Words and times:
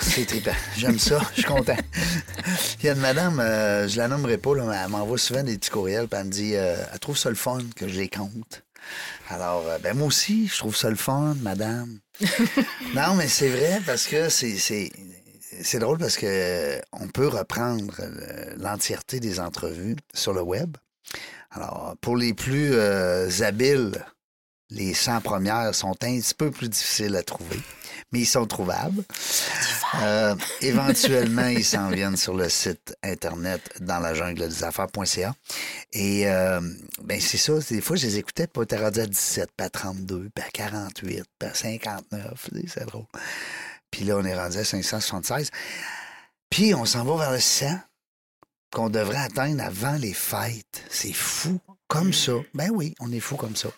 C'est 0.00 0.26
trippant. 0.26 0.50
J'aime 0.76 0.98
ça. 0.98 1.20
Je 1.30 1.42
suis 1.42 1.44
content. 1.44 1.76
Il 2.80 2.86
y 2.86 2.88
a 2.88 2.92
une 2.92 3.00
madame, 3.00 3.40
euh, 3.40 3.88
je 3.88 3.96
la 3.96 4.08
nommerai 4.08 4.38
pas, 4.38 4.54
mais 4.54 4.76
elle 4.76 4.90
m'envoie 4.90 5.18
souvent 5.18 5.42
des 5.42 5.56
petits 5.56 5.70
courriels, 5.70 6.08
puis 6.08 6.18
elle 6.18 6.26
me 6.26 6.30
dit 6.30 6.56
euh, 6.56 6.76
elle 6.92 6.98
trouve 6.98 7.16
ça 7.16 7.28
le 7.28 7.36
fun 7.36 7.58
que 7.76 7.88
je 7.88 7.98
les 7.98 8.08
compte. 8.08 8.64
Alors, 9.28 9.66
euh, 9.68 9.78
ben 9.78 9.96
moi 9.96 10.08
aussi, 10.08 10.48
je 10.48 10.58
trouve 10.58 10.76
ça 10.76 10.90
le 10.90 10.96
fun, 10.96 11.36
madame. 11.42 11.98
non, 12.94 13.14
mais 13.16 13.28
c'est 13.28 13.48
vrai 13.48 13.80
parce 13.86 14.06
que 14.06 14.28
c'est. 14.28 14.56
c'est 14.56 14.90
c'est 15.60 15.80
drôle 15.80 15.98
parce 15.98 16.16
que 16.16 16.80
on 16.92 17.08
peut 17.08 17.26
reprendre 17.26 18.00
l'entièreté 18.58 19.18
des 19.18 19.40
entrevues 19.40 19.96
sur 20.14 20.32
le 20.32 20.40
web. 20.40 20.76
Alors, 21.50 21.96
pour 22.00 22.16
les 22.16 22.32
plus 22.32 22.78
habiles, 23.42 24.04
les 24.70 24.94
100 24.94 25.20
premières 25.20 25.74
sont 25.74 25.90
un 26.04 26.20
petit 26.20 26.34
peu 26.34 26.52
plus 26.52 26.68
difficiles 26.68 27.16
à 27.16 27.24
trouver 27.24 27.58
mais 28.12 28.20
ils 28.20 28.26
sont 28.26 28.46
trouvables. 28.46 29.04
Euh, 30.02 30.34
éventuellement, 30.60 31.46
ils 31.46 31.64
s'en 31.64 31.90
viennent 31.90 32.16
sur 32.16 32.34
le 32.34 32.48
site 32.48 32.96
internet 33.02 33.62
dans 33.80 33.98
la 33.98 34.14
jungle 34.14 34.48
des 34.48 34.64
affaires.ca. 34.64 35.34
Et 35.92 36.28
euh, 36.28 36.60
ben 37.02 37.20
c'est 37.20 37.38
ça, 37.38 37.54
des 37.70 37.80
fois, 37.80 37.96
je 37.96 38.06
les 38.06 38.18
écoutais, 38.18 38.46
pas 38.46 38.64
t'es 38.66 38.76
rendu 38.76 39.00
à 39.00 39.06
17, 39.06 39.50
pas 39.56 39.64
à 39.64 39.70
32, 39.70 40.30
pas 40.34 40.42
à 40.42 40.50
48, 40.50 41.24
pas 41.38 41.46
à 41.46 41.54
59. 41.54 42.50
C'est 42.66 42.86
drôle. 42.86 43.06
Puis 43.90 44.04
là, 44.04 44.16
on 44.16 44.24
est 44.24 44.36
rendu 44.36 44.58
à 44.58 44.64
576. 44.64 45.50
Puis 46.50 46.74
on 46.74 46.84
s'en 46.84 47.04
va 47.04 47.16
vers 47.16 47.32
le 47.32 47.40
100 47.40 47.66
qu'on 48.70 48.90
devrait 48.90 49.16
atteindre 49.16 49.62
avant 49.64 49.96
les 49.96 50.12
fêtes. 50.12 50.84
C'est 50.90 51.12
fou 51.12 51.58
comme 51.88 52.12
ça. 52.12 52.32
Ben 52.54 52.70
oui, 52.70 52.94
on 53.00 53.10
est 53.12 53.20
fou 53.20 53.36
comme 53.36 53.56
ça. 53.56 53.70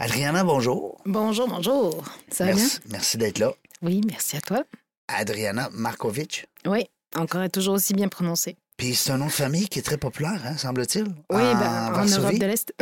Adriana, 0.00 0.44
bonjour. 0.44 0.96
Bonjour, 1.06 1.48
bonjour. 1.48 2.04
Ça 2.30 2.44
va 2.44 2.54
merci, 2.54 2.78
bien? 2.84 2.88
Merci 2.92 3.18
d'être 3.18 3.40
là. 3.40 3.52
Oui, 3.82 4.00
merci 4.06 4.36
à 4.36 4.40
toi. 4.40 4.62
Adriana 5.08 5.70
Markovic. 5.72 6.46
Oui, 6.66 6.86
encore 7.16 7.42
et 7.42 7.48
toujours 7.48 7.74
aussi 7.74 7.94
bien 7.94 8.06
prononcé. 8.06 8.56
Puis 8.76 8.94
c'est 8.94 9.10
un 9.10 9.18
nom 9.18 9.26
de 9.26 9.32
famille 9.32 9.68
qui 9.68 9.80
est 9.80 9.82
très 9.82 9.96
populaire, 9.96 10.40
hein, 10.46 10.56
semble-t-il. 10.56 11.06
Oui, 11.32 11.42
en, 11.42 11.54
ben, 11.58 11.92
en 11.96 12.04
Europe 12.04 12.38
de 12.38 12.46
l'Est. 12.46 12.72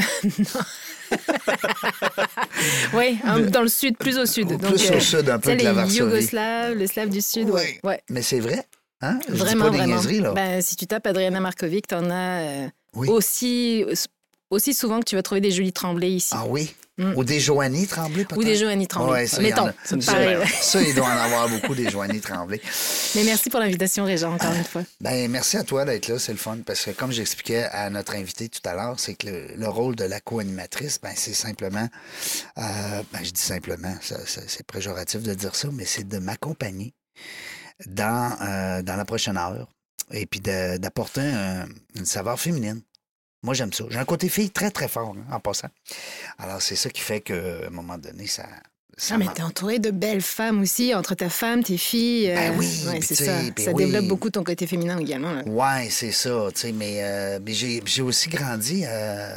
oui, 2.92 3.18
dans 3.50 3.62
le 3.62 3.68
sud, 3.68 3.96
plus 3.96 4.18
au 4.18 4.26
sud. 4.26 4.60
Plus 4.60 4.90
au 4.90 5.00
sud, 5.00 5.30
un 5.30 5.38
peu 5.38 5.56
de 5.56 5.64
la 5.64 5.72
Varsovie. 5.72 5.94
Les 5.94 5.98
Yougoslaves, 6.04 6.74
le 6.74 6.86
slave 6.86 7.08
du 7.08 7.22
sud, 7.22 7.48
oui. 7.48 7.62
Ouais. 7.82 8.02
Mais 8.10 8.20
c'est 8.20 8.40
vrai, 8.40 8.62
hein? 9.00 9.18
Je 9.26 9.36
vraiment, 9.36 9.70
dis 9.70 9.78
pas 9.78 9.84
vraiment. 9.84 10.02
là. 10.22 10.32
Ben, 10.32 10.60
si 10.60 10.76
tu 10.76 10.86
tapes 10.86 11.06
Adriana 11.06 11.40
Markovic, 11.40 11.86
t'en 11.86 12.10
as 12.10 12.40
euh, 12.42 12.68
aussi, 13.06 13.86
aussi 14.50 14.74
souvent 14.74 15.00
que 15.00 15.06
tu 15.06 15.16
vas 15.16 15.22
trouver 15.22 15.40
des 15.40 15.50
Julie 15.50 15.72
Tremblay 15.72 16.10
ici. 16.10 16.34
Ah 16.36 16.44
oui? 16.46 16.74
Mm. 16.98 17.12
Ou 17.14 17.24
des 17.24 17.40
Joanie 17.40 17.86
Tremblay, 17.86 18.24
peut-être? 18.24 18.38
Ou 18.38 18.44
des 18.44 18.56
Joanie 18.56 18.86
Tremblay. 18.86 19.12
Ouais, 19.12 19.26
ça, 19.26 19.42
Mettons, 19.42 19.70
ça, 19.84 19.96
ça, 20.00 20.82
il 20.82 20.94
doit 20.94 21.06
en 21.06 21.18
avoir 21.18 21.48
beaucoup, 21.48 21.74
des 21.74 21.90
Joanie 21.90 22.20
Tremblay. 22.20 22.60
Mais 23.14 23.24
merci 23.24 23.50
pour 23.50 23.60
l'invitation, 23.60 24.06
Régent, 24.06 24.32
encore 24.32 24.54
une 24.54 24.64
fois. 24.64 24.82
Ben, 25.02 25.30
merci 25.30 25.58
à 25.58 25.64
toi 25.64 25.84
d'être 25.84 26.08
là, 26.08 26.18
c'est 26.18 26.32
le 26.32 26.38
fun, 26.38 26.58
parce 26.64 26.86
que 26.86 26.92
comme 26.92 27.12
j'expliquais 27.12 27.64
à 27.64 27.90
notre 27.90 28.14
invité 28.14 28.48
tout 28.48 28.66
à 28.66 28.74
l'heure, 28.74 28.98
c'est 28.98 29.14
que 29.14 29.26
le, 29.26 29.68
rôle 29.68 29.94
de 29.94 30.04
la 30.04 30.20
co-animatrice, 30.20 30.98
ben, 31.02 31.12
c'est 31.14 31.34
simplement, 31.34 31.86
euh, 32.56 33.02
ben, 33.12 33.22
je 33.22 33.30
dis 33.30 33.42
simplement, 33.42 33.94
c'est 34.00 34.66
préjoratif 34.66 35.22
de 35.22 35.34
dire 35.34 35.54
ça, 35.54 35.68
mais 35.72 35.84
c'est 35.84 36.08
de 36.08 36.18
m'accompagner 36.18 36.94
dans, 37.84 38.34
euh, 38.40 38.82
dans 38.82 38.96
la 38.96 39.04
prochaine 39.04 39.36
heure 39.36 39.68
et 40.12 40.24
puis 40.24 40.40
d'apporter 40.40 41.20
une 41.94 42.06
saveur 42.06 42.40
féminine. 42.40 42.80
Moi, 43.46 43.54
j'aime 43.54 43.72
ça. 43.72 43.84
J'ai 43.88 43.98
un 44.00 44.04
côté 44.04 44.28
fille 44.28 44.50
très, 44.50 44.72
très 44.72 44.88
fort, 44.88 45.14
hein, 45.16 45.24
en 45.32 45.38
passant. 45.38 45.68
Alors, 46.36 46.60
c'est 46.60 46.74
ça 46.74 46.90
qui 46.90 47.00
fait 47.00 47.20
qu'à 47.20 47.66
un 47.68 47.70
moment 47.70 47.96
donné, 47.96 48.26
ça. 48.26 48.44
ça 48.96 49.14
ah, 49.14 49.18
mais 49.18 49.28
t'es 49.32 49.42
entouré 49.42 49.78
de 49.78 49.92
belles 49.92 50.20
femmes 50.20 50.62
aussi, 50.62 50.92
entre 50.96 51.14
ta 51.14 51.30
femme, 51.30 51.62
tes 51.62 51.76
filles. 51.76 52.26
Ben 52.26 52.52
euh, 52.52 52.56
oui, 52.58 52.66
c'est 53.02 53.14
ça. 53.14 53.38
Ben 53.56 53.64
ça 53.64 53.72
développe 53.72 54.06
beaucoup 54.06 54.30
ton 54.30 54.42
côté 54.42 54.66
féminin 54.66 54.98
également. 54.98 55.42
Oui, 55.46 55.90
c'est 55.90 56.10
ça. 56.10 56.48
Mais, 56.74 57.04
euh, 57.04 57.38
mais 57.40 57.52
j'ai 57.52 58.02
aussi 58.02 58.28
grandi 58.28 58.82
euh, 58.84 59.32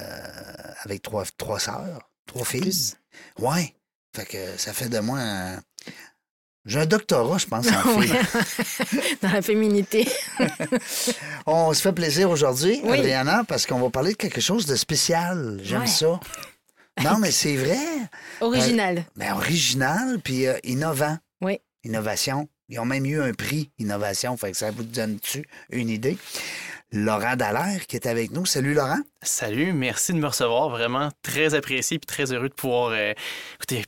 avec 0.85 1.03
trois, 1.03 1.25
trois 1.37 1.59
sœurs, 1.59 2.09
trois 2.25 2.45
filles. 2.45 2.95
Oui. 3.37 3.75
Fait 4.15 4.25
que 4.25 4.57
ça 4.57 4.73
fait 4.73 4.89
de 4.89 4.97
moi 4.97 5.19
un, 5.19 5.59
j'ai 6.65 6.79
un 6.79 6.85
doctorat, 6.85 7.37
je 7.37 7.45
pense, 7.45 7.67
en 7.67 8.01
fait. 8.01 9.17
Dans 9.21 9.31
la 9.31 9.41
féminité. 9.41 10.07
on 11.45 11.73
se 11.73 11.81
fait 11.81 11.93
plaisir 11.93 12.29
aujourd'hui, 12.29 12.81
Adriana, 12.87 13.43
parce 13.47 13.65
qu'on 13.65 13.79
va 13.79 13.89
parler 13.89 14.11
de 14.11 14.17
quelque 14.17 14.41
chose 14.41 14.65
de 14.65 14.75
spécial. 14.75 15.59
J'aime 15.63 15.87
ça. 15.87 16.19
Non, 17.03 17.17
mais 17.19 17.31
c'est 17.31 17.55
vrai. 17.55 17.77
Original. 18.41 19.05
mais 19.15 19.27
euh, 19.27 19.29
ben, 19.29 19.37
original, 19.37 20.19
puis 20.21 20.47
euh, 20.47 20.57
innovant. 20.63 21.17
Oui. 21.41 21.59
Innovation. 21.83 22.49
Ils 22.67 22.79
ont 22.79 22.85
même 22.85 23.05
eu 23.05 23.21
un 23.21 23.33
prix 23.33 23.71
innovation, 23.79 24.35
fait 24.37 24.51
que 24.51 24.57
ça 24.57 24.69
vous 24.69 24.83
donne-tu 24.83 25.47
une 25.71 25.89
idée? 25.89 26.17
Laurent 26.91 27.35
Dallaire 27.35 27.85
qui 27.87 27.95
est 27.95 28.07
avec 28.07 28.31
nous. 28.31 28.45
Salut 28.45 28.73
Laurent. 28.73 28.99
Salut, 29.21 29.73
merci 29.73 30.13
de 30.13 30.17
me 30.17 30.27
recevoir. 30.27 30.69
Vraiment 30.69 31.09
très 31.21 31.53
apprécié 31.53 31.97
et 31.97 31.99
très 31.99 32.33
heureux 32.33 32.49
de 32.49 32.53
pouvoir 32.53 32.91
euh, 32.91 33.13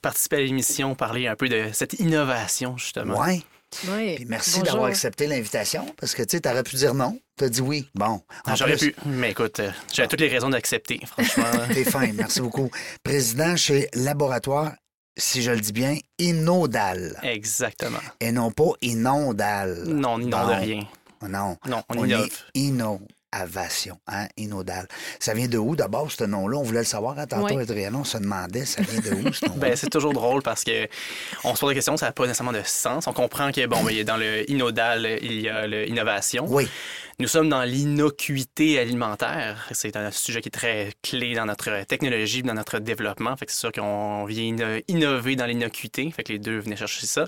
participer 0.01 0.37
à 0.37 0.41
l'émission, 0.41 0.95
parler 0.95 1.27
un 1.27 1.35
peu 1.35 1.49
de 1.49 1.69
cette 1.73 1.93
innovation, 1.99 2.77
justement. 2.77 3.19
Oui. 3.19 3.43
Oui. 3.87 4.15
Puis 4.15 4.25
merci 4.25 4.61
d'avoir 4.61 4.85
accepté 4.85 5.27
l'invitation 5.27 5.85
parce 5.97 6.13
que 6.13 6.23
tu 6.23 6.37
sais, 6.37 6.47
aurais 6.47 6.63
pu 6.63 6.75
dire 6.75 6.93
non. 6.93 7.17
Tu 7.37 7.45
as 7.45 7.49
dit 7.49 7.61
oui. 7.61 7.89
Bon. 7.95 8.21
J'aurais 8.55 8.75
pu. 8.75 8.93
Mais 9.05 9.31
écoute, 9.31 9.61
euh, 9.61 9.71
j'ai 9.93 10.07
toutes 10.07 10.19
les 10.19 10.27
raisons 10.27 10.49
d'accepter, 10.49 10.99
franchement. 11.05 11.45
T'es 11.73 11.85
fin. 11.85 12.11
Merci 12.13 12.41
beaucoup. 12.41 12.69
Président 13.03 13.55
chez 13.55 13.87
Laboratoire 13.93 14.73
si 15.17 15.41
je 15.41 15.51
le 15.51 15.59
dis 15.59 15.73
bien, 15.73 15.97
inodal. 16.19 17.19
Exactement. 17.23 17.99
Et 18.19 18.31
non 18.31 18.51
pas 18.51 18.71
inondal. 18.81 19.83
Non, 19.85 20.13
on 20.13 20.19
n'inonde 20.19 20.49
rien. 20.49 20.79
Non. 21.27 21.57
Non, 21.67 21.83
on, 21.89 22.05
innove. 22.05 22.29
innovation, 22.53 23.97
hein, 24.07 24.27
inodal. 24.37 24.87
Ça 25.19 25.33
vient 25.33 25.47
de 25.47 25.57
où 25.57 25.75
d'abord, 25.75 26.11
ce 26.11 26.23
nom-là? 26.23 26.57
On 26.57 26.63
voulait 26.63 26.79
le 26.79 26.85
savoir 26.85 27.17
à 27.19 27.27
tantôt, 27.27 27.57
Adrien, 27.57 27.93
on 27.95 28.03
se 28.03 28.17
demandait, 28.17 28.65
ça 28.65 28.81
vient 28.81 28.99
de 28.99 29.27
où, 29.27 29.33
ce 29.33 29.45
nom 29.47 29.55
ben, 29.55 29.75
C'est 29.75 29.89
toujours 29.89 30.13
drôle 30.13 30.41
parce 30.41 30.63
que 30.63 30.87
on 31.43 31.55
se 31.55 31.59
pose 31.59 31.69
la 31.69 31.75
question, 31.75 31.97
ça 31.97 32.07
n'a 32.07 32.11
pas 32.11 32.25
nécessairement 32.25 32.53
de 32.53 32.63
sens. 32.65 33.07
On 33.07 33.13
comprend 33.13 33.51
que, 33.51 33.65
bon, 33.65 33.83
ben, 33.83 34.03
dans 34.03 34.17
le 34.17 34.49
inodal, 34.49 35.19
il 35.21 35.41
y 35.41 35.49
a 35.49 35.67
l'innovation. 35.67 36.45
Oui. 36.47 36.67
Nous 37.21 37.27
sommes 37.27 37.49
dans 37.49 37.61
l'innocuité 37.61 38.79
alimentaire. 38.79 39.67
C'est 39.73 39.95
un 39.95 40.09
sujet 40.09 40.41
qui 40.41 40.47
est 40.47 40.51
très 40.51 40.91
clé 41.03 41.35
dans 41.35 41.45
notre 41.45 41.83
technologie, 41.83 42.41
dans 42.41 42.55
notre 42.55 42.79
développement. 42.79 43.37
Fait 43.37 43.45
que 43.45 43.51
c'est 43.51 43.59
sûr 43.59 43.71
qu'on 43.71 44.25
vient 44.25 44.55
innover 44.87 45.35
dans 45.35 45.45
l'innocuité. 45.45 46.09
Fait 46.09 46.23
que 46.23 46.33
les 46.33 46.39
deux 46.39 46.57
venaient 46.57 46.75
chercher 46.75 47.05
ça. 47.05 47.25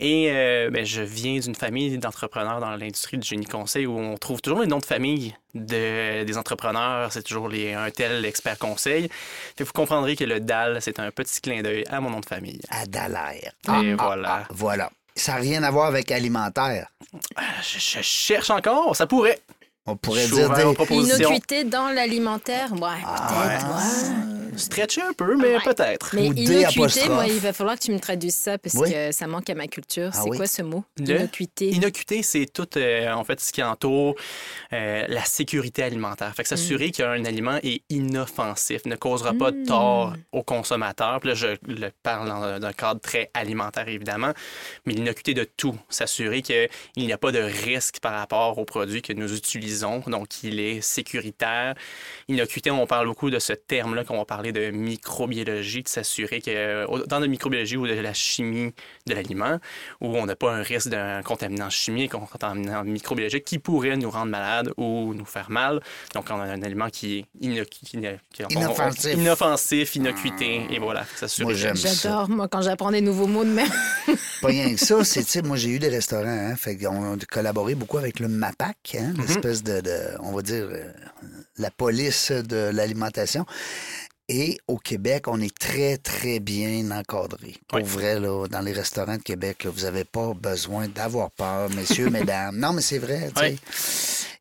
Et 0.00 0.30
euh, 0.30 0.70
ben, 0.70 0.86
je 0.86 1.02
viens 1.02 1.38
d'une 1.38 1.54
famille 1.54 1.98
d'entrepreneurs 1.98 2.60
dans 2.60 2.70
l'industrie 2.76 3.18
du 3.18 3.28
génie 3.28 3.44
conseil 3.44 3.84
où 3.84 3.98
on 3.98 4.16
trouve 4.16 4.40
toujours 4.40 4.62
les 4.62 4.68
noms 4.68 4.78
de 4.78 4.86
famille 4.86 5.34
de, 5.52 6.24
des 6.24 6.38
entrepreneurs. 6.38 7.12
C'est 7.12 7.22
toujours 7.22 7.50
les, 7.50 7.74
un 7.74 7.90
tel 7.90 8.24
expert 8.24 8.58
conseil. 8.58 9.02
Fait 9.02 9.64
que 9.64 9.64
vous 9.64 9.72
comprendrez 9.74 10.16
que 10.16 10.24
le 10.24 10.40
DAL, 10.40 10.80
c'est 10.80 10.98
un 10.98 11.10
petit 11.10 11.42
clin 11.42 11.60
d'œil 11.60 11.84
à 11.90 12.00
mon 12.00 12.08
nom 12.08 12.20
de 12.20 12.26
famille. 12.26 12.62
À 12.70 12.86
Dalaire. 12.86 13.52
Et 13.66 13.68
ah, 13.68 13.82
ah, 13.82 13.96
voilà. 13.98 14.28
Ah, 14.28 14.46
voilà. 14.48 14.90
Ça 15.16 15.32
n'a 15.32 15.38
rien 15.38 15.62
à 15.62 15.70
voir 15.70 15.86
avec 15.86 16.12
alimentaire. 16.12 16.88
Ah, 17.36 17.42
je, 17.62 17.78
cherche 18.02 18.50
encore, 18.50 18.94
ça 18.94 19.06
pourrait. 19.06 19.40
On 19.86 19.96
pourrait 19.96 20.28
dire 20.28 20.50
des... 20.50 20.94
Innocuité 20.94 21.64
dans 21.64 21.88
l'alimentaire, 21.88 22.72
ouais, 22.72 22.78
peut-être. 22.78 23.66
Ouais. 23.66 24.45
Stretcher 24.56 25.02
un 25.02 25.12
peu, 25.12 25.36
mais 25.36 25.58
peut-être. 25.64 26.10
Mais 26.14 26.26
innocuité, 26.26 27.08
moi, 27.08 27.26
il 27.26 27.38
va 27.40 27.52
falloir 27.52 27.76
que 27.76 27.84
tu 27.84 27.92
me 27.92 28.00
traduises 28.00 28.34
ça 28.34 28.58
parce 28.58 28.74
que 28.74 29.12
ça 29.12 29.26
manque 29.26 29.48
à 29.50 29.54
ma 29.54 29.66
culture. 29.66 30.10
Ah 30.14 30.20
c'est 30.22 30.30
quoi 30.30 30.46
ce 30.46 30.62
mot? 30.62 30.84
Innocuité. 30.98 31.70
Innocuité, 31.70 32.22
c'est 32.22 32.46
tout, 32.46 32.68
euh, 32.76 33.12
en 33.12 33.24
fait, 33.24 33.40
ce 33.40 33.52
qui 33.52 33.62
entoure 33.62 34.14
euh, 34.72 35.04
la 35.08 35.24
sécurité 35.24 35.82
alimentaire. 35.82 36.34
Fait 36.34 36.42
que 36.42 36.48
s'assurer 36.48 36.88
mm. 36.88 36.92
qu'un 36.92 37.24
aliment 37.24 37.58
est 37.62 37.82
inoffensif, 37.90 38.84
ne 38.86 38.96
causera 38.96 39.32
pas 39.34 39.50
de 39.50 39.64
tort 39.64 40.10
mm. 40.10 40.16
au 40.32 40.42
consommateur. 40.42 41.20
Puis 41.20 41.30
là, 41.30 41.34
je 41.34 41.46
le 41.66 41.90
parle 42.02 42.60
d'un 42.60 42.72
cadre 42.72 43.00
très 43.00 43.30
alimentaire, 43.34 43.88
évidemment, 43.88 44.32
mais 44.84 44.94
l'innocuité 44.94 45.34
de 45.34 45.44
tout. 45.44 45.76
S'assurer 45.88 46.42
qu'il 46.42 46.68
n'y 46.96 47.12
a 47.12 47.18
pas 47.18 47.32
de 47.32 47.40
risque 47.40 48.00
par 48.00 48.12
rapport 48.12 48.58
aux 48.58 48.64
produits 48.64 49.02
que 49.02 49.12
nous 49.12 49.34
utilisons, 49.34 50.02
donc 50.06 50.42
il 50.42 50.60
est 50.60 50.80
sécuritaire. 50.80 51.74
Innocuité, 52.28 52.70
on 52.70 52.86
parle 52.86 53.06
beaucoup 53.06 53.30
de 53.30 53.38
ce 53.38 53.52
terme-là 53.52 54.04
qu'on 54.04 54.18
va 54.18 54.24
parler 54.24 54.45
parler 54.52 54.70
de 54.70 54.76
microbiologie, 54.76 55.82
de 55.82 55.88
s'assurer 55.88 56.40
que 56.40 57.06
dans 57.06 57.18
la 57.18 57.26
microbiologie 57.26 57.76
ou 57.76 57.86
de 57.86 57.92
la 57.92 58.12
chimie 58.12 58.72
de 59.06 59.14
l'aliment, 59.14 59.58
où 60.00 60.16
on 60.16 60.26
n'a 60.26 60.36
pas 60.36 60.52
un 60.52 60.62
risque 60.62 60.88
d'un 60.88 61.22
contaminant 61.22 61.70
chimique, 61.70 62.14
un 62.14 62.20
contaminant 62.20 62.84
microbiologique 62.84 63.44
qui 63.44 63.58
pourrait 63.58 63.96
nous 63.96 64.10
rendre 64.10 64.30
malade 64.30 64.72
ou 64.76 65.14
nous 65.14 65.24
faire 65.24 65.50
mal. 65.50 65.80
Donc, 66.14 66.26
on 66.30 66.40
a 66.40 66.44
un 66.44 66.62
aliment 66.62 66.90
qui 66.90 67.18
est 67.18 67.26
inoffensif. 68.50 69.14
inoffensif, 69.14 69.96
innocuité, 69.96 70.66
et 70.70 70.78
voilà, 70.78 71.04
Moi, 71.40 71.54
J'adore, 71.54 72.28
moi, 72.28 72.48
quand 72.48 72.62
j'apprends 72.62 72.90
des 72.90 73.00
nouveaux 73.00 73.26
mots 73.26 73.44
de 73.44 73.50
même. 73.50 73.68
pas 74.42 74.48
rien 74.48 74.74
que 74.74 74.80
ça, 74.80 75.02
c'est, 75.04 75.44
moi, 75.44 75.56
j'ai 75.56 75.70
eu 75.70 75.78
des 75.78 75.88
restaurants, 75.88 76.26
hein, 76.26 76.56
fait 76.56 76.78
on 76.86 77.14
a 77.14 77.16
collaboré 77.28 77.74
beaucoup 77.74 77.98
avec 77.98 78.20
le 78.20 78.28
MAPAC, 78.28 78.96
hein, 78.98 79.12
mm-hmm. 79.12 79.20
l'espèce 79.20 79.62
de, 79.62 79.82
on 80.20 80.32
va 80.32 80.42
dire, 80.42 80.68
euh, 80.70 80.92
la 81.58 81.70
police 81.70 82.30
de 82.30 82.70
l'alimentation. 82.72 83.46
Et 84.28 84.58
au 84.66 84.76
Québec, 84.76 85.28
on 85.28 85.40
est 85.40 85.56
très, 85.56 85.98
très 85.98 86.40
bien 86.40 86.90
encadré. 86.90 87.54
Pour 87.68 87.84
vrai, 87.84 88.18
là, 88.18 88.48
dans 88.48 88.60
les 88.60 88.72
restaurants 88.72 89.18
de 89.18 89.22
Québec, 89.22 89.66
vous 89.66 89.82
n'avez 89.82 90.02
pas 90.02 90.32
besoin 90.34 90.88
d'avoir 90.88 91.30
peur, 91.30 91.70
messieurs, 91.70 92.10
mesdames. 92.10 92.56
Non, 92.58 92.72
mais 92.72 92.82
c'est 92.82 92.98
vrai. 92.98 93.30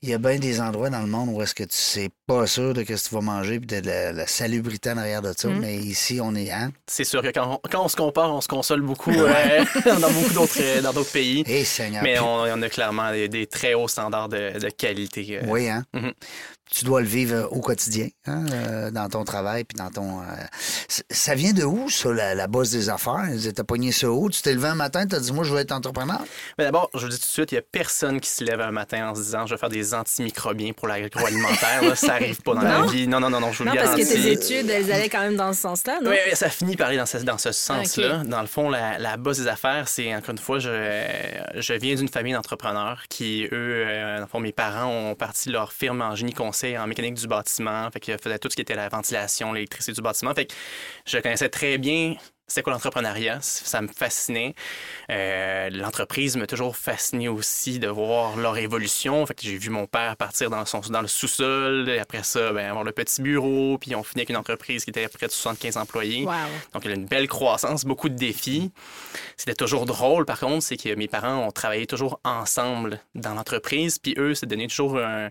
Il 0.01 0.09
y 0.09 0.13
a 0.13 0.17
bien 0.17 0.37
des 0.39 0.59
endroits 0.59 0.89
dans 0.89 1.01
le 1.01 1.07
monde 1.07 1.29
où 1.31 1.41
est-ce 1.41 1.53
que 1.53 1.63
tu 1.63 1.77
sais 1.77 2.09
pas 2.25 2.47
sûr 2.47 2.73
de 2.73 2.81
ce 2.83 2.85
que 2.85 3.09
tu 3.09 3.15
vas 3.15 3.21
manger 3.21 3.55
et 3.55 3.59
de 3.81 3.87
la, 3.87 4.25
salubrité 4.27 4.91
en 4.91 4.97
arrière 4.97 5.21
de 5.21 5.33
ça. 5.37 5.49
Mm. 5.49 5.59
Mais 5.59 5.77
ici, 5.77 6.19
on 6.21 6.33
est... 6.33 6.51
Hein? 6.51 6.71
C'est 6.87 7.03
sûr 7.03 7.21
que 7.21 7.29
quand 7.29 7.59
on, 7.73 7.87
se 7.87 7.95
compare, 7.95 8.33
on 8.33 8.41
se 8.41 8.47
console 8.47 8.81
beaucoup 8.81 9.11
euh, 9.11 9.65
dans 9.85 10.11
beaucoup 10.11 10.33
d'autres, 10.33 10.61
euh, 10.61 10.81
dans 10.81 10.93
d'autres 10.93 11.11
pays. 11.11 11.43
Eh, 11.47 11.63
Seigneur. 11.63 12.01
Mais 12.03 12.19
on, 12.19 12.61
a 12.61 12.69
clairement 12.69 13.11
des, 13.11 13.47
très 13.47 13.75
hauts 13.75 13.87
standards 13.87 14.29
de, 14.29 14.69
qualité. 14.69 15.39
Euh. 15.41 15.45
Oui, 15.47 15.69
hein? 15.69 15.85
Mm-hmm 15.93 16.13
tu 16.71 16.83
dois 16.83 17.01
le 17.01 17.07
vivre 17.07 17.35
euh, 17.35 17.47
au 17.47 17.61
quotidien, 17.61 18.07
hein, 18.25 18.43
euh, 18.51 18.91
dans 18.91 19.07
ton 19.07 19.23
travail, 19.23 19.63
puis 19.65 19.77
dans 19.77 19.89
ton... 19.91 20.21
Euh, 20.21 20.25
ça 21.09 21.35
vient 21.35 21.53
de 21.53 21.63
où, 21.63 21.89
ça, 21.89 22.11
la, 22.11 22.33
la 22.33 22.47
base 22.47 22.71
des 22.71 22.89
affaires? 22.89 23.27
T'as 23.55 23.63
pogné 23.63 23.91
ça 23.91 24.09
où? 24.09 24.29
Tu 24.29 24.41
t'es 24.41 24.53
levé 24.53 24.67
un 24.67 24.75
matin, 24.75 25.05
t'as 25.05 25.19
dit, 25.19 25.31
moi, 25.31 25.43
je 25.43 25.53
veux 25.53 25.59
être 25.59 25.71
entrepreneur? 25.71 26.21
Mais 26.57 26.63
d'abord, 26.63 26.89
je 26.95 27.01
vous 27.01 27.09
dis 27.09 27.17
tout 27.17 27.25
de 27.25 27.27
suite, 27.27 27.51
il 27.51 27.55
n'y 27.55 27.59
a 27.59 27.63
personne 27.71 28.19
qui 28.19 28.29
se 28.29 28.43
lève 28.43 28.61
un 28.61 28.71
matin 28.71 29.09
en 29.09 29.15
se 29.15 29.21
disant, 29.21 29.45
je 29.45 29.53
vais 29.53 29.59
faire 29.59 29.69
des 29.69 29.93
antimicrobiens 29.93 30.73
pour 30.73 30.87
l'agroalimentaire. 30.87 31.95
ça 31.95 32.13
arrive 32.13 32.41
pas 32.41 32.55
dans 32.55 32.61
la 32.61 32.81
vie. 32.87 33.07
Non, 33.07 33.19
non, 33.19 33.29
non, 33.29 33.39
non, 33.39 33.51
je 33.51 33.59
vous 33.59 33.69
non, 33.69 33.75
parce 33.75 33.95
que 33.95 34.01
tes 34.01 34.31
études, 34.31 34.69
elles 34.69 34.91
allaient 34.91 35.09
quand 35.09 35.21
même 35.21 35.35
dans 35.35 35.53
ce 35.53 35.61
sens-là, 35.61 35.99
non? 36.01 36.09
Oui, 36.09 36.17
ça 36.33 36.49
finit 36.49 36.75
par 36.75 36.87
aller 36.87 36.97
dans 36.97 37.05
ce, 37.05 37.17
dans 37.17 37.37
ce 37.37 37.51
sens-là. 37.51 38.23
Dans 38.25 38.41
le 38.41 38.47
fond, 38.47 38.69
la, 38.69 38.97
la, 38.97 39.17
base 39.17 39.39
des 39.39 39.47
affaires, 39.47 39.87
c'est, 39.87 40.13
encore 40.15 40.31
une 40.31 40.37
fois, 40.39 40.59
je, 40.59 41.05
je 41.55 41.73
viens 41.73 41.95
d'une 41.95 42.09
famille 42.09 42.33
d'entrepreneurs 42.33 43.03
qui, 43.07 43.47
eux, 43.51 43.85
dans 44.15 44.21
le 44.21 44.27
fond, 44.27 44.39
mes 44.39 44.51
parents 44.51 44.87
ont 44.87 45.15
parti 45.15 45.49
leur 45.49 45.71
firme 45.71 46.01
en 46.01 46.15
génie 46.15 46.33
conseil 46.33 46.54
en 46.63 46.87
mécanique 46.87 47.15
du 47.15 47.27
bâtiment. 47.27 47.89
Fait 47.91 47.99
qu'il 47.99 48.17
faisait 48.17 48.39
tout 48.39 48.49
ce 48.49 48.55
qui 48.55 48.61
était 48.61 48.75
la 48.75 48.89
ventilation, 48.89 49.53
l'électricité 49.53 49.93
du 49.93 50.01
bâtiment. 50.01 50.33
Fait 50.33 50.45
que 50.45 50.53
je 51.05 51.17
connaissais 51.19 51.49
très 51.49 51.77
bien 51.77 52.15
c'est 52.47 52.61
quoi 52.61 52.73
l'entrepreneuriat? 52.73 53.39
Ça 53.41 53.81
me 53.81 53.87
fascinait. 53.87 54.53
Euh, 55.09 55.69
l'entreprise 55.71 56.37
m'a 56.37 56.45
toujours 56.45 56.77
fasciné 56.77 57.27
aussi 57.27 57.79
de 57.79 57.87
voir 57.87 58.37
leur 58.37 58.57
évolution. 58.57 59.25
Fait 59.25 59.33
que 59.33 59.41
j'ai 59.41 59.57
vu 59.57 59.71
mon 59.71 59.87
père 59.87 60.15
partir 60.15 60.51
dans, 60.51 60.63
son, 60.65 60.81
dans 60.81 61.01
le 61.01 61.07
sous-sol, 61.07 61.89
et 61.89 61.97
après 61.97 62.21
ça, 62.21 62.53
ben, 62.53 62.69
avoir 62.69 62.83
le 62.83 62.91
petit 62.91 63.21
bureau, 63.23 63.79
puis 63.79 63.95
on 63.95 64.03
finit 64.03 64.21
avec 64.21 64.29
une 64.29 64.37
entreprise 64.37 64.83
qui 64.83 64.91
était 64.91 65.05
à 65.05 65.09
près 65.09 65.25
de 65.25 65.31
75 65.31 65.77
employés. 65.77 66.25
Donc, 66.73 66.83
il 66.85 66.89
y 66.89 66.93
a 66.93 66.95
une 66.95 67.07
belle 67.07 67.27
croissance, 67.27 67.83
beaucoup 67.83 68.09
de 68.09 68.15
défis. 68.15 68.71
C'était 69.37 69.55
toujours 69.55 69.85
drôle, 69.85 70.25
par 70.25 70.39
contre, 70.39 70.63
c'est 70.63 70.77
que 70.77 70.93
mes 70.93 71.07
parents 71.07 71.47
ont 71.47 71.51
travaillé 71.51 71.87
toujours 71.87 72.19
ensemble 72.23 72.99
dans 73.15 73.33
l'entreprise, 73.33 73.97
puis 73.97 74.13
eux, 74.19 74.35
c'est 74.35 74.45
donné 74.45 74.67
toujours 74.67 74.99
un, 74.99 75.29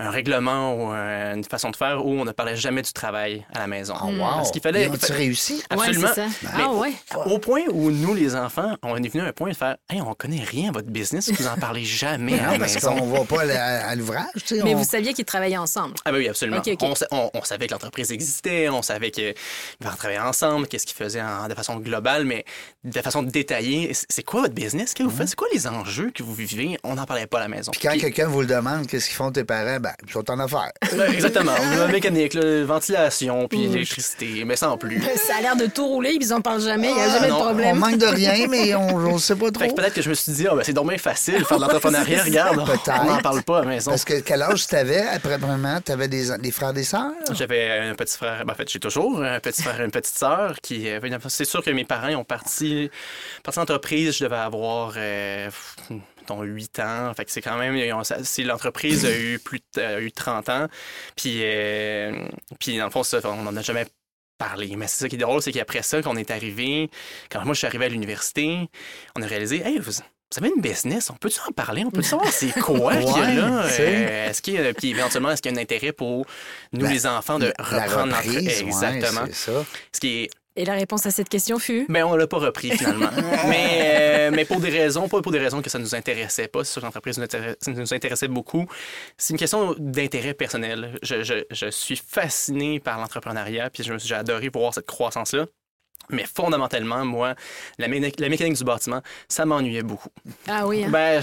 un 0.00 0.10
règlement 0.10 0.74
ou 0.74 0.90
une 0.90 1.44
façon 1.44 1.70
de 1.70 1.76
faire 1.76 2.04
où 2.04 2.12
on 2.12 2.24
ne 2.24 2.32
parlait 2.32 2.56
jamais 2.56 2.82
du 2.82 2.92
travail 2.92 3.46
à 3.52 3.58
la 3.58 3.66
maison. 3.66 3.94
Oh, 4.02 4.06
wow. 4.06 4.18
Parce 4.18 4.50
qu'il 4.50 4.62
fallait. 4.62 4.90
tu 4.90 5.12
réussi? 5.12 5.62
Absolument. 5.70 6.08
Ouais, 6.08 6.14
ça. 6.14 6.26
ah, 6.56 6.72
ouais. 6.72 6.92
Au 7.26 7.38
point 7.38 7.62
où 7.70 7.90
nous, 7.90 8.14
les 8.14 8.34
enfants, 8.34 8.76
on 8.82 8.96
est 8.96 9.08
venu 9.08 9.22
à 9.22 9.26
un 9.26 9.32
point 9.32 9.50
de 9.50 9.56
faire 9.56 9.76
Hey, 9.88 10.00
on 10.00 10.14
connaît 10.14 10.42
rien 10.42 10.70
à 10.70 10.72
votre 10.72 10.88
business, 10.88 11.30
vous 11.30 11.46
en 11.46 11.56
parlez 11.56 11.84
jamais 11.84 12.38
à 12.38 12.52
la 12.52 12.58
parce 12.58 12.74
maison. 12.74 12.88
Parce 12.88 13.00
qu'on 13.00 13.06
ne 13.06 13.16
va 13.18 13.24
pas 13.24 13.42
à, 13.42 13.94
l'ouvrage. 13.94 14.26
Mais 14.64 14.74
vous 14.74 14.84
saviez 14.84 15.12
qu'ils 15.12 15.24
travaillaient 15.24 15.56
ensemble. 15.56 15.94
Ah, 16.04 16.12
ben 16.12 16.18
oui, 16.18 16.28
absolument. 16.28 16.62
On, 17.10 17.42
savait 17.44 17.66
que 17.66 17.72
l'entreprise 17.72 18.12
existait, 18.12 18.68
on 18.68 18.82
savait 18.82 19.10
qu'ils 19.10 19.34
travailler 19.80 20.18
ensemble, 20.18 20.66
qu'est-ce 20.66 20.86
qu'ils 20.86 20.96
faisaient 20.96 21.22
de 21.48 21.54
façon 21.54 21.76
globale, 21.76 22.24
mais 22.24 22.44
de 22.84 23.00
façon 23.00 23.22
détaillée. 23.22 23.92
C'est 24.08 24.22
quoi 24.22 24.42
votre 24.42 24.54
business? 24.54 24.94
Qu'est-ce 24.94 24.94
que 24.94 25.02
vous 25.02 25.16
faites? 25.16 25.28
C'est 25.28 25.36
quoi 25.36 25.48
les 25.52 25.66
enjeux 25.66 26.10
que 26.10 26.22
vous 26.22 26.34
vivez? 26.34 26.78
On 26.84 26.94
n'en 26.94 27.04
parlait 27.04 27.26
pas 27.26 27.38
à 27.38 27.42
la 27.42 27.48
maison. 27.48 27.72
Puis 27.72 27.80
quand 27.82 27.96
quelqu'un 27.98 28.28
vous 28.28 28.40
le 28.40 28.46
demande, 28.46 28.86
qu'est-ce 28.86 29.06
qu'ils 29.06 29.16
font 29.16 29.30
tes 29.30 29.44
parents? 29.44 29.80
Ben, 29.80 29.89
ils 30.06 30.12
sont 30.12 30.30
en 30.30 30.38
affaires. 30.38 30.72
exactement. 31.12 31.54
La 31.76 31.88
mécanique, 31.88 32.34
la 32.34 32.64
ventilation, 32.64 33.48
puis 33.48 33.66
l'électricité, 33.66 34.44
mais 34.44 34.56
sans 34.56 34.76
plus. 34.76 35.02
Ça 35.16 35.36
a 35.38 35.42
l'air 35.42 35.56
de 35.56 35.66
tout 35.66 35.86
rouler, 35.86 36.16
ils 36.20 36.32
en 36.32 36.40
parlent 36.40 36.60
jamais, 36.60 36.88
il 36.88 36.94
n'y 36.94 37.00
a 37.00 37.08
jamais 37.10 37.28
de 37.28 37.32
problème. 37.32 37.76
On 37.76 37.80
manque 37.80 37.98
de 37.98 38.06
rien, 38.06 38.46
mais 38.50 38.74
on 38.74 39.12
ne 39.12 39.18
sait 39.18 39.36
pas 39.36 39.50
trop. 39.50 39.72
peut-être 39.74 39.94
que 39.94 40.02
je 40.02 40.08
me 40.08 40.14
suis 40.14 40.32
dit, 40.32 40.46
oh, 40.50 40.56
ben, 40.56 40.62
c'est 40.64 40.72
dommage 40.72 41.00
facile, 41.00 41.44
faire 41.44 41.58
de 41.58 41.62
l'entrepreneuriat, 41.62 42.22
regarde, 42.24 42.58
on 42.58 43.04
n'en 43.04 43.18
parle 43.18 43.42
pas 43.42 43.58
à 43.58 43.60
la 43.62 43.66
maison. 43.66 43.90
Parce 43.90 44.04
que 44.04 44.20
quel 44.20 44.42
âge 44.42 44.66
tu 44.66 44.74
avais 44.74 45.02
après 45.02 45.38
vraiment? 45.38 45.80
Tu 45.84 45.92
avais 45.92 46.08
des, 46.08 46.36
des 46.38 46.50
frères 46.50 46.72
des 46.72 46.84
sœurs? 46.84 47.12
J'avais 47.32 47.70
un 47.90 47.94
petit 47.94 48.16
frère, 48.16 48.44
ben, 48.44 48.52
en 48.52 48.56
fait, 48.56 48.68
j'ai 48.70 48.80
toujours 48.80 49.22
un 49.22 49.40
petit 49.40 49.62
frère 49.62 49.80
et 49.80 49.84
une 49.84 49.90
petite 49.90 50.16
sœur 50.16 50.56
qui. 50.62 50.88
Euh, 50.88 51.00
c'est 51.28 51.44
sûr 51.44 51.62
que 51.62 51.70
mes 51.70 51.84
parents 51.84 52.14
ont 52.14 52.24
parti, 52.24 52.90
parti 53.42 53.58
d'entreprise, 53.58 54.16
je 54.16 54.24
devais 54.24 54.36
avoir. 54.36 54.94
Euh, 54.96 55.50
8 56.38 56.78
ans. 56.80 57.12
Fait 57.14 57.24
que 57.24 57.30
c'est 57.30 57.42
quand 57.42 57.58
même. 57.58 58.02
Si 58.22 58.44
l'entreprise 58.44 59.04
a 59.04 59.16
eu 59.16 59.38
plus 59.38 59.60
de, 59.74 60.00
eu 60.00 60.12
30 60.12 60.48
ans, 60.48 60.66
puis, 61.16 61.40
euh, 61.42 62.26
puis 62.58 62.78
dans 62.78 62.84
le 62.84 62.90
fond, 62.90 63.02
ça, 63.02 63.20
on 63.24 63.42
n'en 63.42 63.56
a 63.56 63.62
jamais 63.62 63.86
parlé. 64.38 64.74
Mais 64.76 64.86
c'est 64.86 65.00
ça 65.00 65.08
qui 65.08 65.16
est 65.16 65.18
drôle, 65.18 65.42
c'est 65.42 65.52
qu'après 65.52 65.82
ça, 65.82 66.02
quand 66.02 66.12
on 66.12 66.16
est 66.16 66.30
arrivé, 66.30 66.90
quand 67.30 67.44
moi 67.44 67.54
je 67.54 67.58
suis 67.58 67.66
arrivé 67.66 67.84
à 67.84 67.88
l'université, 67.88 68.68
on 69.16 69.22
a 69.22 69.26
réalisé, 69.26 69.62
hey, 69.64 69.78
vous, 69.78 69.92
avez 70.36 70.52
une 70.54 70.62
business, 70.62 71.10
on 71.10 71.14
peut-tu 71.14 71.40
en 71.46 71.52
parler? 71.52 71.84
On 71.84 71.90
peut 71.90 72.02
savoir 72.02 72.28
c'est 72.32 72.58
quoi 72.58 72.96
qu'il 72.96 73.08
y 73.08 73.20
a 73.20 73.34
là? 73.34 73.64
Euh, 73.64 74.30
est-ce 74.30 74.40
qu'il 74.40 74.54
y 74.54 74.58
a, 74.58 74.72
puis 74.72 74.90
éventuellement, 74.90 75.30
est-ce 75.30 75.42
qu'il 75.42 75.52
y 75.52 75.54
a 75.54 75.58
un 75.58 75.62
intérêt 75.62 75.92
pour 75.92 76.26
nous, 76.72 76.86
ben, 76.86 76.90
les 76.90 77.06
enfants, 77.06 77.38
de 77.38 77.52
reprendre 77.58 78.06
l'entreprise? 78.06 78.62
Exactement. 78.62 79.26
ça. 79.32 79.64
Ce 79.92 80.00
qui 80.00 80.22
est 80.22 80.30
et 80.60 80.64
la 80.66 80.74
réponse 80.74 81.06
à 81.06 81.10
cette 81.10 81.30
question 81.30 81.58
fut? 81.58 81.86
Mais 81.88 82.00
ben, 82.00 82.06
on 82.06 82.16
l'a 82.16 82.26
pas 82.26 82.36
repris 82.36 82.70
finalement. 82.70 83.08
mais, 83.48 83.80
euh, 83.82 84.30
mais 84.30 84.44
pour 84.44 84.60
des 84.60 84.68
raisons, 84.68 85.08
pas 85.08 85.22
pour 85.22 85.32
des 85.32 85.38
raisons 85.38 85.62
que 85.62 85.70
ça 85.70 85.78
nous 85.78 85.94
intéressait 85.94 86.48
pas. 86.48 86.64
C'est 86.64 86.72
sûr 86.74 86.82
l'entreprise 86.82 87.18
nous, 87.18 87.72
nous 87.72 87.94
intéressait 87.94 88.28
beaucoup. 88.28 88.66
C'est 89.16 89.32
une 89.32 89.38
question 89.38 89.74
d'intérêt 89.78 90.34
personnel. 90.34 90.98
Je, 91.02 91.22
je, 91.22 91.44
je, 91.50 91.70
suis 91.70 91.96
fasciné 91.96 92.78
par 92.78 92.98
l'entrepreneuriat, 92.98 93.70
puis 93.70 93.82
j'ai 93.84 94.14
adoré 94.14 94.50
voir 94.52 94.74
cette 94.74 94.86
croissance-là. 94.86 95.46
Mais 96.12 96.24
fondamentalement, 96.24 97.04
moi, 97.04 97.34
la, 97.78 97.88
mécanique 97.88 98.56
du 98.56 98.64
bâtiment, 98.64 99.02
ça 99.28 99.44
m'ennuyait 99.44 99.82
beaucoup. 99.82 100.10
Ah 100.48 100.66
oui? 100.66 100.84
Hein? 100.84 100.90
Ben, 100.90 101.22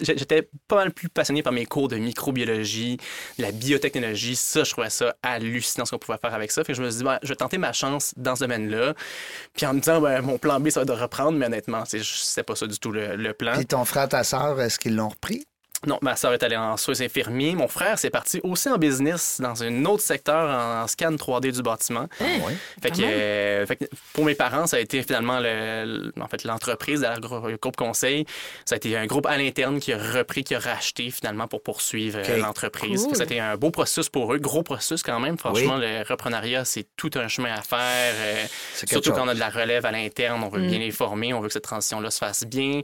j'étais 0.00 0.48
pas 0.68 0.76
mal 0.76 0.92
plus 0.92 1.08
passionné 1.08 1.42
par 1.42 1.52
mes 1.52 1.66
cours 1.66 1.88
de 1.88 1.96
microbiologie, 1.96 2.98
la 3.38 3.52
biotechnologie. 3.52 4.36
Ça, 4.36 4.64
je 4.64 4.70
trouvais 4.70 4.90
ça 4.90 5.14
hallucinant 5.22 5.84
ce 5.84 5.92
qu'on 5.92 5.98
pouvait 5.98 6.18
faire 6.18 6.34
avec 6.34 6.50
ça. 6.50 6.64
Fait 6.64 6.72
que 6.72 6.76
je 6.76 6.82
me 6.82 6.90
suis 6.90 6.98
dit, 6.98 7.04
ben, 7.04 7.18
je 7.22 7.28
vais 7.28 7.36
tenter 7.36 7.58
ma 7.58 7.72
chance 7.72 8.14
dans 8.16 8.36
ce 8.36 8.40
domaine-là. 8.40 8.94
Puis 9.54 9.66
en 9.66 9.74
me 9.74 9.80
disant, 9.80 10.00
ben, 10.00 10.20
mon 10.22 10.38
plan 10.38 10.60
B, 10.60 10.70
ça 10.70 10.80
va 10.80 10.82
être 10.82 10.96
de 10.96 11.00
reprendre, 11.00 11.38
mais 11.38 11.46
honnêtement, 11.46 11.84
c'était 11.84 12.42
pas 12.42 12.56
ça 12.56 12.66
du 12.66 12.78
tout 12.78 12.92
le, 12.92 13.16
le 13.16 13.32
plan. 13.32 13.54
Puis 13.54 13.66
ton 13.66 13.84
frère, 13.84 14.08
ta 14.08 14.24
soeur, 14.24 14.60
est-ce 14.60 14.78
qu'ils 14.78 14.96
l'ont 14.96 15.08
repris? 15.08 15.44
Non, 15.86 15.98
ma 16.02 16.16
soeur 16.16 16.32
est 16.32 16.42
allée 16.42 16.56
en 16.56 16.76
soins 16.76 17.00
infirmiers. 17.00 17.54
Mon 17.54 17.68
frère, 17.68 17.98
c'est 17.98 18.10
parti 18.10 18.40
aussi 18.42 18.68
en 18.68 18.78
business 18.78 19.40
dans 19.40 19.62
un 19.62 19.84
autre 19.84 20.02
secteur 20.02 20.48
en 20.48 20.86
scan 20.86 21.12
3D 21.12 21.52
du 21.52 21.62
bâtiment. 21.62 22.08
Ah, 22.20 22.24
euh, 23.00 23.66
fait, 23.66 23.76
que, 23.76 23.84
pour 24.12 24.24
mes 24.24 24.34
parents, 24.34 24.66
ça 24.66 24.76
a 24.76 24.80
été 24.80 25.02
finalement 25.02 25.38
le, 25.40 26.12
en 26.20 26.28
fait, 26.28 26.44
l'entreprise 26.44 27.02
le 27.02 27.56
groupe 27.56 27.76
conseil. 27.76 28.26
Ça 28.64 28.74
a 28.74 28.76
été 28.76 28.96
un 28.96 29.06
groupe 29.06 29.26
à 29.26 29.36
l'interne 29.36 29.80
qui 29.80 29.92
a 29.92 29.98
repris, 29.98 30.44
qui 30.44 30.54
a 30.54 30.58
racheté 30.58 31.10
finalement 31.10 31.48
pour 31.48 31.62
poursuivre 31.62 32.20
euh, 32.26 32.38
l'entreprise. 32.38 33.06
C'était 33.12 33.38
un 33.38 33.56
beau 33.56 33.70
processus 33.70 34.08
pour 34.08 34.32
eux, 34.34 34.38
gros 34.38 34.62
processus 34.62 35.02
quand 35.02 35.20
même. 35.20 35.38
Franchement, 35.38 35.76
le 35.76 36.02
reprenariat, 36.08 36.64
c'est 36.64 36.86
tout 36.96 37.10
un 37.14 37.28
chemin 37.28 37.52
à 37.52 37.62
faire. 37.62 38.14
Euh, 38.16 38.44
surtout 38.74 39.12
quand 39.12 39.24
on 39.24 39.28
a 39.28 39.34
de 39.34 39.40
la 39.40 39.50
relève 39.50 39.86
à 39.86 39.92
l'interne, 39.92 40.42
on 40.42 40.48
veut 40.48 40.60
bien 40.60 40.78
mm. 40.78 40.82
les 40.82 40.90
former, 40.90 41.34
on 41.34 41.40
veut 41.40 41.48
que 41.48 41.52
cette 41.52 41.64
transition-là 41.64 42.10
se 42.10 42.18
fasse 42.18 42.44
bien 42.44 42.82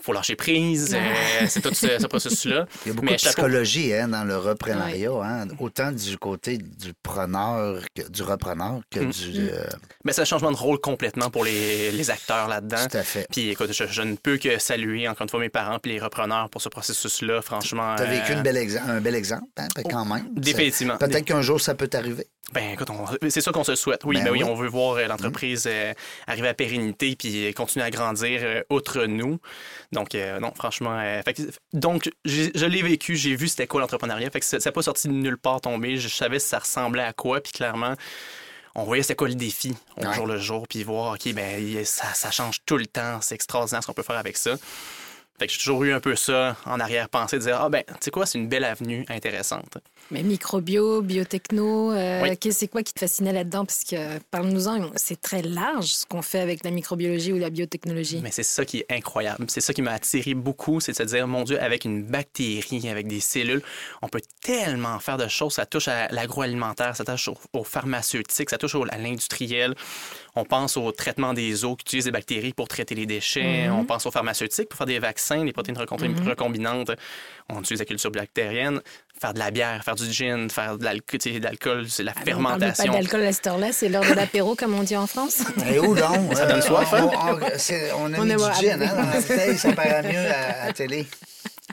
faut 0.00 0.12
lâcher 0.12 0.36
prise. 0.36 0.96
Euh, 1.06 1.46
c'est 1.48 1.60
tout 1.60 1.74
ce, 1.74 2.28
Il 2.44 2.50
y 2.50 2.90
a 2.90 2.92
beaucoup 2.92 3.08
de 3.08 3.14
psychologie 3.14 3.92
hein, 3.94 4.08
dans 4.08 4.24
le 4.24 4.36
reprenariat, 4.36 5.10
hein, 5.10 5.46
autant 5.58 5.92
du 5.92 6.18
côté 6.18 6.58
du 6.58 6.92
preneur, 7.02 7.82
que, 7.94 8.08
du 8.08 8.22
repreneur 8.22 8.80
que 8.90 9.00
mm. 9.00 9.10
du. 9.10 9.40
Mm. 9.40 9.48
Euh, 9.52 9.66
Mais 10.04 10.12
c'est 10.12 10.22
un 10.22 10.26
changement 10.26 10.52
de 10.52 10.56
rôle 10.56 10.80
complètement 10.80 11.30
pour 11.30 11.44
les, 11.44 11.90
les 11.92 12.10
acteurs 12.10 12.48
là-dedans. 12.48 12.86
Tout 12.90 12.98
à 12.98 13.02
fait. 13.02 13.26
Puis 13.30 13.50
écoute, 13.50 13.72
je, 13.72 14.02
ne 14.02 14.16
peux 14.16 14.38
que 14.38 14.58
saluer 14.58 15.08
encore 15.08 15.22
une 15.22 15.28
fois 15.28 15.40
mes 15.40 15.48
parents 15.48 15.78
et 15.82 15.88
les 15.88 15.98
repreneurs 15.98 16.50
pour 16.50 16.62
ce 16.62 16.68
processus-là. 16.68 17.42
Franchement. 17.42 17.96
Tu 17.96 18.02
as 18.02 18.06
vécu 18.06 18.32
euh, 18.32 18.38
un 18.88 19.00
bel 19.00 19.14
exemple, 19.14 19.46
hein, 19.56 19.68
quand 19.90 20.04
même. 20.04 20.28
Définitivement. 20.34 20.96
Peut-être 20.98 21.24
qu'un 21.24 21.42
jour 21.42 21.60
ça 21.60 21.74
peut 21.74 21.88
t'arriver. 21.88 22.26
Ben 22.52 22.74
écoute, 22.74 22.88
c'est 23.28 23.40
ça 23.40 23.50
qu'on 23.50 23.64
se 23.64 23.74
souhaite. 23.74 24.04
Oui, 24.04 24.18
ben, 24.18 24.26
ben 24.26 24.30
oui, 24.30 24.44
on 24.44 24.54
veut 24.54 24.68
voir 24.68 24.98
l'entreprise 25.08 25.66
mm. 25.66 25.94
arriver 26.30 26.48
à 26.48 26.54
pérennité 26.54 27.16
puis 27.16 27.52
continuer 27.54 27.84
à 27.84 27.90
grandir 27.90 28.62
outre 28.70 29.04
nous. 29.06 29.40
Donc, 29.92 30.14
euh, 30.14 30.38
non, 30.40 30.52
franchement. 30.54 30.98
Euh, 31.00 31.22
donc, 31.72 32.10
je 32.26 32.66
l'ai 32.66 32.82
vécu, 32.82 33.16
j'ai 33.16 33.36
vu 33.36 33.48
c'était 33.48 33.66
quoi 33.66 33.80
l'entrepreneuriat. 33.80 34.30
Fait 34.30 34.40
que 34.40 34.46
ça 34.46 34.58
n'a 34.64 34.72
pas 34.72 34.82
sorti 34.82 35.08
de 35.08 35.12
nulle 35.12 35.38
part 35.38 35.60
tombé. 35.60 35.96
Je 35.96 36.08
savais 36.08 36.38
si 36.38 36.48
ça 36.48 36.58
ressemblait 36.58 37.02
à 37.02 37.12
quoi. 37.12 37.40
Puis 37.40 37.52
clairement, 37.52 37.94
on 38.76 38.84
voyait 38.84 39.02
c'était 39.02 39.16
quoi 39.16 39.28
le 39.28 39.34
défi 39.34 39.74
au 39.96 40.12
jour 40.12 40.26
le 40.26 40.38
jour, 40.38 40.68
puis 40.68 40.84
voir, 40.84 41.14
OK, 41.14 41.32
ben, 41.32 41.84
ça, 41.84 42.12
ça 42.12 42.30
change 42.30 42.60
tout 42.66 42.76
le 42.76 42.86
temps, 42.86 43.20
c'est 43.22 43.34
extraordinaire 43.34 43.82
ce 43.82 43.86
qu'on 43.86 43.94
peut 43.94 44.02
faire 44.02 44.18
avec 44.18 44.36
ça. 44.36 44.56
Fait 45.38 45.46
que 45.46 45.52
j'ai 45.52 45.58
toujours 45.58 45.84
eu 45.84 45.92
un 45.92 46.00
peu 46.00 46.14
ça 46.14 46.56
en 46.66 46.78
arrière-pensée, 46.78 47.38
de 47.38 47.42
dire, 47.42 47.60
ah 47.60 47.68
ben, 47.68 47.82
tu 47.86 47.94
sais 48.00 48.10
quoi, 48.10 48.26
c'est 48.26 48.38
une 48.38 48.48
belle 48.48 48.64
avenue 48.64 49.04
intéressante. 49.08 49.78
Mais 50.10 50.22
microbio, 50.22 51.02
biotechno, 51.02 51.92
euh, 51.92 52.34
c'est 52.50 52.68
quoi 52.68 52.82
qui 52.82 52.92
te 52.92 53.00
fascinait 53.00 53.32
là-dedans? 53.32 53.64
Parce 53.64 53.82
que, 53.82 54.18
parle-nous-en, 54.30 54.90
c'est 54.94 55.20
très 55.20 55.42
large 55.42 55.86
ce 55.86 56.06
qu'on 56.06 56.22
fait 56.22 56.38
avec 56.38 56.62
la 56.64 56.70
microbiologie 56.70 57.32
ou 57.32 57.38
la 57.38 57.50
biotechnologie. 57.50 58.20
Mais 58.22 58.30
c'est 58.30 58.44
ça 58.44 58.64
qui 58.64 58.78
est 58.78 58.86
incroyable. 58.90 59.46
C'est 59.48 59.60
ça 59.60 59.72
qui 59.72 59.82
m'a 59.82 59.92
attiré 59.92 60.34
beaucoup, 60.34 60.80
c'est 60.80 60.92
de 60.92 60.96
se 60.96 61.02
dire, 61.02 61.26
mon 61.26 61.42
Dieu, 61.42 61.60
avec 61.60 61.84
une 61.84 62.04
bactérie, 62.04 62.88
avec 62.88 63.08
des 63.08 63.20
cellules, 63.20 63.62
on 64.00 64.08
peut 64.08 64.20
tellement 64.42 64.98
faire 65.00 65.16
de 65.16 65.26
choses. 65.26 65.54
Ça 65.54 65.66
touche 65.66 65.88
à 65.88 66.08
l'agroalimentaire, 66.08 66.94
ça 66.94 67.04
touche 67.04 67.28
aux, 67.52 67.64
pharmaceutiques, 67.64 68.50
ça 68.50 68.58
touche 68.58 68.76
à 68.76 68.98
l'industriel. 68.98 69.74
On 70.36 70.44
pense 70.44 70.76
au 70.76 70.92
traitement 70.92 71.34
des 71.34 71.64
eaux 71.64 71.74
qui 71.76 71.82
utilisent 71.82 72.04
des 72.04 72.10
bactéries 72.10 72.52
pour 72.52 72.68
traiter 72.68 72.94
les 72.94 73.06
déchets. 73.06 73.66
Mm-hmm. 73.66 73.72
On 73.72 73.84
pense 73.84 74.06
aux 74.06 74.10
pharmaceutiques 74.10 74.68
pour 74.68 74.76
faire 74.76 74.86
des 74.86 74.98
vaccins, 74.98 75.44
des 75.44 75.52
protéines 75.52 75.76
mm-hmm. 75.76 76.28
recombinantes. 76.28 76.90
On 77.48 77.60
utilise 77.60 77.80
la 77.80 77.86
culture 77.86 78.10
bactérienne 78.10 78.80
faire 79.20 79.34
de 79.34 79.38
la 79.38 79.50
bière, 79.50 79.82
faire 79.82 79.94
du 79.94 80.10
gin, 80.12 80.50
faire 80.50 80.78
de 80.78 80.84
l'alcool, 80.84 81.88
c'est 81.88 82.02
la 82.02 82.12
ah, 82.14 82.20
fermentation. 82.24 82.84
On 82.84 82.92
pas 82.92 82.98
d'alcool 82.98 83.22
à 83.22 83.32
cette 83.32 83.46
heure-là, 83.46 83.72
c'est 83.72 83.88
l'heure 83.88 84.04
de 84.04 84.14
l'apéro, 84.14 84.54
comme 84.54 84.74
on 84.74 84.82
dit 84.82 84.96
en 84.96 85.06
France. 85.06 85.42
Et 85.70 85.78
où 85.78 85.94
donc? 85.94 86.34
Ça 86.34 86.46
donne 86.46 86.62
soif, 86.62 86.92
hein? 86.92 87.08
On, 87.98 88.12
a 88.12 88.24
mis 88.24 88.32
du 88.32 88.38
gin 88.38 88.82
hein, 88.82 88.94
dans 88.94 89.10
la 89.10 89.20
bouteille, 89.20 89.56
ça 89.56 89.72
paraît 89.72 90.02
mieux 90.02 90.30
à, 90.30 90.66
la 90.66 90.72
télé. 90.72 91.06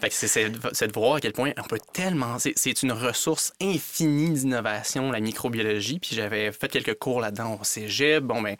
c'est 0.10 0.50
de 0.50 0.94
voir 0.94 1.16
à 1.16 1.20
quel 1.20 1.34
point 1.34 1.52
on 1.58 1.64
peut 1.64 1.80
tellement. 1.92 2.38
C'est 2.40 2.84
une 2.84 2.94
ressource 2.94 3.54
infinie 3.62 4.32
d'innovation, 4.32 5.12
la 5.12 5.20
microbiologie. 5.20 6.00
Puis 6.00 6.16
j'avais 6.16 6.52
fait 6.52 6.70
quelques 6.70 6.98
cours 6.98 7.20
là-dedans 7.20 7.58
au 7.60 7.64
cégep. 7.64 8.24
Bon, 8.24 8.42
ben, 8.42 8.56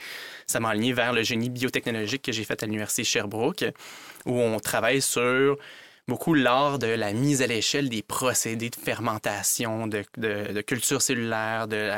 ça 0.46 0.60
m'a 0.60 0.70
aligné 0.70 0.94
vers 0.94 1.14
le 1.14 1.24
génie 1.24 1.50
biotechnologique 1.50 2.24
que 2.24 2.32
j'ai 2.32 2.44
fait 2.44 2.62
à 2.62 2.66
l'Université 2.66 3.04
Sherbrooke, 3.04 3.66
où 4.26 4.40
on 4.40 4.60
travaille 4.60 5.02
sur 5.02 5.58
beaucoup 6.08 6.34
l'art 6.34 6.80
de 6.80 6.88
la 6.88 7.14
mise 7.14 7.42
à 7.42 7.48
l'échelle 7.48 7.90
des 7.90 8.02
procédés 8.02 8.70
de 8.70 8.76
fermentation, 8.76 9.88
de, 9.88 10.04
de, 10.18 10.62
culture 10.62 11.02
cellulaire, 11.02 11.68
de 11.68 11.90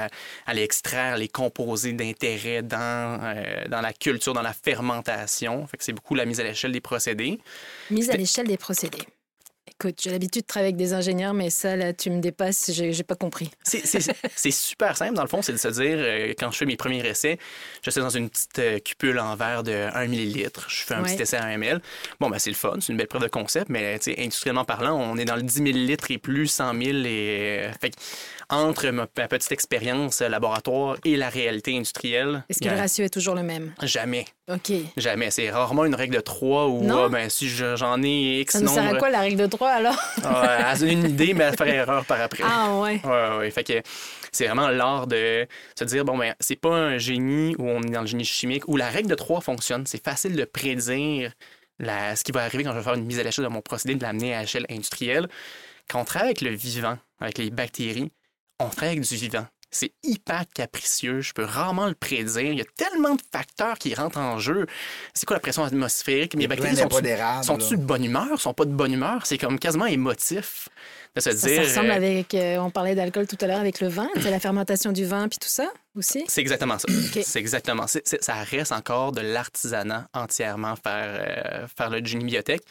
aller 0.46 0.62
extraire 0.62 1.18
les 1.18 1.28
composés 1.28 1.94
d'intérêt 1.94 2.62
dans, 2.62 3.20
euh, 3.24 3.66
dans 3.68 3.82
la 3.82 3.94
culture, 3.94 4.34
dans 4.34 4.42
la 4.42 4.54
fermentation. 4.54 5.66
Fait 5.68 5.78
que 5.78 5.84
c'est 5.84 5.94
beaucoup 5.94 6.16
la 6.16 6.26
mise 6.26 6.40
à 6.40 6.44
l'échelle 6.44 6.72
des 6.72 6.82
procédés. 6.82 7.40
Mise 7.90 8.10
à 8.10 8.18
l'échelle 8.18 8.48
des 8.48 8.58
procédés. 8.58 9.06
Écoute, 9.78 10.00
j'ai 10.02 10.12
l'habitude 10.12 10.44
de 10.44 10.48
travailler 10.48 10.70
avec 10.70 10.78
des 10.78 10.94
ingénieurs, 10.94 11.34
mais 11.34 11.50
ça, 11.50 11.76
là, 11.76 11.92
tu 11.92 12.10
me 12.10 12.22
dépasses, 12.22 12.72
j'ai 12.72 13.04
pas 13.04 13.16
compris. 13.16 13.52
C'est 13.64 14.52
super 14.52 14.96
simple, 14.96 15.16
dans 15.16 15.22
le 15.22 15.28
fond, 15.28 15.42
c'est 15.42 15.52
de 15.52 15.58
se 15.58 15.68
dire, 15.68 15.98
euh, 15.98 16.34
quand 16.40 16.50
je 16.52 16.58
fais 16.60 16.66
mes 16.66 16.78
premiers 16.78 17.06
essais, 17.06 17.38
je 17.84 17.92
suis 17.92 18.00
dans 18.00 18.10
une 18.10 18.30
petite 18.30 18.60
euh, 18.60 18.80
cupule 18.80 19.20
en 19.20 19.36
verre 19.36 19.64
de 19.64 19.90
1 19.94 20.08
millilitre. 20.08 20.70
Je 20.70 20.84
fais 20.84 20.94
un 20.94 21.04
petit 21.04 21.22
essai 21.22 21.36
à 21.36 21.44
1 21.44 21.58
ml. 21.58 21.82
Bon, 22.22 22.30
ben, 22.30 22.40
c'est 22.40 22.52
le 22.52 22.56
fun, 22.56 22.76
c'est 22.80 22.94
une 22.94 22.98
belle 22.98 23.08
preuve 23.08 23.24
de 23.24 23.28
concept, 23.28 23.68
mais 23.70 24.00
industriellement 24.18 24.64
parlant, 24.64 24.96
on 24.98 25.18
est 25.18 25.26
dans 25.26 25.36
le 25.36 25.44
10 25.44 25.62
millilitres 25.62 26.10
et 26.10 26.20
plus, 26.20 26.48
100 26.48 26.74
000. 26.82 26.98
Et, 27.06 27.70
fait 27.82 27.94
entre 28.50 28.90
ma, 28.92 29.08
petite 29.08 29.52
expérience 29.52 30.22
laboratoire 30.22 30.98
et 31.04 31.18
la 31.18 31.30
réalité 31.30 31.76
industrielle. 31.76 32.46
Est-ce 32.48 32.60
que 32.60 32.70
le 32.70 32.78
ratio 32.78 33.04
est 33.04 33.10
toujours 33.10 33.36
le 33.36 33.44
même? 33.44 33.74
Jamais. 33.82 34.26
OK. 34.48 34.72
Jamais. 34.96 35.32
C'est 35.32 35.50
rarement 35.50 35.86
une 35.86 35.96
règle 35.96 36.16
de 36.16 36.22
3 36.22 36.68
ou 36.68 36.88
ah, 36.92 37.10
ben, 37.10 37.30
si 37.30 37.50
j'en 37.50 38.02
ai 38.04 38.42
X 38.42 38.54
Ça 38.54 38.60
nous 38.60 38.68
sert 38.68 38.94
à 38.94 38.96
quoi 38.96 39.10
la 39.10 39.22
règle 39.22 39.38
de 39.38 39.48
3 39.48 39.70
alors? 39.70 39.98
elle 40.24 40.80
donne 40.80 40.90
une 40.90 41.10
idée, 41.10 41.34
mais 41.34 41.46
elle 41.46 41.58
fait 41.58 41.70
erreur 41.70 42.06
par 42.06 42.22
après. 42.22 42.44
Ah 42.46 42.78
ouais. 42.78 43.02
Ouais, 43.04 43.38
ouais. 43.38 43.52
Fait 43.52 43.64
que 43.64 43.82
c'est 44.32 44.46
vraiment 44.46 44.70
l'art 44.70 45.08
de 45.08 45.48
se 45.78 45.84
dire, 45.86 46.06
bon, 46.06 46.18
ben, 46.18 46.36
c'est 46.40 46.56
pas 46.58 46.76
un 46.76 46.98
génie 47.00 47.56
où 47.58 47.68
on 47.68 47.82
est 47.82 47.90
dans 47.90 48.02
le 48.02 48.08
génie 48.08 48.26
chimique 48.26 48.68
où 48.68 48.78
la 48.78 48.90
règle 48.90 49.10
de 49.10 49.16
3 49.16 49.42
fonctionne. 49.42 49.88
C'est 49.88 50.04
facile 50.04 50.36
de 50.36 50.46
prédire 50.46 51.32
la, 51.80 52.16
ce 52.16 52.24
qui 52.24 52.32
va 52.32 52.44
arriver 52.44 52.64
quand 52.64 52.72
je 52.72 52.78
vais 52.78 52.84
faire 52.84 52.94
une 52.94 53.06
mise 53.06 53.20
à 53.20 53.24
l'échelle 53.24 53.46
de 53.46 53.50
mon 53.50 53.62
procédé, 53.62 53.96
de 53.96 54.04
l'amener 54.04 54.36
à 54.36 54.42
l'échelle 54.42 54.66
industrielle. 54.70 55.28
Quand 55.90 56.02
on 56.02 56.06
travaille 56.06 56.30
avec 56.30 56.42
le 56.42 56.52
vivant, 56.52 56.98
avec 57.20 57.40
les 57.40 57.50
bactéries, 57.50 58.12
on 58.60 58.70
travaille 58.70 58.98
avec 58.98 59.08
du 59.08 59.16
vivant. 59.16 59.46
C'est 59.76 59.92
hyper 60.04 60.46
capricieux, 60.54 61.20
je 61.20 61.34
peux 61.34 61.44
rarement 61.44 61.88
le 61.88 61.96
prédire. 61.96 62.44
Il 62.54 62.58
y 62.58 62.62
a 62.62 62.66
tellement 62.78 63.16
de 63.16 63.22
facteurs 63.30 63.78
qui 63.78 63.94
rentrent 63.94 64.20
en 64.20 64.40
jeu. 64.40 64.68
C'est 65.14 65.26
quoi 65.26 65.36
la 65.36 65.42
pression 65.42 65.66
atmosphérique? 65.66 66.34
Les 66.36 66.48
bactéries 66.48 66.78
sont-ils 66.78 67.78
de 67.78 67.84
bonne 67.84 68.06
humeur? 68.06 68.40
Sont 68.40 68.54
pas 68.54 68.64
de 68.64 68.72
bonne 68.72 68.94
humeur? 68.94 69.26
C'est 69.26 69.38
comme 69.38 69.60
quasiment 69.60 69.86
émotif 69.86 70.70
de 71.14 71.20
se 71.20 71.32
ça, 71.32 71.48
dire. 71.48 71.64
Ça 71.64 71.70
ressemble 71.70 71.92
euh, 71.92 71.96
avec, 71.96 72.34
euh, 72.34 72.58
on 72.60 72.70
parlait 72.70 72.96
d'alcool 72.96 73.28
tout 73.28 73.38
à 73.42 73.48
l'heure 73.48 73.60
avec 73.60 73.82
le 73.82 73.90
vin, 73.90 74.08
c'est 74.16 74.32
la 74.32 74.40
fermentation 74.40 74.94
du 74.94 75.04
vin 75.04 75.28
puis 75.28 75.40
tout 75.40 75.50
ça 75.50 75.70
aussi? 75.98 76.24
C'est 76.30 76.40
exactement 76.40 76.80
ça. 76.80 76.88
C'est 77.22 77.40
exactement 77.40 77.88
ça. 77.88 78.00
Ça 78.06 78.36
reste 78.36 78.72
encore 78.72 79.12
de 79.12 79.22
l'artisanat 79.22 80.08
entièrement 80.14 80.76
faire, 80.78 81.20
euh, 81.20 81.68
faire 81.68 81.90
le 81.90 82.04
génie 82.04 82.24
biotech. 82.24 82.62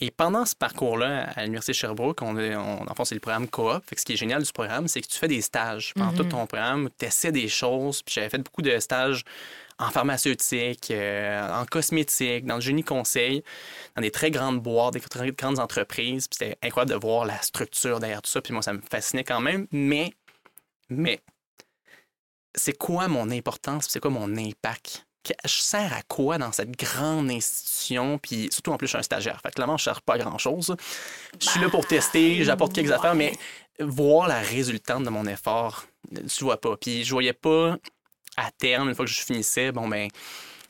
Et 0.00 0.10
pendant 0.10 0.44
ce 0.46 0.56
parcours-là, 0.56 1.30
à 1.36 1.42
l'Université 1.42 1.72
de 1.72 1.76
Sherbrooke, 1.76 2.22
on, 2.22 2.36
on, 2.36 2.86
en 2.88 2.94
fait, 2.94 3.04
c'est 3.04 3.14
le 3.14 3.20
programme 3.20 3.48
coop. 3.48 3.84
ce 3.96 4.04
qui 4.04 4.14
est 4.14 4.16
génial 4.16 4.42
du 4.42 4.50
programme, 4.50 4.88
c'est 4.88 5.00
que 5.00 5.06
tu 5.06 5.18
fais 5.18 5.28
des 5.28 5.42
stages 5.42 5.94
pendant 5.94 6.12
tout 6.12 6.24
mhm. 6.24 6.30
ton 6.30 6.46
programme, 6.46 6.88
tu 6.98 7.06
essaies 7.06 7.30
des 7.32 7.48
choses. 7.48 8.02
Puis 8.02 8.14
j'avais 8.14 8.28
fait 8.28 8.38
beaucoup 8.38 8.62
de 8.62 8.78
stages 8.78 9.24
en 9.78 9.90
pharmaceutique, 9.90 10.90
euh, 10.90 11.60
en 11.60 11.66
cosmétique, 11.66 12.46
dans 12.46 12.56
le 12.56 12.60
génie 12.60 12.84
conseil, 12.84 13.42
dans 13.96 14.02
des 14.02 14.10
très 14.10 14.30
grandes 14.30 14.60
boîtes, 14.60 14.94
des 14.94 15.00
très 15.00 15.30
grandes 15.32 15.58
entreprises. 15.58 16.28
Puis 16.28 16.38
c'était 16.38 16.58
incroyable 16.62 16.92
de 16.92 16.96
voir 16.96 17.24
la 17.24 17.40
structure 17.42 18.00
derrière 18.00 18.22
tout 18.22 18.30
ça. 18.30 18.40
Puis 18.40 18.52
moi, 18.52 18.62
ça 18.62 18.72
me 18.72 18.80
fascinait 18.80 19.24
quand 19.24 19.40
même. 19.40 19.66
Mais, 19.72 20.14
mais, 20.88 21.20
c'est 22.54 22.76
quoi 22.76 23.08
mon 23.08 23.30
importance? 23.30 23.86
C'est 23.88 24.00
quoi 24.00 24.10
mon 24.10 24.36
impact? 24.36 25.06
Je 25.44 25.48
sers 25.48 25.92
à 25.92 26.02
quoi 26.02 26.38
dans 26.38 26.52
cette 26.52 26.76
grande 26.76 27.30
institution, 27.30 28.18
puis 28.18 28.48
surtout 28.50 28.72
en 28.72 28.76
plus 28.76 28.86
je 28.86 28.90
suis 28.90 28.98
un 28.98 29.02
stagiaire. 29.02 29.40
Fait 29.42 29.52
clairement, 29.52 29.76
je 29.76 29.88
ne 29.88 29.94
sers 29.94 30.02
pas 30.02 30.14
à 30.14 30.18
grand-chose. 30.18 30.76
Je 31.40 31.48
suis 31.48 31.60
là 31.60 31.68
pour 31.68 31.86
tester, 31.86 32.38
bah, 32.38 32.44
j'apporte 32.44 32.72
quelques 32.72 32.92
affaires, 32.92 33.14
mais 33.14 33.32
voir 33.78 34.28
la 34.28 34.40
résultante 34.40 35.04
de 35.04 35.10
mon 35.10 35.26
effort, 35.26 35.84
tu 36.10 36.44
vois 36.44 36.60
pas. 36.60 36.76
Puis 36.76 37.04
je 37.04 37.10
voyais 37.10 37.32
pas 37.32 37.76
à 38.36 38.50
terme, 38.50 38.88
une 38.88 38.94
fois 38.94 39.04
que 39.04 39.10
je 39.10 39.20
finissais, 39.20 39.72
bon 39.72 39.88
ben, 39.88 40.08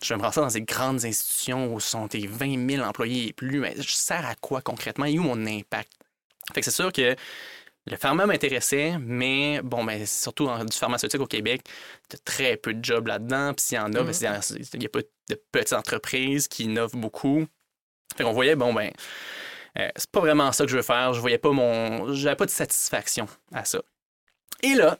je 0.02 0.12
vais 0.12 0.18
me 0.18 0.22
rendre 0.22 0.42
dans 0.42 0.50
ces 0.50 0.62
grandes 0.62 1.04
institutions 1.04 1.72
où 1.72 1.80
sont 1.80 2.06
des 2.06 2.26
20 2.26 2.68
000 2.70 2.84
employés 2.84 3.28
et 3.28 3.32
plus, 3.32 3.60
mais 3.60 3.74
je 3.76 3.92
sers 3.92 4.26
à 4.26 4.34
quoi 4.34 4.60
concrètement? 4.60 5.06
Et 5.06 5.18
où 5.18 5.22
mon 5.22 5.46
impact? 5.46 5.92
Fait 6.52 6.60
que 6.60 6.64
c'est 6.64 6.72
sûr 6.72 6.92
que 6.92 7.14
le 7.86 7.96
pharma 7.96 8.26
m'intéressait, 8.26 8.96
mais 9.00 9.60
bon, 9.62 9.84
ben, 9.84 10.06
surtout 10.06 10.46
en, 10.46 10.64
du 10.64 10.76
pharmaceutique 10.76 11.20
au 11.20 11.26
Québec, 11.26 11.62
a 12.14 12.16
très 12.18 12.56
peu 12.56 12.74
de 12.74 12.84
jobs 12.84 13.06
là-dedans. 13.06 13.54
Puis 13.54 13.66
s'il 13.66 13.76
y 13.76 13.80
en 13.80 13.92
a, 13.92 14.02
ben, 14.02 14.12
mm. 14.12 14.56
il 14.74 14.78
n'y 14.78 14.86
a 14.86 14.88
pas 14.88 15.00
de 15.30 15.40
petites 15.50 15.72
entreprises 15.72 16.46
qui 16.46 16.64
innovent 16.64 16.96
beaucoup. 16.96 17.46
Fait 18.16 18.22
qu'on 18.24 18.32
voyait, 18.32 18.54
bon, 18.54 18.72
ben, 18.72 18.92
euh, 19.78 19.88
c'est 19.96 20.10
pas 20.10 20.20
vraiment 20.20 20.52
ça 20.52 20.64
que 20.64 20.70
je 20.70 20.76
veux 20.76 20.82
faire. 20.82 21.12
Je 21.14 21.20
voyais 21.20 21.38
pas 21.38 21.50
mon. 21.50 22.12
J'avais 22.12 22.36
pas 22.36 22.46
de 22.46 22.50
satisfaction 22.50 23.26
à 23.52 23.64
ça. 23.64 23.82
Et 24.62 24.74
là, 24.74 24.98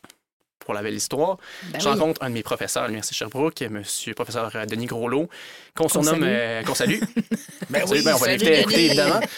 pour 0.59 0.75
la 0.75 0.83
belle 0.83 0.95
histoire, 0.95 1.39
ben 1.71 1.81
je 1.81 1.89
rencontre 1.89 2.23
un 2.23 2.31
de 2.31 2.35
mes 2.35 2.43
professeurs 2.43 2.85
à 2.85 2.87
l'Université 2.87 3.15
Sherbrooke, 3.15 3.63
M. 3.63 3.83
professeur 4.17 4.51
euh, 4.55 4.65
Denis 4.65 4.87
Groslot, 4.87 5.29
qu'on 5.77 5.89
surnomme. 5.89 6.23
Euh, 6.25 6.63
qu'on 6.63 6.75
salue. 6.75 7.01
ben, 7.71 7.85
oui, 7.89 8.03
ben, 8.03 8.15
on 8.15 8.19
va 8.19 8.27
l'inviter 8.29 8.57
à 8.57 8.61
écouter, 8.61 8.87
évidemment. 8.87 9.21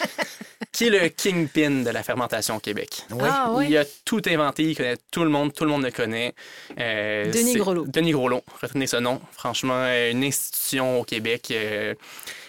qui 0.75 0.87
est 0.87 0.89
le 0.89 1.07
kingpin 1.07 1.83
de 1.85 1.89
la 1.89 2.03
fermentation 2.03 2.57
au 2.57 2.59
Québec. 2.59 3.05
Ah, 3.21 3.49
oui. 3.53 3.67
Il 3.69 3.77
a 3.77 3.85
tout 4.03 4.21
inventé, 4.27 4.63
il 4.63 4.75
connaît 4.75 4.97
tout 5.09 5.23
le 5.23 5.29
monde, 5.29 5.53
tout 5.53 5.63
le 5.63 5.69
monde 5.69 5.83
le 5.83 5.91
connaît. 5.91 6.35
Euh, 6.77 7.31
Denis 7.31 7.55
Grolot. 7.55 7.85
Denis 7.87 8.11
Grolot, 8.11 8.43
retenez 8.61 8.85
ce 8.85 8.97
nom. 8.97 9.21
Franchement, 9.31 9.85
une 10.11 10.25
institution 10.25 10.99
au 10.99 11.05
Québec. 11.05 11.47
Euh, 11.51 11.93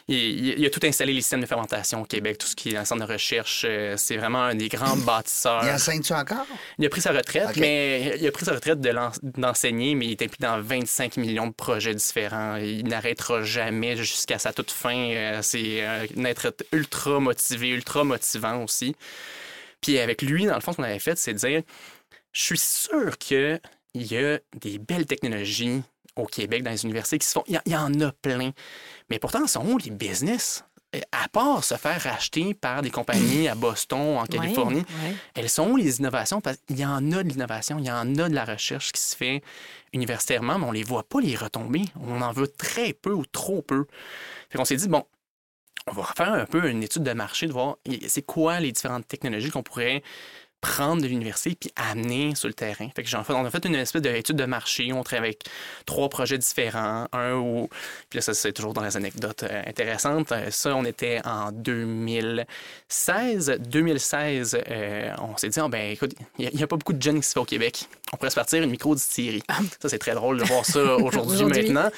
il, 0.08 0.64
a 0.64 0.70
tout 0.70 0.80
installé 0.84 1.12
les 1.12 1.20
systèmes 1.20 1.40
de 1.40 1.46
fermentation 1.46 2.02
au 2.02 2.04
Québec, 2.04 2.38
tout 2.38 2.46
ce 2.46 2.54
qui 2.54 2.70
est 2.70 2.76
un 2.76 2.84
centre 2.84 3.04
de 3.04 3.12
recherche. 3.12 3.64
Euh, 3.68 3.94
c'est 3.96 4.16
vraiment 4.16 4.42
un 4.42 4.54
des 4.54 4.68
grands 4.68 4.96
bâtisseurs. 4.96 5.64
Il 5.64 5.70
enseigne-tu 5.70 6.12
encore? 6.12 6.46
Il 6.78 6.86
a 6.86 6.88
pris 6.88 7.00
sa 7.00 7.12
retraite, 7.12 7.56
mais 7.56 8.16
il 8.20 8.26
a 8.26 8.30
pris 8.30 8.44
sa 8.44 8.52
retraite 8.52 8.80
d'enseigner, 8.80 9.96
mais 9.96 10.06
il 10.06 10.10
est 10.12 10.22
impliqué 10.22 10.44
dans 10.44 10.60
25 10.60 11.16
millions 11.16 11.48
de 11.48 11.52
projets 11.52 11.94
différents. 11.94 12.56
Il 12.56 12.86
n'arrêtera 12.86 13.42
jamais 13.42 13.96
jusqu'à 13.96 14.38
sa 14.38 14.52
toute 14.52 14.70
fin. 14.70 14.96
Euh, 14.96 15.40
c'est 15.42 15.84
un 15.84 16.24
être 16.24 16.54
ultra 16.72 17.18
motivé, 17.18 17.70
ultra 17.70 18.04
motivant 18.04 18.62
aussi. 18.62 18.94
Puis 19.80 19.98
avec 19.98 20.22
lui, 20.22 20.46
dans 20.46 20.54
le 20.54 20.60
fond, 20.60 20.70
ce 20.70 20.76
qu'on 20.76 20.84
avait 20.84 21.00
fait, 21.00 21.18
c'est 21.18 21.32
de 21.32 21.38
dire, 21.38 21.62
je 22.32 22.42
suis 22.42 22.58
sûr 22.58 23.18
qu'il 23.18 23.60
y 23.94 24.16
a 24.16 24.38
des 24.60 24.78
belles 24.78 25.06
technologies 25.06 25.82
au 26.16 26.26
Québec, 26.26 26.62
dans 26.62 26.70
les 26.70 26.84
universités, 26.84 27.18
qui 27.18 27.26
se 27.26 27.32
font. 27.32 27.44
Il 27.46 27.60
y, 27.66 27.76
en 27.76 28.00
a 28.00 28.12
plein. 28.12 28.50
Mais 29.10 29.18
pourtant, 29.18 29.46
sont 29.46 29.64
où 29.66 29.78
les 29.78 29.90
business? 29.90 30.64
À 31.12 31.28
part 31.28 31.62
se 31.62 31.74
faire 31.74 32.00
racheter 32.00 32.54
par 32.54 32.80
des 32.80 32.90
compagnies 32.90 33.48
à 33.48 33.54
Boston, 33.54 34.16
en 34.18 34.24
Californie, 34.24 34.84
elles 35.34 35.50
sont 35.50 35.68
où 35.70 35.76
les 35.76 35.98
innovations? 35.98 36.40
Parce 36.40 36.56
qu'il 36.66 36.78
y 36.78 36.86
en 36.86 37.12
a 37.12 37.22
de 37.22 37.28
l'innovation, 37.28 37.78
il 37.78 37.84
y 37.84 37.90
en 37.90 38.16
a 38.16 38.28
de 38.28 38.34
la 38.34 38.44
recherche 38.46 38.92
qui 38.92 39.00
se 39.00 39.14
fait 39.14 39.42
universitairement, 39.92 40.58
mais 40.58 40.64
on 40.64 40.72
ne 40.72 40.76
les 40.76 40.84
voit 40.84 41.02
pas 41.02 41.20
les 41.20 41.36
retomber. 41.36 41.82
On 42.00 42.22
en 42.22 42.32
veut 42.32 42.48
très 42.48 42.94
peu 42.94 43.12
ou 43.12 43.26
trop 43.26 43.60
peu. 43.60 43.86
Fait 44.48 44.56
qu'on 44.56 44.64
s'est 44.64 44.76
dit, 44.76 44.88
bon, 44.88 45.04
on 45.88 45.92
va 45.92 46.04
faire 46.16 46.32
un 46.32 46.46
peu 46.46 46.68
une 46.68 46.82
étude 46.82 47.02
de 47.02 47.12
marché, 47.12 47.46
de 47.46 47.52
voir 47.52 47.76
c'est 48.08 48.22
quoi 48.22 48.60
les 48.60 48.72
différentes 48.72 49.06
technologies 49.06 49.50
qu'on 49.50 49.62
pourrait 49.62 50.02
prendre 50.60 51.02
de 51.02 51.06
l'université 51.06 51.56
puis 51.58 51.70
amener 51.76 52.34
sur 52.34 52.48
le 52.48 52.54
terrain. 52.54 52.88
Fait 52.94 53.02
que 53.02 53.08
fait, 53.08 53.32
on 53.32 53.44
a 53.44 53.50
fait 53.50 53.64
une 53.64 53.74
espèce 53.74 54.02
d'étude 54.02 54.36
de 54.36 54.44
marché. 54.44 54.92
On 54.92 55.02
travaille 55.02 55.28
avec 55.28 55.44
trois 55.84 56.08
projets 56.08 56.38
différents. 56.38 57.06
Un 57.12 57.34
où, 57.34 57.68
puis 58.10 58.18
là, 58.18 58.22
ça, 58.22 58.34
c'est 58.34 58.52
toujours 58.52 58.72
dans 58.72 58.82
les 58.82 58.96
anecdotes 58.96 59.44
euh, 59.44 59.62
intéressantes. 59.66 60.32
Euh, 60.32 60.50
ça, 60.50 60.74
on 60.74 60.84
était 60.84 61.20
en 61.24 61.52
2016. 61.52 63.58
2016, 63.60 64.58
euh, 64.68 65.10
on 65.18 65.36
s'est 65.36 65.48
dit, 65.48 65.60
oh, 65.60 65.68
ben 65.68 65.92
écoute, 65.92 66.12
il 66.38 66.50
n'y 66.54 66.62
a, 66.62 66.66
pas 66.66 66.76
beaucoup 66.76 66.92
de 66.92 67.02
jeunes 67.02 67.20
qui 67.20 67.28
se 67.28 67.32
fait 67.32 67.40
au 67.40 67.44
Québec. 67.44 67.88
On 68.12 68.16
pourrait 68.16 68.30
se 68.30 68.36
partir 68.36 68.62
une 68.62 68.70
micro-distillerie. 68.70 69.42
Ça, 69.80 69.88
c'est 69.88 69.98
très 69.98 70.14
drôle 70.14 70.38
de 70.38 70.44
voir 70.44 70.64
ça 70.64 70.96
aujourd'hui, 70.96 71.44
maintenant. 71.44 71.90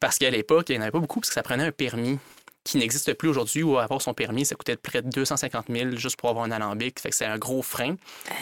Parce 0.00 0.18
qu'à 0.18 0.30
l'époque, 0.30 0.66
il 0.68 0.72
n'y 0.72 0.78
en 0.78 0.82
avait 0.82 0.90
pas 0.90 1.00
beaucoup 1.00 1.20
parce 1.20 1.30
que 1.30 1.34
ça 1.34 1.42
prenait 1.42 1.64
un 1.64 1.72
permis 1.72 2.18
qui 2.66 2.78
n'existe 2.78 3.14
plus 3.14 3.28
aujourd'hui, 3.28 3.62
où 3.62 3.78
avoir 3.78 4.02
son 4.02 4.12
permis, 4.12 4.44
ça 4.44 4.56
coûtait 4.56 4.76
près 4.76 5.00
de 5.00 5.08
250 5.08 5.66
000 5.70 5.90
juste 5.92 6.16
pour 6.16 6.28
avoir 6.28 6.44
un 6.44 6.50
alambic. 6.50 6.98
Fait 6.98 7.10
que 7.10 7.14
c'est 7.14 7.24
un 7.24 7.38
gros 7.38 7.62
frein. 7.62 7.96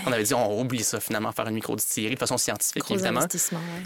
On 0.06 0.12
avait 0.12 0.22
dit, 0.22 0.32
on 0.32 0.60
oublie 0.60 0.82
ça 0.82 0.98
finalement, 0.98 1.30
faire 1.30 1.46
une 1.46 1.54
micro-distillerie 1.54 2.14
de 2.14 2.18
façon 2.18 2.38
scientifique, 2.38 2.90
évidemment. 2.90 3.26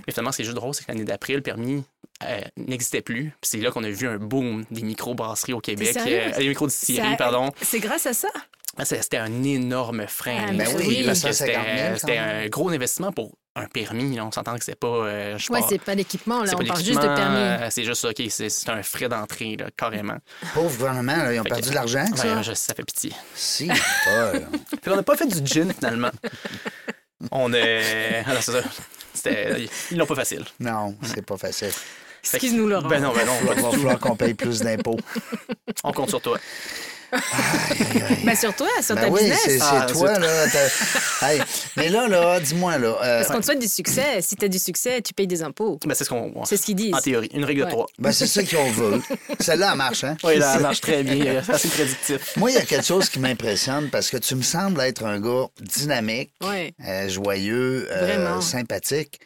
Mais 0.07 0.13
finalement, 0.13 0.33
c'est 0.33 0.45
juste 0.45 0.57
drôle, 0.57 0.75
c'est 0.75 0.85
que 0.85 0.93
l'année 0.93 1.05
d'après, 1.05 1.35
le 1.35 1.41
permis 1.41 1.83
euh, 2.23 2.41
n'existait 2.57 3.03
plus. 3.03 3.35
Puis 3.41 3.51
c'est 3.51 3.59
là 3.59 3.73
qu'on 3.73 3.83
a 3.83 3.91
vu 3.91 4.07
un 4.07 4.19
boom 4.19 4.65
des 4.71 4.83
micro-brasseries 4.83 5.55
au 5.55 5.61
Québec. 5.61 5.97
Euh, 5.97 6.31
les 6.39 6.49
micro-distilleries, 6.49 7.17
pardon. 7.17 7.51
C'est 7.61 7.81
grâce 7.81 8.07
à 8.07 8.15
ça? 8.15 8.29
Ah, 8.77 8.85
c'était 8.85 9.17
un 9.17 9.43
énorme 9.43 10.07
frein. 10.07 10.47
Ah, 10.51 10.53
ben 10.53 10.69
oui, 10.77 11.03
parce 11.05 11.23
que 11.23 11.33
c'était 11.33 12.17
un 12.17 12.47
gros 12.47 12.69
investissement 12.69 13.11
pour 13.11 13.33
un 13.59 13.67
permis. 13.67 14.21
on 14.21 14.31
s'entend 14.31 14.57
que 14.57 14.65
c'est 14.65 14.79
pas. 14.79 14.87
Euh, 14.89 15.39
oui, 15.51 15.61
c'est 15.69 15.81
pas 15.81 15.95
l'équipement. 15.95 16.43
Là, 16.43 16.53
on 16.55 16.65
parle 16.65 16.83
juste 16.83 17.01
de 17.01 17.07
permis. 17.07 17.37
Euh, 17.37 17.69
c'est 17.71 17.85
juste, 17.85 18.05
OK, 18.05 18.23
c'est 18.29 18.69
un 18.69 18.83
frais 18.83 19.09
d'entrée, 19.09 19.57
carrément. 19.77 20.19
Pauvre 20.55 20.77
gouvernement, 20.77 21.31
ils 21.31 21.41
ont 21.41 21.45
perdu 21.45 21.71
de 21.71 21.75
l'argent. 21.75 22.05
ça? 22.15 22.55
ça 22.55 22.75
fait 22.75 22.85
pitié. 22.85 23.13
Si, 23.35 23.71
on 24.87 24.97
n'a 24.97 25.03
pas 25.03 25.17
fait 25.17 25.27
du 25.27 25.47
gin, 25.47 25.73
finalement. 25.73 26.11
on 27.31 27.53
est. 27.53 28.25
Alors, 28.27 28.43
c'est 28.43 28.53
ça. 28.53 29.31
Ils 29.91 29.99
l'ont 29.99 30.07
pas 30.07 30.15
facile. 30.15 30.45
Non, 30.61 30.97
c'est 31.03 31.25
pas 31.25 31.37
facile. 31.37 31.73
Excuse-nous, 32.23 32.69
Laurent. 32.69 32.89
Ben 32.89 33.01
non, 33.01 33.13
ben 33.13 33.27
non. 33.27 33.33
Il 33.43 33.63
va 33.63 33.71
falloir 33.71 33.99
qu'on 33.99 34.17
paye 34.17 34.35
plus 34.35 34.61
d'impôts. 34.61 34.99
On 35.85 35.93
compte 35.93 36.11
sur 36.11 36.21
toi. 36.21 36.39
Mais 38.25 38.37
sur 38.37 38.55
toi, 38.55 38.69
sur 38.83 38.95
ben 38.95 39.03
ta 39.03 39.09
oui, 39.09 39.21
business. 39.21 39.41
c'est 39.47 39.59
ah, 39.63 39.87
toi, 39.89 40.19
là. 40.19 40.29
Hey, 41.23 41.41
mais 41.77 41.89
là, 41.89 42.07
là, 42.07 42.39
dis-moi, 42.39 42.79
là. 42.79 42.89
Euh... 42.89 43.19
Parce 43.21 43.29
qu'on 43.29 43.41
te 43.41 43.45
souhaite 43.47 43.61
du 43.61 43.69
succès. 43.69 44.21
Si 44.21 44.37
tu 44.37 44.45
as 44.45 44.49
du 44.49 44.59
succès, 44.59 45.01
tu 45.03 45.15
payes 45.15 45.27
des 45.27 45.43
impôts. 45.43 45.79
Ben, 45.85 45.95
c'est 45.95 46.05
ce 46.05 46.11
qu'on. 46.11 46.45
C'est 46.45 46.57
ce 46.57 46.67
qu'ils 46.67 46.77
disent. 46.77 46.95
En 46.95 47.01
théorie, 47.01 47.31
une 47.33 47.45
règle 47.45 47.65
de 47.65 47.71
trois. 47.71 47.87
Ben, 47.99 48.13
c'est 48.13 48.27
ça 48.27 48.43
qu'on 48.45 48.71
veut. 48.71 49.03
Celle-là, 49.41 49.71
elle 49.73 49.79
marche, 49.79 50.05
hein? 50.05 50.17
Oui, 50.23 50.37
là, 50.37 50.55
elle 50.57 50.63
marche 50.63 50.81
très 50.81 51.03
bien. 51.03 51.43
C'est 51.45 51.53
assez 51.53 51.69
prédictif. 51.69 52.37
Moi, 52.37 52.51
il 52.51 52.55
y 52.55 52.59
a 52.59 52.65
quelque 52.65 52.85
chose 52.87 53.09
qui 53.09 53.19
m'impressionne 53.19 53.91
parce 53.91 54.11
que 54.11 54.17
tu 54.17 54.35
me 54.35 54.43
sembles 54.43 54.81
être 54.81 55.05
un 55.05 55.21
gars 55.21 55.47
dynamique, 55.61 56.31
euh, 56.43 57.09
joyeux, 57.09 57.89
euh, 57.91 58.41
sympathique. 58.41 59.21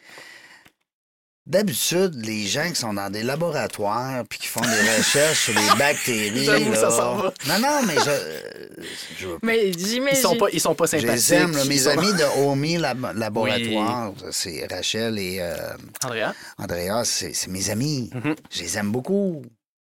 D'habitude, 1.45 2.25
les 2.25 2.47
gens 2.47 2.69
qui 2.69 2.75
sont 2.75 2.93
dans 2.93 3.09
des 3.09 3.21
laboratoires 3.21 4.23
puis 4.29 4.39
qui 4.39 4.47
font 4.47 4.61
des 4.61 4.67
recherches 4.97 5.45
sur 5.45 5.53
les 5.53 5.77
bactéries. 5.77 6.45
là... 6.45 6.75
ça 6.75 6.89
s'en 6.89 7.15
va. 7.15 7.33
Non, 7.47 7.59
non, 7.59 7.81
mais 7.85 7.95
je. 7.95 8.83
je... 9.19 9.27
Mais 9.41 9.73
j'imagine. 9.73 10.07
Ils 10.13 10.21
sont 10.21 10.37
pas, 10.37 10.47
ils 10.53 10.61
sont 10.61 10.73
pas 10.73 10.87
sympathiques. 10.87 11.09
Je 11.09 11.13
les 11.13 11.33
aime, 11.33 11.67
mes 11.67 11.87
amis 11.87 12.13
de 12.13 12.45
Omi 12.45 12.77
Laboratoire, 12.77 14.13
c'est 14.31 14.65
Rachel 14.71 15.19
et. 15.19 15.39
Euh... 15.41 15.73
Andrea. 16.05 16.33
Andrea, 16.57 17.03
c'est 17.03 17.47
mes 17.49 17.69
amis. 17.69 18.09
Mm-hmm. 18.13 18.35
Je 18.49 18.59
les 18.61 18.77
aime 18.77 18.91
beaucoup. 18.93 19.43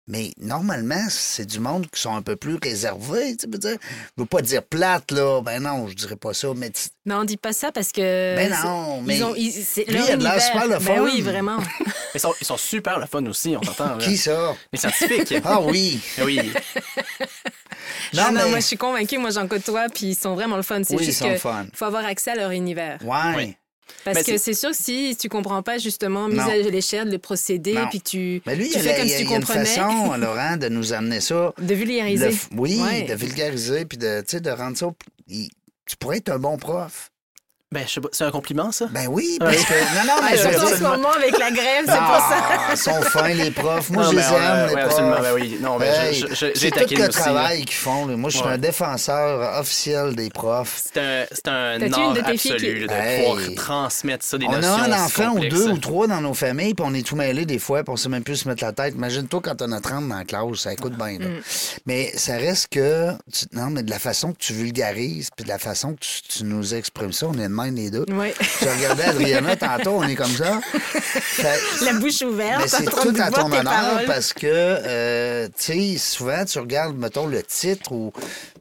Mais 0.07 0.33
normalement, 0.39 1.07
c'est 1.09 1.47
du 1.47 1.61
monde 1.61 1.87
qui 1.91 1.99
sont 2.01 2.15
un 2.15 2.21
peu 2.21 2.37
plus 2.37 2.59
réservés. 2.63 3.37
Tu 3.37 3.47
veux 3.51 3.59
dire. 3.59 3.79
Je 4.17 4.23
veux 4.23 4.27
pas 4.27 4.43
dire 4.43 4.63
plate, 4.63 5.11
là. 5.13 5.41
Ben 5.41 5.63
non, 5.63 5.89
je 5.89 5.95
dirais 5.95 6.17
pas 6.17 6.35
ça. 6.35 6.49
Mais 6.55 6.71
Non, 7.07 7.21
on 7.21 7.25
dit 7.25 7.39
pas 7.39 7.55
ça 7.55 7.73
parce 7.73 7.91
que. 7.91 8.37
Ben 8.37 8.55
non, 8.63 9.01
mais. 9.01 9.17
Ils 9.17 9.25
ont, 9.25 9.35
ils, 9.35 9.51
lui, 9.89 10.03
il 10.07 10.11
a 10.11 10.17
de 10.17 10.23
l'air 10.23 10.41
super 10.43 10.65
le 10.65 10.75
ben 10.75 10.81
fun. 10.81 10.95
Ben 10.97 11.03
oui, 11.03 11.23
vraiment. 11.23 11.57
ils, 12.15 12.21
sont, 12.21 12.35
ils 12.39 12.47
sont 12.47 12.59
super 12.59 12.99
le 12.99 13.07
fun 13.07 13.25
aussi, 13.25 13.57
on 13.57 13.61
t'entend. 13.61 13.97
Qui 13.97 14.19
ça? 14.19 14.55
Les 14.73 14.79
scientifiques. 14.79 15.35
ah 15.45 15.61
oui. 15.63 16.01
oui. 16.23 16.53
Non, 18.13 18.31
non, 18.33 18.49
moi, 18.51 18.61
je 18.61 18.67
suis 18.67 18.77
convaincue. 18.77 19.19
Moi, 19.19 19.31
j'en 19.31 19.49
côtoie, 19.49 19.87
puis 19.89 20.09
ils 20.09 20.15
sont 20.15 20.35
vraiment 20.35 20.57
le 20.57 20.63
fun. 20.63 20.83
C'est 20.85 20.97
oui, 20.97 21.05
juste 21.05 21.23
qu'il 21.23 21.39
faut 21.39 21.85
avoir 21.85 22.05
accès 22.05 22.33
à 22.33 22.35
leur 22.35 22.51
univers. 22.51 22.99
Ouais. 23.03 23.37
Oui. 23.37 23.57
Parce 24.05 24.23
que 24.23 24.39
c'est 24.39 24.55
sûr 24.55 24.71
que 24.71 24.77
si 24.77 25.17
tu 25.19 25.29
comprends 25.29 25.63
pas 25.63 25.79
justement 25.79 26.29
mise 26.29 26.41
à 26.41 26.57
l'échelle, 26.57 27.11
le 27.11 27.19
procédé, 27.19 27.77
puis 27.91 28.01
tu, 28.01 28.43
Mais 28.47 28.57
lui, 28.57 28.69
tu 28.71 28.79
fais 28.79 28.97
comme 28.97 29.09
si 29.09 29.19
tu 29.19 29.25
comprenais. 29.27 29.61
une 29.61 29.67
façon, 29.67 30.17
Laurent, 30.19 30.57
de 30.57 30.69
nous 30.69 30.93
amener 30.93 31.21
ça. 31.21 31.53
De 31.59 31.75
vulgariser. 31.75 32.31
oui, 32.57 33.05
de 33.05 33.15
vulgariser, 33.15 33.85
puis 33.85 33.99
de, 33.99 34.39
de 34.39 34.51
rendre 34.51 34.77
ça... 34.77 34.87
Tu 35.87 35.97
pourrais 35.99 36.17
être 36.19 36.31
un 36.31 36.39
bon 36.39 36.57
prof. 36.57 37.11
Ben, 37.75 37.85
c'est 38.13 38.25
un 38.25 38.31
compliment, 38.31 38.71
ça? 38.71 38.87
Ben 38.93 39.07
oui, 39.09 39.37
parce 39.41 39.57
que. 39.65 39.73
Non, 39.97 40.15
non, 40.15 40.23
mais 40.23 40.37
je 40.37 40.47
en 40.47 40.77
ce 40.77 40.83
moment 40.83 41.11
avec 41.11 41.37
la 41.37 41.51
grève, 41.51 41.85
c'est 41.87 41.99
pour 41.99 42.17
ça. 42.17 42.37
Ils 42.71 42.77
sont 42.77 43.03
fins, 43.03 43.35
les 43.35 43.51
profs. 43.51 43.91
Moi, 43.91 44.05
je 44.05 44.17
les 44.17 44.23
aime, 44.23 44.69
les 44.69 44.83
profs. 44.85 45.23
Ben 45.23 45.35
oui. 45.35 45.59
Non, 45.61 45.77
ben, 45.77 45.93
j'ai 46.55 46.71
tout 46.71 46.95
le 46.95 47.09
travail 47.09 47.65
qu'ils 47.65 47.75
font. 47.75 48.07
Moi, 48.17 48.31
je 48.31 48.39
suis 48.39 48.47
un 48.47 48.59
défenseur 48.59 49.59
officiel 49.59 50.15
des 50.15 50.31
profs. 50.31 50.85
C'est 50.93 51.01
un, 51.01 51.25
c'est 51.33 51.49
un 51.49 51.93
art 51.93 52.17
absolu 52.25 52.87
de 52.87 52.87
pouvoir 52.87 53.55
transmettre 53.57 54.25
ça, 54.25 54.39
des 54.39 54.47
on 54.47 54.53
notions 54.53 54.71
On 54.71 54.93
a 54.93 54.97
un 54.97 55.05
enfant 55.05 55.33
ou 55.35 55.41
deux 55.41 55.69
ou 55.69 55.79
trois 55.79 56.07
dans 56.07 56.21
nos 56.21 56.35
familles, 56.35 56.75
puis 56.75 56.87
on 56.87 56.95
est 56.95 57.07
tout 57.07 57.17
mêlés 57.17 57.47
des 57.47 57.59
fois, 57.59 57.83
puis 57.83 57.93
on 57.93 57.97
sait 57.97 58.09
même 58.09 58.23
plus 58.23 58.37
se 58.37 58.49
mettre 58.49 58.65
la 58.65 58.73
tête. 58.73 58.95
Imagine-toi 58.95 59.41
quand 59.43 59.63
on 59.63 59.73
a 59.73 59.81
30 59.81 60.09
dans 60.09 60.17
la 60.17 60.25
classe, 60.25 60.57
ça 60.57 60.73
écoute 60.73 60.97
bien. 60.97 61.19
Mm. 61.19 61.41
Mais 61.87 62.13
ça 62.17 62.37
reste 62.37 62.69
que... 62.71 63.11
Non, 63.53 63.71
mais 63.71 63.83
de 63.83 63.91
la 63.91 63.99
façon 63.99 64.33
que 64.33 64.39
tu 64.39 64.53
vulgarises, 64.53 65.31
puis 65.35 65.45
de 65.45 65.49
la 65.49 65.59
façon 65.59 65.95
que 65.95 66.01
tu, 66.01 66.45
nous 66.45 66.75
exprimes 66.75 67.13
ça, 67.13 67.27
on 67.29 67.35
est 67.35 67.43
de 67.43 67.49
même 67.65 67.77
les 67.77 67.91
deux. 67.91 68.05
Oui. 68.09 68.33
Tu 68.59 68.69
regardais 68.69 69.05
Adriana 69.05 69.57
tantôt, 69.57 69.99
on 69.99 70.05
est 70.05 70.15
comme 70.15 70.35
ça. 70.35 70.61
la 71.85 71.93
bouche 71.95 72.23
ouverte. 72.23 72.63
Mais 72.63 72.69
c'est 72.69 72.85
tout 72.85 73.15
à 73.19 73.31
ton 73.31 73.53
honneur 73.53 74.05
parce 74.07 74.33
que, 74.33 74.47
euh, 74.47 75.49
tu 75.49 75.73
sais, 75.73 75.99
souvent, 75.99 76.45
tu 76.45 76.59
regardes, 76.59 76.97
mettons, 76.97 77.27
le 77.27 77.43
titre 77.43 77.93
ou 77.93 78.13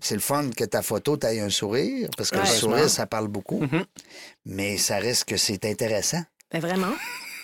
c'est 0.02 0.16
le 0.16 0.22
fun 0.22 0.50
que 0.56 0.64
ta 0.64 0.82
photo 0.82 1.18
t'aille 1.18 1.40
un 1.40 1.50
sourire 1.50 2.10
parce 2.18 2.30
que 2.30 2.40
le 2.40 2.46
sourire, 2.46 2.90
ça 2.90 3.06
parle 3.06 3.28
beaucoup. 3.28 3.64
Mm-hmm. 3.64 3.86
Mais 4.46 4.78
ça 4.78 4.98
reste 4.98 5.26
que 5.26 5.38
c'est 5.38 5.66
intéressant. 5.66 6.24
Ben 6.52 6.62
vraiment. 6.62 6.94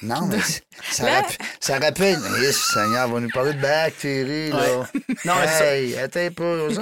Non, 0.01 0.27
mais 0.27 0.37
ça, 0.91 1.03
rappelle, 1.03 1.37
ça 1.59 1.79
rappelle. 1.79 2.17
Seigneur, 2.53 3.09
on 3.09 3.13
va 3.13 3.19
nous 3.19 3.29
parler 3.29 3.53
de 3.53 3.61
bactéries, 3.61 4.51
là. 4.51 4.87
Non, 5.25 5.33
hey, 5.61 5.97
attends 5.97 6.19
un 6.21 6.31
peu, 6.31 6.73
ça 6.73 6.81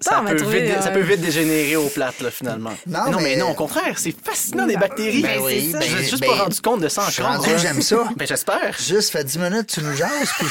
ça, 0.00 0.22
peut 0.24 0.44
vite, 0.44 0.80
ça 0.80 0.90
peut 0.90 1.00
vite 1.00 1.20
dégénérer 1.20 1.74
aux 1.74 1.88
plates, 1.88 2.20
là, 2.20 2.30
finalement. 2.30 2.72
Non, 2.86 3.20
mais... 3.20 3.36
non, 3.36 3.50
au 3.50 3.54
contraire, 3.54 3.98
c'est 3.98 4.14
fascinant, 4.24 4.66
des 4.66 4.76
bactéries. 4.76 5.22
Ben 5.22 5.40
oui, 5.42 5.70
ben, 5.72 5.82
juste 5.82 6.20
ben, 6.20 6.28
pas 6.28 6.44
rendu 6.44 6.60
compte 6.60 6.80
de 6.80 6.88
ça 6.88 7.02
encore. 7.02 7.44
J'aime 7.58 7.82
ça. 7.82 8.04
Ben, 8.16 8.28
j'espère. 8.28 8.76
Juste, 8.78 9.10
fait 9.10 9.24
10 9.24 9.38
minutes, 9.38 9.66
tu 9.66 9.80
nous 9.80 9.96
jases, 9.96 10.30
puis 10.38 10.46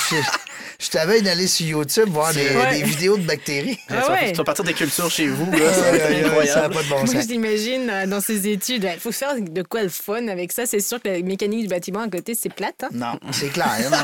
je 0.82 0.90
t'avais 0.90 1.22
d'aller 1.22 1.46
sur 1.46 1.68
YouTube 1.68 2.10
voir 2.10 2.34
des, 2.34 2.84
vidéos 2.84 3.18
de 3.18 3.24
bactéries. 3.24 3.78
Ah 3.94 4.10
ouais. 4.10 4.32
Tu 4.32 4.38
vas 4.38 4.46
partir 4.46 4.64
des 4.64 4.74
cultures 4.74 5.12
chez 5.12 5.28
vous. 5.28 5.52
Là, 5.52 5.74
ça, 5.74 6.70
pas 6.70 6.82
de 6.82 6.90
bon 6.90 7.06
sens. 7.06 7.14
Moi, 7.14 7.24
j'imagine 7.28 7.90
euh, 7.90 8.08
dans 8.08 8.22
ces 8.22 8.48
études, 8.48 8.90
il 8.92 9.00
faut 9.00 9.12
faire 9.12 9.36
de 9.40 9.62
quoi 9.64 9.84
le 9.84 9.90
fun 9.90 10.28
avec 10.28 10.52
ça. 10.54 10.66
C'est 10.66 10.80
sûr 10.80 11.02
que 11.02 11.10
la 11.10 11.20
mécanique 11.22 11.64
du 11.64 11.68
bâtiment 11.68 12.00
à 12.00 12.08
côté, 12.08 12.34
c'est 12.34 12.54
plate. 12.54 12.84
Hein? 12.84 12.90
Non, 12.94 13.20
c'est 13.32 13.50
clair. 13.50 13.68
non, 13.92 13.98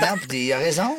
non 0.00 0.16
il 0.32 0.52
a 0.52 0.58
raison. 0.58 0.96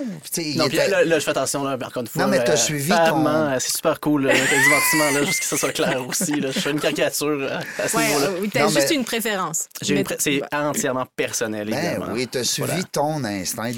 non, 0.55 0.67
puis 0.67 0.77
là, 0.77 1.03
là, 1.03 1.19
je 1.19 1.23
fais 1.23 1.31
attention, 1.31 1.63
là, 1.63 1.75
encore 1.75 2.01
une 2.01 2.07
fois. 2.07 2.23
Non, 2.23 2.29
mais 2.29 2.43
t'as 2.43 2.53
euh, 2.53 2.57
suivi 2.57 2.89
ton... 2.89 3.25
Euh, 3.25 3.57
c'est 3.59 3.75
super 3.75 3.99
cool, 3.99 4.21
du 4.21 4.27
bâtiment, 4.27 5.19
là, 5.19 5.23
juste 5.25 5.39
que 5.39 5.45
ça 5.45 5.57
soit 5.57 5.71
clair 5.71 6.05
aussi. 6.07 6.39
Là. 6.39 6.51
Je 6.51 6.59
fais 6.59 6.71
une 6.71 6.79
caricature 6.79 7.49
à 7.79 7.87
ce 7.87 7.97
niveau-là. 7.97 8.29
Oui, 8.39 8.49
t'as 8.53 8.67
juste 8.69 8.91
une 8.91 9.03
préférence. 9.03 9.67
C'est 9.81 10.41
entièrement 10.53 11.07
personnel, 11.15 11.69
ben 11.69 11.77
évidemment. 11.77 12.13
Oui, 12.13 12.27
t'as 12.27 12.43
suivi 12.43 12.85
ton 12.91 13.23
instinct. 13.23 13.71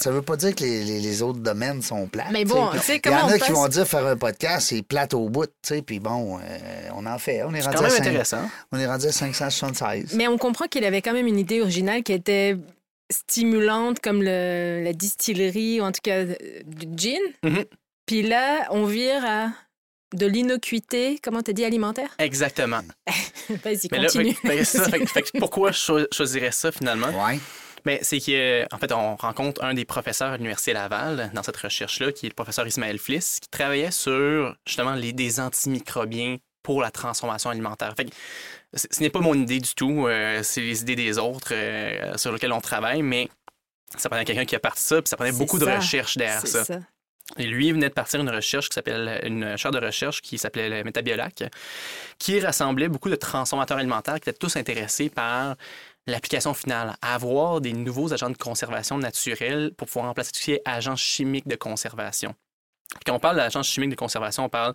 Ça 0.00 0.10
veut 0.10 0.22
pas 0.22 0.36
dire 0.36 0.54
que 0.54 0.64
les 0.64 0.95
autres 1.22 1.40
domaines 1.40 1.82
sont 1.82 2.06
plates. 2.06 2.30
Mais 2.32 2.44
bon, 2.44 2.70
tu 2.72 2.78
sais, 2.78 3.00
comment 3.00 3.28
Il 3.28 3.30
y 3.30 3.32
en 3.32 3.36
a 3.36 3.38
qui 3.38 3.52
vont 3.52 3.68
dire 3.68 3.86
faire 3.86 4.06
un 4.06 4.16
podcast, 4.16 4.68
c'est 4.68 4.82
plate 4.82 5.14
au 5.14 5.28
bout, 5.28 5.46
tu 5.46 5.52
sais, 5.62 5.82
puis 5.82 6.00
bon, 6.00 6.38
euh, 6.38 6.88
on 6.94 7.06
en 7.06 7.18
fait. 7.18 7.42
On 7.42 7.54
est, 7.54 7.60
rendu 7.60 7.76
quand 7.76 7.82
même 7.82 7.92
à 7.92 7.96
intéressant. 7.96 8.50
On 8.72 8.78
est 8.78 8.86
rendu 8.86 9.06
à 9.06 9.12
576. 9.12 10.14
Mais 10.14 10.28
on 10.28 10.38
comprend 10.38 10.66
qu'il 10.66 10.84
avait 10.84 11.02
quand 11.02 11.12
même 11.12 11.26
une 11.26 11.38
idée 11.38 11.60
originale 11.60 12.02
qui 12.02 12.12
était 12.12 12.56
stimulante 13.10 14.00
comme 14.00 14.22
le, 14.22 14.82
la 14.82 14.92
distillerie, 14.92 15.80
ou 15.80 15.84
en 15.84 15.92
tout 15.92 16.00
cas 16.02 16.24
du 16.24 16.86
gin. 16.96 17.18
Mm-hmm. 17.44 17.64
Puis 18.06 18.22
là, 18.22 18.66
on 18.70 18.84
vire 18.84 19.24
à 19.24 19.48
de 20.14 20.26
l'innocuité, 20.26 21.18
comment 21.22 21.42
t'as 21.42 21.52
dit, 21.52 21.64
alimentaire? 21.64 22.10
Exactement. 22.18 22.80
Vas-y, 23.64 23.88
continue. 23.88 24.36
Là, 24.44 24.52
pourquoi 25.38 25.72
je 25.72 26.06
choisirais 26.12 26.52
ça 26.52 26.72
finalement? 26.72 27.08
Ouais. 27.08 27.38
Mais 27.86 28.00
c'est 28.02 28.18
qu'en 28.18 28.78
fait, 28.78 28.92
on 28.92 29.14
rencontre 29.14 29.62
un 29.62 29.72
des 29.72 29.84
professeurs 29.84 30.32
à 30.32 30.36
l'Université 30.36 30.72
Laval 30.72 31.30
dans 31.32 31.44
cette 31.44 31.56
recherche-là, 31.56 32.10
qui 32.10 32.26
est 32.26 32.30
le 32.30 32.34
professeur 32.34 32.66
Ismaël 32.66 32.98
Fliss, 32.98 33.38
qui 33.40 33.48
travaillait 33.48 33.92
sur 33.92 34.56
justement 34.66 34.96
les, 34.96 35.12
des 35.12 35.38
antimicrobiens 35.38 36.38
pour 36.64 36.82
la 36.82 36.90
transformation 36.90 37.48
alimentaire. 37.48 37.94
Fait 37.96 38.08
ce 38.74 39.00
n'est 39.00 39.08
pas 39.08 39.20
mon 39.20 39.34
idée 39.34 39.60
du 39.60 39.72
tout, 39.76 40.08
euh, 40.08 40.42
c'est 40.42 40.62
les 40.62 40.82
idées 40.82 40.96
des 40.96 41.16
autres 41.16 41.52
euh, 41.52 42.16
sur 42.16 42.32
lesquelles 42.32 42.52
on 42.52 42.60
travaille, 42.60 43.02
mais 43.02 43.28
ça 43.96 44.08
prenait 44.08 44.24
quelqu'un 44.24 44.44
qui 44.44 44.56
a 44.56 44.60
parti 44.60 44.82
ça, 44.82 45.00
puis 45.00 45.08
ça 45.08 45.16
prenait 45.16 45.30
beaucoup 45.30 45.60
de 45.60 45.64
recherche 45.64 46.16
derrière 46.16 46.44
ça. 46.44 46.64
Et 47.38 47.46
lui 47.46 47.72
venait 47.72 47.88
de 47.88 47.94
partir 47.94 48.20
une 48.20 48.30
recherche 48.30 48.68
qui 48.68 48.74
s'appelle 48.74 49.20
une 49.24 49.56
chaire 49.56 49.72
de 49.72 49.78
recherche 49.78 50.22
qui 50.22 50.38
s'appelait 50.38 50.84
Métabiolac, 50.84 51.44
qui 52.18 52.38
rassemblait 52.40 52.88
beaucoup 52.88 53.10
de 53.10 53.16
transformateurs 53.16 53.78
alimentaires 53.78 54.20
qui 54.20 54.30
étaient 54.30 54.38
tous 54.38 54.56
intéressés 54.56 55.10
par 55.10 55.56
l'application 56.06 56.54
finale, 56.54 56.96
avoir 57.02 57.60
des 57.60 57.72
nouveaux 57.72 58.12
agents 58.12 58.30
de 58.30 58.36
conservation 58.36 58.96
naturels 58.96 59.72
pour 59.76 59.88
pouvoir 59.88 60.06
remplacer 60.06 60.30
tout 60.32 60.38
ce 60.40 60.44
qui 60.44 60.58
agents 60.64 60.96
chimiques 60.96 61.48
de 61.48 61.56
conservation. 61.56 62.34
Quand 63.04 63.14
on 63.14 63.18
parle 63.18 63.36
d'agents 63.36 63.62
chimiques 63.62 63.90
de 63.90 63.96
conservation, 63.96 64.44
on 64.44 64.48
parle 64.48 64.74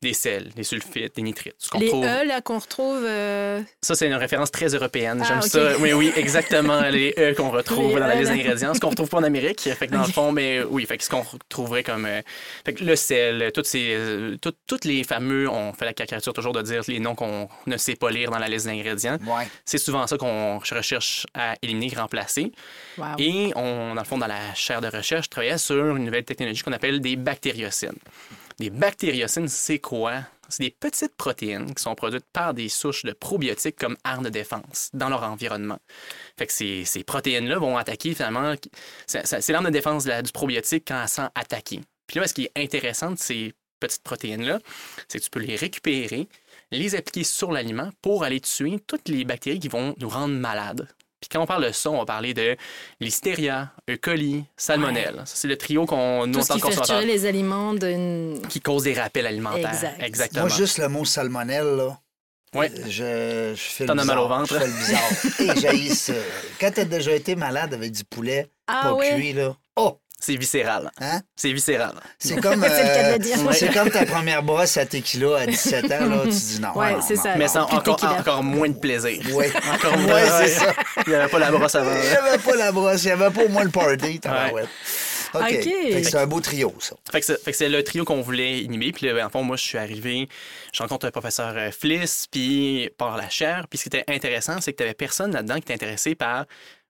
des 0.00 0.12
sels, 0.12 0.50
des 0.54 0.62
sulfites, 0.62 1.16
des 1.16 1.22
nitrites. 1.22 1.56
les 1.78 1.90
E, 1.90 2.24
là, 2.26 2.40
qu'on 2.40 2.58
retrouve... 2.58 3.04
Euh, 3.04 3.60
ça, 3.82 3.94
c'est 3.94 4.06
une 4.06 4.14
référence 4.14 4.50
très 4.50 4.68
européenne. 4.68 5.24
J'aime 5.26 5.40
ah, 5.42 5.46
ça. 5.46 5.76
Oui, 5.78 5.92
oui, 5.92 6.12
exactement. 6.16 6.80
les 6.82 7.14
E 7.18 7.34
qu'on 7.34 7.50
retrouve 7.50 7.98
dans 7.98 8.06
la 8.06 8.14
liste 8.14 8.30
e, 8.30 8.36
d'ingrédients. 8.36 8.74
Ce 8.74 8.80
qu'on 8.80 8.90
retrouve 8.90 9.08
pas 9.08 9.18
en 9.18 9.24
Amérique. 9.24 9.60
Fait 9.60 9.86
que 9.86 9.92
dans 9.92 10.02
le 10.02 10.12
fond, 10.12 10.32
mais 10.32 10.62
oui, 10.62 10.86
fait 10.86 10.98
que 10.98 11.04
ce 11.04 11.10
qu'on 11.10 11.22
retrouverait 11.22 11.82
comme... 11.82 12.06
Euh, 12.06 12.22
fait 12.64 12.74
que 12.74 12.84
le 12.84 12.96
sel, 12.96 13.50
toutes 13.52 13.66
ces... 13.66 13.94
Euh, 13.94 14.36
toutes 14.66 14.84
les 14.84 15.02
fameux... 15.04 15.48
On 15.48 15.72
fait 15.72 15.84
la 15.84 15.94
caricature 15.94 16.32
toujours 16.32 16.52
de 16.52 16.62
dire 16.62 16.82
les 16.86 17.00
noms 17.00 17.14
qu'on 17.14 17.48
ne 17.66 17.76
sait 17.76 17.96
pas 17.96 18.10
lire 18.10 18.30
dans 18.30 18.38
la 18.38 18.48
liste 18.48 18.66
d'ingrédients. 18.66 19.18
C'est 19.64 19.78
souvent 19.78 20.06
ça 20.06 20.16
qu'on 20.16 20.58
recherche 20.58 21.26
à 21.34 21.54
éliminer, 21.62 21.92
remplacer. 21.96 22.52
Et 23.18 23.52
on, 23.56 23.94
dans 23.94 24.02
le 24.02 24.06
fond, 24.06 24.18
dans 24.18 24.26
la 24.26 24.54
chaire 24.54 24.80
de 24.80 24.88
recherche, 24.88 25.26
je 25.26 25.30
travaillais 25.30 25.58
sur 25.58 25.96
une 25.96 26.04
nouvelle 26.04 26.24
technologie 26.24 26.62
qu'on 26.62 26.72
appelle 26.72 27.00
des 27.00 27.16
bactériocines. 27.48 27.98
Des 28.58 28.70
bactériocines, 28.70 29.48
c'est 29.48 29.78
quoi? 29.78 30.22
C'est 30.48 30.62
des 30.62 30.70
petites 30.70 31.14
protéines 31.16 31.74
qui 31.74 31.82
sont 31.82 31.94
produites 31.94 32.24
par 32.32 32.54
des 32.54 32.68
souches 32.68 33.04
de 33.04 33.12
probiotiques 33.12 33.76
comme 33.76 33.96
armes 34.02 34.24
de 34.24 34.30
défense 34.30 34.90
dans 34.94 35.08
leur 35.08 35.22
environnement. 35.22 35.78
Fait 36.38 36.46
que 36.46 36.52
ces, 36.52 36.84
ces 36.84 37.04
protéines-là 37.04 37.58
vont 37.58 37.76
attaquer 37.76 38.14
finalement. 38.14 38.54
C'est 39.06 39.48
l'arme 39.50 39.66
de 39.66 39.70
défense 39.70 40.06
du 40.06 40.32
probiotique 40.32 40.84
quand 40.88 41.02
elle 41.02 41.08
sent 41.08 41.28
attaquer. 41.34 41.80
Puis 42.06 42.18
là, 42.18 42.26
ce 42.26 42.34
qui 42.34 42.44
est 42.44 42.52
intéressant 42.56 43.12
de 43.12 43.18
ces 43.18 43.52
petites 43.78 44.02
protéines-là, 44.02 44.58
c'est 45.06 45.18
que 45.18 45.24
tu 45.24 45.30
peux 45.30 45.40
les 45.40 45.56
récupérer, 45.56 46.26
les 46.70 46.94
appliquer 46.94 47.24
sur 47.24 47.52
l'aliment 47.52 47.90
pour 48.00 48.24
aller 48.24 48.40
tuer 48.40 48.80
toutes 48.86 49.08
les 49.08 49.24
bactéries 49.24 49.60
qui 49.60 49.68
vont 49.68 49.94
nous 49.98 50.08
rendre 50.08 50.34
malades. 50.34 50.88
Puis 51.20 51.28
quand 51.30 51.40
on 51.40 51.46
parle 51.46 51.66
de 51.66 51.72
ça, 51.72 51.90
on 51.90 51.98
va 51.98 52.04
parler 52.04 52.32
de 52.32 52.56
listeria, 53.00 53.72
E. 53.90 53.96
coli, 53.96 54.44
salmonelle. 54.56 55.22
C'est 55.24 55.48
le 55.48 55.56
trio 55.56 55.84
qu'on 55.84 56.26
nous 56.26 56.38
entend 56.38 56.58
consommateurs. 56.60 57.00
les 57.00 57.26
aliments 57.26 57.74
d'une... 57.74 58.40
Qui 58.48 58.60
cause 58.60 58.84
des 58.84 58.94
rappels 58.94 59.26
alimentaires. 59.26 59.94
Exactement. 59.98 60.46
Moi, 60.46 60.56
juste 60.56 60.78
le 60.78 60.88
mot 60.88 61.04
salmonelle, 61.04 61.76
là. 61.76 61.98
Oui. 62.54 62.66
Je, 62.86 63.52
je 63.54 63.60
fais 63.60 63.84
T'en 63.84 63.98
as 63.98 64.04
mal 64.04 64.18
au 64.18 64.28
ventre. 64.28 64.54
Je 64.54 64.58
fais 64.58 64.66
le 64.66 64.72
bizarre. 64.72 65.74
Et 65.74 65.88
ça. 65.90 66.14
Quand 66.60 66.70
t'as 66.74 66.84
déjà 66.84 67.12
été 67.12 67.36
malade 67.36 67.74
avec 67.74 67.92
du 67.92 68.04
poulet 68.04 68.50
ah, 68.66 68.94
pas 68.96 69.14
cuit, 69.14 69.32
là. 69.32 69.54
Oh! 69.76 69.98
C'est 70.20 70.34
viscéral. 70.34 70.90
Hein? 71.00 71.20
C'est 71.36 71.52
viscéral. 71.52 71.94
C'est 72.18 72.40
comme, 72.40 72.64
euh, 72.68 73.18
c'est 73.52 73.72
comme 73.72 73.88
ta 73.90 74.04
première 74.04 74.42
brosse 74.42 74.76
à 74.76 74.84
tequila 74.84 75.38
à 75.38 75.46
17 75.46 75.84
ans, 75.92 76.06
là, 76.06 76.22
tu 76.24 76.30
dis 76.30 76.60
non. 76.60 76.76
Ouais, 76.76 76.96
c'est 77.06 77.16
ça. 77.16 77.36
Mais 77.36 77.46
c'est 77.46 77.58
encore, 77.58 78.02
encore 78.02 78.42
moins 78.42 78.68
de 78.68 78.78
plaisir. 78.78 79.22
Oui. 79.32 79.46
Encore 79.72 79.96
moins. 79.98 80.24
c'est 80.40 80.48
ça. 80.48 80.74
Il 81.06 81.10
n'y 81.10 81.14
avait 81.14 81.30
pas 81.30 81.38
la 81.38 81.50
brosse 81.52 81.74
avant. 81.74 81.94
Il 81.94 82.00
n'y 82.00 82.16
avait 82.16 82.38
pas 82.38 82.56
la 82.56 82.72
brosse, 82.72 83.04
il 83.04 83.06
n'y 83.06 83.12
avait 83.12 83.30
pas 83.30 83.44
au 83.44 83.48
moins 83.48 83.64
le 83.64 83.70
party. 83.70 84.20
Ouais. 84.24 84.64
OK. 85.34 85.42
okay. 85.42 86.04
c'est 86.04 86.16
un 86.16 86.26
beau 86.26 86.40
trio, 86.40 86.74
ça. 86.80 86.96
Fait 87.12 87.20
que 87.20 87.52
c'est 87.52 87.68
le 87.68 87.84
trio 87.84 88.04
qu'on 88.04 88.22
voulait 88.22 88.60
inhiber. 88.60 88.92
Puis, 88.92 89.22
en 89.22 89.28
fond, 89.28 89.42
moi, 89.42 89.56
je 89.56 89.62
suis 89.62 89.78
arrivé, 89.78 90.28
je 90.72 90.82
rencontre 90.82 91.06
un 91.06 91.10
professeur 91.10 91.54
euh, 91.56 91.70
Fliss, 91.70 92.26
puis 92.30 92.90
par 92.96 93.16
la 93.16 93.28
chaire. 93.28 93.66
Puis, 93.68 93.78
ce 93.78 93.82
qui 93.84 93.96
était 93.96 94.04
intéressant, 94.12 94.60
c'est 94.60 94.72
que 94.72 94.78
tu 94.78 94.82
n'avais 94.82 94.94
personne 94.94 95.32
là-dedans 95.32 95.56
qui 95.56 95.60
était 95.60 95.74
intéressé 95.74 96.14
par, 96.14 96.46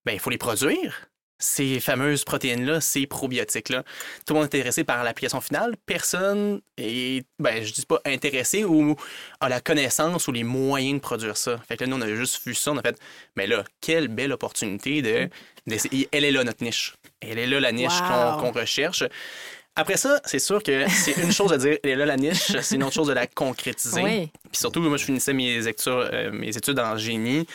ben 0.06 0.12
il 0.12 0.20
faut 0.20 0.30
les 0.30 0.38
produire 0.38 1.07
ces 1.38 1.80
fameuses 1.80 2.24
protéines-là, 2.24 2.80
ces 2.80 3.06
probiotiques-là. 3.06 3.84
Tout 4.26 4.34
le 4.34 4.40
monde 4.40 4.44
est 4.44 4.56
intéressé 4.58 4.84
par 4.84 5.04
l'application 5.04 5.40
finale. 5.40 5.76
Personne 5.86 6.60
est, 6.76 7.24
ben, 7.38 7.64
je 7.64 7.72
dis 7.72 7.86
pas 7.86 8.00
intéressé 8.04 8.64
ou 8.64 8.96
a 9.40 9.48
la 9.48 9.60
connaissance 9.60 10.26
ou 10.28 10.32
les 10.32 10.44
moyens 10.44 10.94
de 10.94 11.00
produire 11.00 11.36
ça. 11.36 11.58
Fait 11.68 11.76
que 11.76 11.84
là, 11.84 11.90
nous, 11.90 11.96
on 11.96 12.00
a 12.00 12.08
juste 12.08 12.44
vu 12.44 12.54
ça, 12.54 12.72
on 12.72 12.76
a 12.76 12.82
fait, 12.82 12.98
mais 13.36 13.46
là, 13.46 13.64
quelle 13.80 14.08
belle 14.08 14.32
opportunité 14.32 15.02
de. 15.02 15.28
elle 16.12 16.24
est 16.24 16.32
là, 16.32 16.44
notre 16.44 16.64
niche. 16.64 16.94
Elle 17.20 17.38
est 17.38 17.46
là, 17.46 17.60
la 17.60 17.72
niche 17.72 17.98
qu'on 18.00 18.52
recherche. 18.52 19.04
Après 19.78 19.96
ça, 19.96 20.20
c'est 20.24 20.40
sûr 20.40 20.60
que 20.60 20.88
c'est 20.88 21.16
une 21.18 21.30
chose 21.30 21.52
de 21.52 21.56
dire, 21.56 21.78
elle 21.84 21.90
est 21.90 21.94
là 21.94 22.04
la 22.04 22.16
niche, 22.16 22.50
c'est 22.62 22.74
une 22.74 22.82
autre 22.82 22.94
chose 22.94 23.06
de 23.06 23.12
la 23.12 23.28
concrétiser. 23.28 24.02
Oui. 24.02 24.30
Puis 24.50 24.58
surtout, 24.58 24.80
moi, 24.80 24.96
je 24.96 25.04
finissais 25.04 25.32
mes 25.32 25.68
études, 25.68 25.92
euh, 25.92 26.32
mes 26.32 26.48
études 26.48 26.80
en 26.80 26.96
génie. 26.96 27.46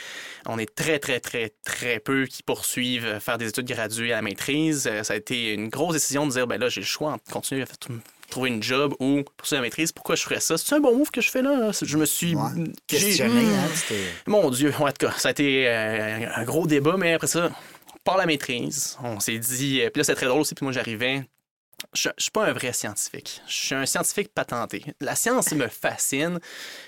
On 0.46 0.58
est 0.58 0.74
très, 0.74 1.00
très, 1.00 1.20
très, 1.20 1.52
très 1.66 2.00
peu 2.00 2.26
qui 2.26 2.42
poursuivent 2.42 3.20
faire 3.20 3.38
des 3.38 3.50
études 3.50 3.68
graduées 3.68 4.14
à 4.14 4.16
la 4.16 4.22
maîtrise. 4.22 4.88
Euh, 4.90 5.04
ça 5.04 5.16
a 5.16 5.18
été 5.18 5.54
une 5.54 5.68
grosse 5.68 5.96
décision 5.96 6.26
de 6.26 6.32
dire, 6.32 6.48
ben 6.48 6.58
là, 6.58 6.70
j'ai 6.70 6.80
le 6.80 6.86
choix 6.86 7.12
entre 7.12 7.30
continuer 7.30 7.64
à 7.64 7.66
trouver 8.30 8.52
une 8.52 8.64
job 8.64 8.96
ou 9.02 9.24
poursuivre 9.36 9.62
la 9.62 9.68
maîtrise. 9.68 9.92
Pourquoi 9.92 10.16
je 10.16 10.24
ferais 10.24 10.40
ça? 10.40 10.58
C'est 10.58 10.76
un 10.76 10.80
bon 10.80 10.98
move 10.98 11.12
que 11.12 11.20
je 11.20 11.30
fais 11.30 11.42
là? 11.42 11.72
Je 11.82 11.98
me 11.98 12.06
suis... 12.06 12.38
questionné. 12.88 13.44
Hein, 13.48 13.96
Mon 14.28 14.50
Dieu, 14.50 14.74
en 14.80 14.88
tout 14.88 15.08
cas, 15.08 15.12
ça 15.18 15.28
a 15.28 15.32
été 15.32 15.68
euh, 15.68 16.26
un 16.34 16.44
gros 16.46 16.68
débat, 16.68 16.96
mais 16.98 17.16
après 17.16 17.28
ça, 17.28 17.52
par 18.06 18.16
la 18.16 18.26
maîtrise, 18.26 18.98
on 19.04 19.20
s'est 19.20 19.40
dit... 19.40 19.82
Puis 19.92 20.00
là, 20.00 20.04
c'est 20.06 20.16
très 20.16 20.28
drôle 20.28 20.40
aussi, 20.40 20.56
puis 20.56 20.64
moi, 20.64 20.72
j'arrivais 20.72 21.26
je 21.94 22.10
ne 22.10 22.14
suis 22.18 22.32
pas 22.32 22.46
un 22.46 22.54
vrai 22.54 22.74
scientifique. 22.74 23.42
Je 23.48 23.54
suis 23.54 23.76
un 23.76 23.86
scientifique 23.86 24.34
patenté. 24.34 24.84
La 25.00 25.16
science 25.16 25.52
me 25.54 25.68
fascine, 25.68 26.40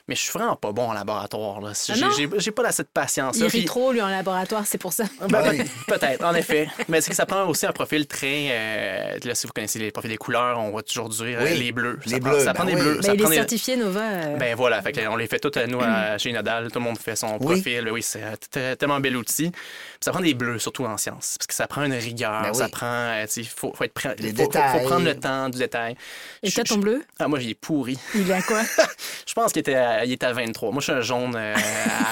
mais 0.08 0.16
je 0.16 0.22
suis 0.22 0.32
vraiment 0.32 0.56
pas 0.56 0.72
bon 0.72 0.90
en 0.90 0.94
laboratoire. 0.94 1.62
Là. 1.62 1.74
Ah 1.90 1.94
j'ai, 2.38 2.52
pas 2.52 2.72
cette 2.72 2.90
patience. 2.90 3.38
Il 3.38 3.46
rit 3.46 3.66
trop, 3.66 3.92
lui, 3.92 4.02
en 4.02 4.10
laboratoire, 4.10 4.66
c'est 4.66 4.78
pour 4.78 4.94
ça. 4.94 5.06
Ben, 5.30 5.66
peut-être, 5.88 6.24
en 6.24 6.34
effet. 6.34 6.68
Mais 6.88 7.02
c'est 7.02 7.12
que 7.12 7.16
ça 7.16 7.26
prend 7.26 7.46
aussi 7.48 7.66
un 7.66 7.72
profil 7.72 8.08
très. 8.08 8.48
Euh, 8.50 9.20
là, 9.24 9.36
si 9.36 9.48
vous 9.48 9.54
connaissez 9.54 9.80
les 9.80 9.92
profils 9.92 10.10
des 10.10 10.18
couleurs, 10.18 10.60
on 10.60 10.72
va 10.72 10.82
toujours 10.82 11.10
dire 11.10 11.40
euh, 11.40 11.54
les 11.54 11.72
bleus. 11.72 12.00
Les 12.06 12.12
ça 12.12 12.20
bleus. 12.20 12.32
Prend, 12.32 12.40
ça 12.40 12.46
ben 12.46 12.54
prend 12.54 12.66
des 12.66 12.76
bleus. 12.76 13.00
Ben, 13.04 13.14
il 13.14 13.22
est 13.22 13.34
certifié 13.34 13.76
Nova. 13.76 14.02
Euh. 14.02 14.38
Ben 14.38 14.56
voilà. 14.56 14.82
Fait 14.82 15.08
on 15.08 15.16
les 15.16 15.28
fait 15.28 15.40
tous, 15.40 15.60
nous, 15.68 15.80
chez 16.18 16.32
Nadal. 16.32 16.72
Tout 16.72 16.80
le 16.80 16.86
monde 16.86 16.98
fait 16.98 17.16
son 17.16 17.38
profil. 17.38 17.90
Oui, 17.92 18.02
c'est 18.02 18.24
un 18.24 18.76
tellement 18.76 19.00
bel 19.00 19.16
outil. 19.16 19.52
ça 20.00 20.12
prend 20.12 20.22
des 20.22 20.34
bleus, 20.34 20.60
surtout 20.60 20.86
en 20.86 20.98
science. 20.98 21.36
Parce 21.38 21.48
que 21.48 21.54
ça 21.54 21.68
prend 21.68 21.84
une 21.84 21.94
rigueur. 21.94 22.56
Ça 22.56 22.70
prend. 22.70 23.24
Il 23.36 23.48
faut, 23.48 23.74
faut, 23.76 23.84
être 23.84 23.94
prêt. 23.94 24.16
Les 24.20 24.34
détails 24.34 24.86
prendre 24.96 25.06
le 25.14 25.20
temps 25.20 25.50
du 25.50 25.60
détail. 25.60 25.96
Et 26.44 26.52
toi, 26.52 26.64
ton 26.64 26.78
bleu? 26.78 27.04
Ah, 27.20 27.28
moi, 27.28 27.40
il 27.42 27.50
est 27.50 27.60
pourri. 27.60 27.98
Il 28.14 28.30
est 28.30 28.34
à 28.34 28.42
quoi? 28.42 28.62
je 29.28 29.34
pense 29.34 29.52
qu'il 29.52 29.60
était, 29.62 29.76
à, 29.76 30.06
il 30.06 30.12
était 30.12 30.26
à 30.26 30.34
23. 30.34 30.72
Moi, 30.72 30.80
je 30.80 30.84
suis 30.84 30.94
un 30.94 31.02
jaune 31.02 31.36
euh, 31.36 31.56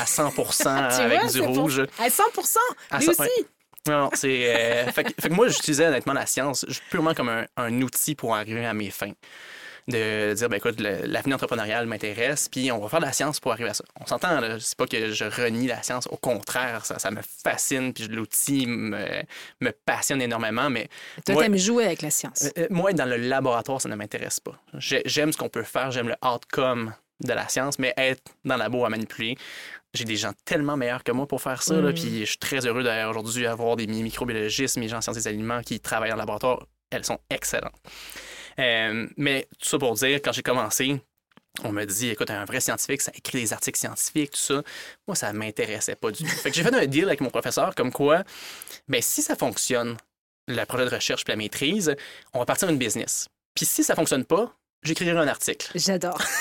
à 0.02 0.06
100% 0.06 0.68
avec 1.00 1.32
du 1.32 1.42
rouge. 1.42 1.86
À 2.00 2.10
100 2.10 2.24
Lui 3.00 3.10
aussi? 3.10 3.30
Non, 3.88 4.10
c'est. 4.14 4.56
Euh, 4.56 4.92
fait, 4.92 5.04
que 5.04 5.28
moi, 5.30 5.50
j'utilisais 5.50 5.88
honnêtement 5.88 6.14
la 6.14 6.26
science 6.26 6.66
purement 6.90 7.14
comme 7.14 7.30
un, 7.30 7.46
un, 7.58 7.82
outil 7.82 8.16
pour 8.16 8.34
arriver 8.36 8.66
à 8.66 8.74
mes 8.74 8.90
fins 8.90 9.12
de 9.88 10.34
dire, 10.34 10.50
ben 10.50 10.58
écoute, 10.58 10.80
l'avenir 10.80 11.36
entrepreneurial 11.36 11.86
m'intéresse, 11.86 12.48
puis 12.50 12.72
on 12.72 12.80
va 12.80 12.90
faire 12.90 13.00
de 13.00 13.06
la 13.06 13.14
science 13.14 13.40
pour 13.40 13.52
arriver 13.52 13.70
à 13.70 13.74
ça. 13.74 13.84
On 14.00 14.06
s'entend, 14.06 14.40
c'est 14.60 14.78
pas 14.78 14.88
que 14.88 15.12
je 15.12 15.26
renie 15.26 15.68
la 15.68 15.84
science, 15.84 16.08
au 16.08 16.18
contraire, 16.18 16.86
ça, 16.86 17.00
ça 17.00 17.12
me 17.12 17.22
fascine, 17.22 17.94
puis 17.94 18.08
l'outil 18.08 18.66
me, 18.66 19.24
me, 19.62 19.72
passionne 19.86 20.22
énormément, 20.22 20.70
mais... 20.70 20.90
Toi, 21.26 21.44
t'aimes 21.44 21.58
jouer 21.58 21.86
avec 21.86 22.02
la 22.02 22.12
science. 22.12 22.44
Euh, 22.44 22.64
euh, 22.64 22.68
moi, 22.70 22.92
être 22.92 22.98
dans 22.98 23.06
le 23.06 23.18
laboratoire, 23.18 23.82
ça 23.82 23.90
ne 23.90 23.96
m'intéresse 23.96 24.40
pas. 24.40 24.54
J'aime 24.78 25.34
ce 25.34 25.38
qu'on 25.38 25.50
peut 25.50 25.64
faire, 25.64 25.92
j'aime 25.92 26.08
le 26.08 26.16
outcome 26.26 26.94
de 27.22 27.34
la 27.34 27.48
science, 27.48 27.80
mais 27.80 27.94
être 27.98 28.32
dans 28.46 28.56
le 28.56 28.60
labo 28.60 28.86
à 28.86 28.90
manipuler, 28.90 29.38
j'ai 29.94 30.06
des 30.06 30.16
gens 30.16 30.32
tellement 30.46 30.76
meilleurs 30.76 31.04
que 31.04 31.12
moi 31.12 31.28
pour 31.28 31.42
faire 31.42 31.62
ça. 31.62 31.76
Mm. 31.76 31.94
puis 31.94 32.22
je 32.22 32.26
suis 32.26 32.38
très 32.38 32.66
heureux 32.66 32.84
d'ailleurs 32.84 33.12
aujourd'hui 33.12 33.44
d'avoir 33.44 33.76
des 33.76 33.88
microbiologistes, 33.88 34.78
mes 34.78 34.88
gens 34.88 34.98
en 34.98 35.02
sciences 35.02 35.18
des 35.18 35.28
aliments 35.28 35.62
qui 35.62 35.80
travaillent 35.80 36.12
en 36.12 36.18
laboratoire. 36.18 36.66
Elles 36.90 37.06
sont 37.06 37.20
excellentes. 37.30 37.76
Euh, 38.60 39.08
mais 39.18 39.48
tout 39.60 39.70
ça 39.70 39.78
pour 39.78 39.94
dire, 39.96 40.20
quand 40.24 40.32
j'ai 40.32 40.44
commencé, 40.44 41.02
on 41.64 41.72
me 41.72 41.86
dit, 41.86 42.10
écoute, 42.10 42.32
un 42.32 42.46
vrai 42.46 42.60
scientifique, 42.60 43.02
ça 43.02 43.12
écrit 43.16 43.42
des 43.42 43.54
articles 43.54 43.80
scientifiques, 43.80 44.32
tout 44.32 44.40
ça. 44.40 44.64
Moi, 45.08 45.16
ça 45.16 45.32
ne 45.32 45.38
m'intéressait 45.38 45.96
pas 45.96 46.12
du 46.12 46.24
tout. 46.24 46.30
Fait 46.30 46.50
que 46.50 46.56
j'ai 46.56 46.64
fait 46.64 46.74
un 46.74 46.86
deal 46.86 47.06
avec 47.06 47.22
mon 47.22 47.30
professeur 47.30 47.76
comme 47.76 47.92
quoi, 47.92 48.24
ben, 48.88 49.02
si 49.02 49.22
ça 49.22 49.36
fonctionne, 49.36 49.98
le 50.48 50.66
projet 50.66 50.86
de 50.86 50.90
recherche 50.90 51.24
puis 51.24 51.32
la 51.32 51.38
maîtrise, 51.38 51.96
on 52.34 52.40
va 52.40 52.46
partir 52.46 52.70
une 52.70 52.78
business. 52.78 53.28
Puis 53.56 53.66
si 53.66 53.84
ça 53.84 53.96
fonctionne 53.96 54.26
pas, 54.26 54.54
j'écrirai 54.82 55.12
un 55.12 55.28
article. 55.28 55.72
J'adore. 55.76 56.22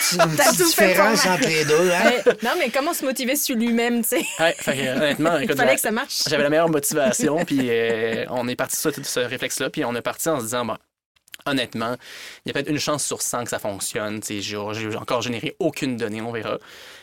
C'est 0.00 0.16
une 0.16 0.36
petite 0.36 0.66
différence 0.66 1.26
entre 1.26 1.48
les 1.48 1.64
deux. 1.64 1.90
Hein? 1.90 2.12
non, 2.42 2.52
mais 2.58 2.70
comment 2.70 2.94
se 2.94 3.04
motiver 3.04 3.36
sur 3.36 3.56
lui-même, 3.56 4.02
tu 4.02 4.20
sais? 4.20 4.26
Ouais, 4.38 4.54
honnêtement, 4.90 5.38
Il 5.42 5.54
fallait 5.54 5.74
que 5.74 5.80
ça 5.80 5.90
marche. 5.90 6.22
J'avais 6.28 6.42
la 6.42 6.50
meilleure 6.50 6.68
motivation, 6.68 7.44
puis 7.44 7.68
euh, 7.68 8.24
on 8.30 8.46
est 8.48 8.56
parti 8.56 8.76
sur 8.76 8.92
ce 8.94 9.20
réflexe-là, 9.20 9.70
puis 9.70 9.84
on 9.84 9.94
est 9.94 10.02
parti 10.02 10.28
en 10.28 10.38
se 10.38 10.44
disant, 10.44 10.64
bon, 10.64 10.76
honnêtement, 11.50 11.96
il 12.44 12.48
y 12.48 12.50
a 12.50 12.54
peut-être 12.54 12.70
une 12.70 12.78
chance 12.78 13.04
sur 13.04 13.22
100 13.22 13.44
que 13.44 13.50
ça 13.50 13.58
fonctionne. 13.58 14.20
J'ai 14.22 14.56
encore 14.56 15.22
généré 15.22 15.56
aucune 15.58 15.96
donnée, 15.96 16.20
on 16.20 16.32
verra. 16.32 16.58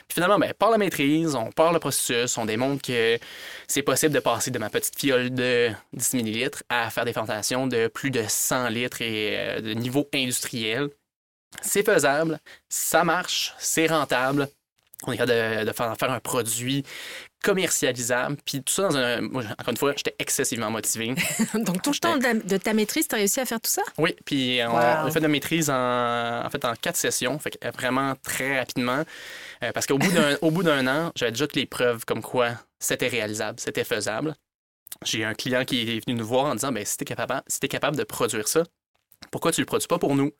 Puis 0.08 0.15
finalement, 0.15 0.38
ben, 0.38 0.53
par 0.53 0.69
la 0.69 0.77
maîtrise, 0.77 1.36
on 1.36 1.51
part 1.51 1.73
le 1.73 1.79
processus, 1.79 2.38
on 2.38 2.45
démontre 2.45 2.81
que 2.84 3.17
c'est 3.67 3.81
possible 3.81 4.13
de 4.13 4.19
passer 4.19 4.51
de 4.51 4.60
ma 4.60 4.69
petite 4.69 4.99
fiole 4.99 5.34
de 5.34 5.71
10 5.93 6.13
ml 6.15 6.51
à 6.69 6.89
faire 6.91 7.05
des 7.05 7.13
fermentations 7.13 7.65
de 7.65 7.88
plus 7.88 8.12
de 8.12 8.23
100 8.27 8.69
litres 8.69 9.01
et 9.01 9.38
euh, 9.38 9.62
de 9.62 9.73
niveau 9.73 10.08
industriel. 10.13 10.89
C'est 11.62 11.84
faisable, 11.84 12.39
ça 12.69 13.03
marche, 13.03 13.55
c'est 13.58 13.88
rentable. 13.88 14.49
On 15.08 15.12
est 15.12 15.17
capable 15.17 15.65
de, 15.65 15.71
faire, 15.71 16.12
un 16.12 16.19
produit 16.19 16.84
commercialisable, 17.45 18.38
puis 18.43 18.62
tout 18.63 18.73
ça 18.73 18.84
dans 18.89 18.97
un... 18.97 19.21
moi, 19.21 19.43
encore 19.43 19.69
une 19.69 19.77
fois, 19.77 19.93
j'étais 19.95 20.15
excessivement 20.19 20.71
motivé. 20.71 21.13
Donc, 21.53 21.81
tout 21.84 21.91
le 21.91 21.97
temps 21.97 22.17
de, 22.17 22.58
ta 22.58 22.73
maîtrise, 22.73 23.08
tu 23.08 23.15
as 23.15 23.19
réussi 23.19 23.39
à 23.39 23.45
faire 23.45 23.62
tout 23.62 23.69
ça? 23.69 23.84
Oui, 23.97 24.15
puis 24.25 24.60
on, 24.67 24.71
Wow. 24.71 24.77
on 25.03 25.05
a 25.08 25.12
fait 25.12 25.19
de 25.19 25.23
la 25.25 25.29
maîtrise 25.29 25.69
en, 25.69 26.45
en 26.45 26.49
fait 26.49 26.65
en 26.65 26.73
quatre 26.73 26.95
sessions, 26.97 27.38
fait 27.39 27.51
que 27.51 27.71
vraiment 27.71 28.13
très 28.23 28.58
rapidement, 28.60 29.03
Euh, 29.63 29.71
parce 29.71 29.86
qu'au 29.86 29.97
bout 29.97 30.12
d'un 30.12 30.36
au 30.41 30.51
bout 30.51 30.63
d'un 30.63 30.86
an, 30.88 31.12
j'avais 31.15 31.31
déjà 31.31 31.47
toutes 31.47 31.55
les 31.55 31.65
preuves 31.65 32.03
comme 32.05 32.21
quoi 32.21 32.49
c'était 32.79 33.08
réalisable, 33.08 33.60
c'était 33.60 33.86
faisable. 33.86 34.36
J'ai 35.03 35.23
un 35.23 35.34
client 35.34 35.63
qui 35.65 35.81
est 35.81 36.05
venu 36.05 36.17
nous 36.17 36.25
voir 36.25 36.45
en 36.45 36.55
disant, 36.55 36.71
ben 36.73 36.84
si 36.86 36.97
t'es 36.97 37.05
capable, 37.05 37.41
si 37.47 37.60
t'es 37.60 37.67
capable 37.69 37.95
de 37.97 38.03
produire 38.03 38.47
ça, 38.47 38.63
pourquoi 39.31 39.51
tu 39.51 39.62
le 39.62 39.65
produis 39.65 39.88
pas 39.88 39.97
pour 39.97 40.15
nous? 40.15 40.31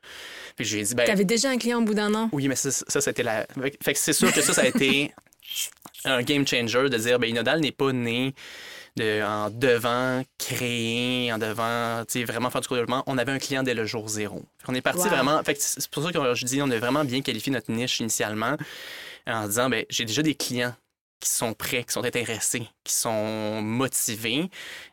Puis 0.58 0.66
je 0.66 0.76
lui 0.76 0.82
ai 0.82 0.86
dit, 0.86 0.96
ben 0.96 1.06
Tu 1.06 1.12
avais 1.12 1.24
déjà 1.26 1.50
un 1.50 1.58
client 1.58 1.80
au 1.82 1.86
bout 1.86 1.94
d'un 1.94 2.14
an? 2.14 2.30
oui, 2.34 2.48
mais 2.50 2.56
ça, 2.56 2.72
ça 2.72 3.00
c'était 3.02 3.24
la. 3.24 3.48
Fait 3.84 3.94
que 3.94 4.00
c'est 4.00 4.14
sûr 4.14 4.32
que 4.34 4.42
ça, 4.42 4.54
ça 4.54 4.62
a 4.64 4.66
été 4.68 5.14
un 6.06 6.22
game 6.22 6.48
changer 6.48 6.90
de 6.90 6.98
dire, 6.98 7.20
ben, 7.20 7.30
Inodal 7.30 7.60
n'est 7.60 7.72
pas 7.72 7.92
né 7.92 8.34
de, 8.96 9.22
en 9.24 9.50
devant 9.50 10.24
créer, 10.38 11.32
en 11.34 11.38
devant, 11.38 12.04
vraiment 12.26 12.50
faire 12.50 12.62
du 12.62 12.68
développement. 12.70 13.04
On 13.08 13.18
avait 13.18 13.32
un 13.32 13.40
client 13.40 13.64
dès 13.64 13.74
le 13.74 13.86
jour 13.86 14.08
zéro. 14.08 14.44
Qu'on 14.66 14.74
est 14.74 14.82
parti 14.82 15.02
Wow. 15.02 15.10
vraiment. 15.10 15.42
C'est 15.58 15.90
pour 15.90 16.04
ça 16.04 16.12
que 16.12 16.34
je 16.34 16.46
dis, 16.46 16.62
on 16.62 16.70
a 16.70 16.80
vraiment 16.80 17.04
bien 17.04 17.22
qualifié 17.22 17.52
notre 17.52 17.72
niche 17.72 18.00
initialement 18.00 18.56
en 19.28 19.48
disant, 19.48 19.70
ben, 19.70 19.86
j'ai 19.90 20.06
déjà 20.06 20.22
des 20.22 20.36
clients 20.36 20.74
qui 21.26 21.32
sont 21.32 21.54
prêts, 21.54 21.84
qui 21.84 21.92
sont 21.92 22.06
intéressés, 22.06 22.68
qui 22.84 22.94
sont 22.94 23.62
motivés, 23.62 24.50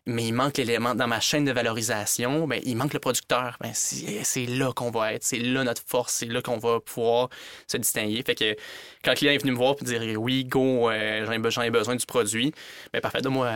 mais 0.07 0.25
il 0.25 0.33
manque 0.33 0.57
l'élément 0.57 0.95
dans 0.95 1.07
ma 1.07 1.21
chaîne 1.21 1.45
de 1.45 1.53
valorisation, 1.53 2.47
ben, 2.47 2.59
il 2.65 2.75
manque 2.75 2.95
le 2.95 2.99
producteur. 3.01 3.59
Ben, 3.61 3.73
c'est 3.75 4.47
là 4.47 4.73
qu'on 4.73 4.91
va 4.91 5.13
être, 5.13 5.25
c'est 5.25 5.39
là 5.39 5.63
notre 5.63 5.83
force, 5.87 6.15
c'est 6.15 6.27
là 6.27 6.41
qu'on 6.41 6.57
va 6.57 6.81
pouvoir 6.81 7.29
se 7.67 7.77
distinguer. 7.77 8.23
Fait 8.25 8.35
que 8.35 8.57
quand 9.05 9.11
le 9.11 9.17
client 9.17 9.33
est 9.33 9.39
venu 9.39 9.53
me 9.53 9.57
voir 9.59 9.75
et 9.81 9.85
dire 9.85 10.21
oui, 10.21 10.45
go, 10.45 10.91
euh, 10.91 11.27
j'en 11.51 11.63
ai, 11.63 11.71
besoin 11.71 11.97
du 11.97 12.07
produit, 12.07 12.55
ben 12.93 13.01
parfait, 13.01 13.21
donne-moi 13.21 13.47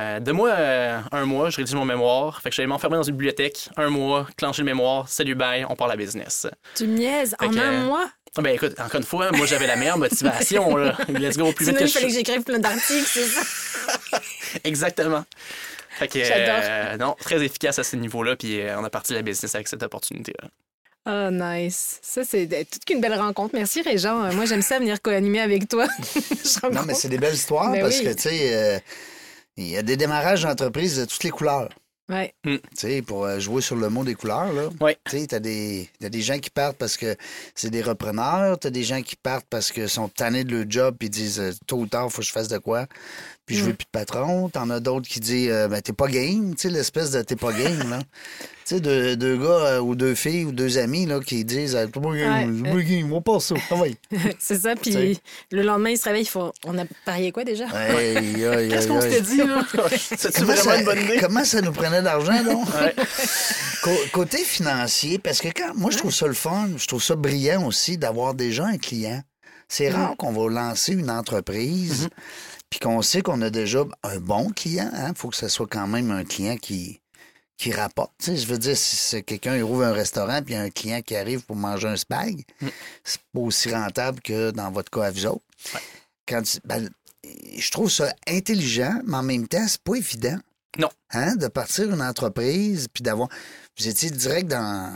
euh, 0.50 1.00
un 1.12 1.24
mois, 1.24 1.48
je 1.48 1.56
rédige 1.56 1.74
mon 1.74 1.86
mémoire. 1.86 2.42
Fait 2.42 2.50
que 2.50 2.54
j'allais 2.56 2.66
m'enfermer 2.66 2.96
dans 2.96 3.02
une 3.02 3.14
bibliothèque, 3.14 3.70
un 3.76 3.88
mois, 3.88 4.26
clencher 4.36 4.62
le 4.62 4.66
mémoire, 4.66 5.08
salut, 5.08 5.34
bye, 5.34 5.64
on 5.68 5.76
part 5.76 5.88
la 5.88 5.96
business. 5.96 6.46
Tu 6.74 6.86
me 6.86 6.98
niaises 6.98 7.34
en 7.40 7.48
que- 7.48 7.58
un 7.58 7.86
mois? 7.86 8.10
Ah, 8.38 8.42
Ben 8.42 8.54
écoute, 8.54 8.74
encore 8.78 9.00
une 9.00 9.06
fois, 9.06 9.32
moi 9.32 9.46
j'avais 9.46 9.66
la 9.66 9.76
meilleure 9.76 9.98
motivation. 9.98 10.76
Là. 10.76 10.96
Let's 11.08 11.36
go 11.36 11.46
au 11.48 11.52
plus 11.52 11.64
Sinon, 11.66 11.78
vite 11.78 11.86
que 11.86 11.90
il 11.90 11.92
fallait 11.92 12.06
que 12.08 12.12
j'écrive 12.12 12.42
plein 12.42 12.58
d'articles, 12.58 13.06
c'est 13.06 13.24
ça? 13.26 13.40
Exactement. 14.64 15.24
Fait 15.98 16.08
que, 16.08 16.22
J'adore. 16.22 16.60
euh, 16.62 16.96
non, 16.98 17.16
très 17.18 17.42
efficace 17.42 17.78
à 17.78 17.84
ce 17.84 17.96
niveau-là, 17.96 18.36
puis 18.36 18.60
euh, 18.60 18.78
on 18.78 18.84
a 18.84 18.90
parti 18.90 19.14
la 19.14 19.22
business 19.22 19.54
avec 19.54 19.66
cette 19.68 19.82
opportunité-là. 19.82 20.48
Oh, 21.08 21.30
nice. 21.30 21.98
Ça, 22.02 22.22
c'est 22.24 22.46
toute 22.70 22.84
qu'une 22.84 23.00
belle 23.00 23.14
rencontre. 23.14 23.54
Merci, 23.54 23.80
Régent. 23.80 24.24
Euh, 24.24 24.32
Moi, 24.32 24.44
j'aime 24.44 24.60
ça 24.60 24.78
venir 24.78 25.00
co-animer 25.00 25.40
avec 25.40 25.68
toi. 25.68 25.86
Je 26.14 26.68
Non, 26.68 26.82
mais 26.84 26.94
c'est 26.94 27.08
des 27.08 27.16
belles 27.18 27.34
histoires 27.34 27.70
Ben 27.70 27.80
parce 27.80 27.98
oui. 28.00 28.04
que, 28.04 28.12
tu 28.12 28.22
sais, 28.22 28.54
euh, 28.54 28.78
il 29.56 29.68
y 29.68 29.76
a 29.78 29.82
des 29.82 29.96
démarrages 29.96 30.42
d'entreprises 30.42 30.98
de 30.98 31.04
toutes 31.04 31.22
les 31.24 31.30
couleurs. 31.30 31.68
Ouais. 32.08 32.34
Tu 32.44 32.60
sais, 32.74 33.02
pour 33.02 33.24
euh, 33.24 33.40
jouer 33.40 33.60
sur 33.60 33.74
le 33.74 33.88
mot 33.88 34.04
des 34.04 34.14
couleurs, 34.14 34.52
là. 34.52 34.68
Ouais. 34.80 34.96
Tu 35.06 35.18
sais, 35.18 35.26
t'as 35.26 35.40
des, 35.40 35.90
t'as 35.98 36.08
des 36.08 36.22
gens 36.22 36.38
qui 36.38 36.50
partent 36.50 36.76
parce 36.76 36.96
que 36.96 37.16
c'est 37.54 37.70
des 37.70 37.82
repreneurs, 37.82 38.58
t'as 38.60 38.70
des 38.70 38.84
gens 38.84 39.02
qui 39.02 39.16
partent 39.16 39.46
parce 39.50 39.72
qu'ils 39.72 39.88
sont 39.88 40.08
tannés 40.08 40.44
de 40.44 40.56
leur 40.56 40.66
job 40.68 40.96
puis 40.98 41.10
disent 41.10 41.40
euh, 41.40 41.52
tôt 41.66 41.78
ou 41.78 41.86
tard, 41.86 42.10
faut 42.12 42.20
que 42.20 42.26
je 42.26 42.32
fasse 42.32 42.46
de 42.46 42.58
quoi, 42.58 42.86
puis 43.46 43.56
je 43.56 43.62
veux 43.64 43.72
Mm. 43.72 43.76
plus 43.76 43.84
de 43.84 43.90
patron. 43.92 44.48
T'en 44.48 44.68
as 44.70 44.80
d'autres 44.80 45.08
qui 45.08 45.20
disent 45.20 45.48
euh, 45.50 45.68
ben, 45.68 45.80
t'es 45.80 45.92
pas 45.92 46.08
game, 46.08 46.54
tu 46.54 46.62
sais, 46.62 46.68
l'espèce 46.70 47.12
de 47.12 47.22
t'es 47.22 47.36
pas 47.36 47.52
game, 47.52 47.88
là. 47.90 47.98
Tu 48.68 48.74
sais, 48.74 48.80
deux, 48.80 49.14
deux 49.14 49.36
gars 49.36 49.44
euh, 49.76 49.78
ou 49.80 49.94
deux 49.94 50.16
filles 50.16 50.44
ou 50.44 50.50
deux 50.50 50.76
amis, 50.78 51.06
là, 51.06 51.20
qui 51.20 51.44
disent 51.44 51.76
euh, 51.76 51.86
t'es 51.86 52.00
pas 52.00 52.16
game, 52.16 52.62
Ouais. 52.62 52.68
t'es 52.68 52.74
pas 52.76 52.82
game, 52.82 53.12
on 53.12 53.22
passe 53.22 53.44
ça. 53.46 53.54
Ah 53.70 53.76
ouais. 53.76 53.94
c'est 54.40 54.60
ça. 54.60 54.74
Puis 54.74 54.90
T'sais. 54.90 55.16
le 55.52 55.62
lendemain, 55.62 55.90
il 55.90 55.96
se 55.96 56.02
réveille. 56.02 56.22
Il 56.24 56.28
faut... 56.28 56.52
On 56.64 56.76
a 56.76 56.82
parié 57.04 57.30
quoi 57.30 57.44
déjà? 57.44 57.68
Aïe, 57.68 58.16
aïe, 58.16 58.44
aïe, 58.44 58.68
Qu'est-ce 58.68 58.88
qu'on 58.88 59.00
s'était 59.00 59.20
dit, 59.20 59.36
là? 59.36 59.64
C'est-tu 59.96 60.40
Comment 60.40 60.52
vraiment 60.54 60.62
ça, 60.64 60.78
une 60.80 60.84
bonne 60.84 61.00
idée? 61.00 61.18
comment 61.20 61.44
ça 61.44 61.60
nous 61.60 61.70
prenait 61.70 62.02
d'argent, 62.02 62.42
donc? 62.42 62.66
Côté 64.12 64.38
financier, 64.38 65.18
parce 65.20 65.40
que 65.40 65.48
quand 65.48 65.72
moi 65.76 65.90
je 65.92 65.98
trouve 65.98 66.12
ça 66.12 66.26
le 66.26 66.34
fun, 66.34 66.68
je 66.76 66.86
trouve 66.86 67.02
ça 67.02 67.14
brillant 67.14 67.64
aussi 67.66 67.96
d'avoir 67.98 68.34
déjà 68.34 68.66
un 68.66 68.78
client. 68.78 69.22
C'est 69.68 69.90
rare 69.90 70.16
qu'on 70.16 70.32
va 70.32 70.48
lancer 70.52 70.92
une 70.92 71.10
entreprise 71.10 72.08
puis 72.70 72.80
qu'on 72.80 73.02
sait 73.02 73.22
qu'on 73.22 73.40
a 73.42 73.50
déjà 73.50 73.84
un 74.02 74.18
bon 74.18 74.50
client. 74.50 74.90
Il 75.08 75.14
faut 75.16 75.28
que 75.30 75.36
ce 75.36 75.48
soit 75.48 75.66
quand 75.68 75.86
même 75.86 76.10
un 76.10 76.24
client 76.24 76.56
qui, 76.56 77.00
qui 77.56 77.72
rapporte. 77.72 78.12
Tu 78.18 78.26
sais, 78.26 78.36
je 78.36 78.46
veux 78.46 78.58
dire, 78.58 78.76
si 78.76 78.96
c'est 78.96 79.22
quelqu'un 79.22 79.60
ouvre 79.62 79.84
un 79.84 79.92
restaurant 79.92 80.42
puis 80.42 80.54
il 80.54 80.56
y 80.56 80.60
a 80.60 80.62
un 80.62 80.70
client 80.70 81.00
qui 81.02 81.16
arrive 81.16 81.42
pour 81.44 81.56
manger 81.56 81.88
un 81.88 81.96
spag, 81.96 82.42
c'est 83.04 83.20
pas 83.32 83.40
aussi 83.40 83.70
rentable 83.72 84.20
que 84.20 84.50
dans 84.50 84.70
votre 84.70 84.90
cas 84.90 85.04
à 85.06 85.10
vous 85.10 85.26
autres. 85.26 85.44
Quand 86.28 86.42
tu- 86.42 86.58
ben, 86.64 86.88
je 87.56 87.70
trouve 87.70 87.90
ça 87.90 88.12
intelligent, 88.28 89.00
mais 89.04 89.16
en 89.16 89.22
même 89.22 89.46
temps, 89.48 89.66
c'est 89.68 89.80
pas 89.82 89.94
évident. 89.94 90.38
Non. 90.78 90.90
Hein, 91.12 91.36
de 91.36 91.46
partir 91.48 91.90
une 91.92 92.02
entreprise 92.02 92.88
puis 92.92 93.02
d'avoir. 93.02 93.28
Vous 93.78 93.88
étiez 93.88 94.10
direct 94.10 94.48
dans. 94.48 94.92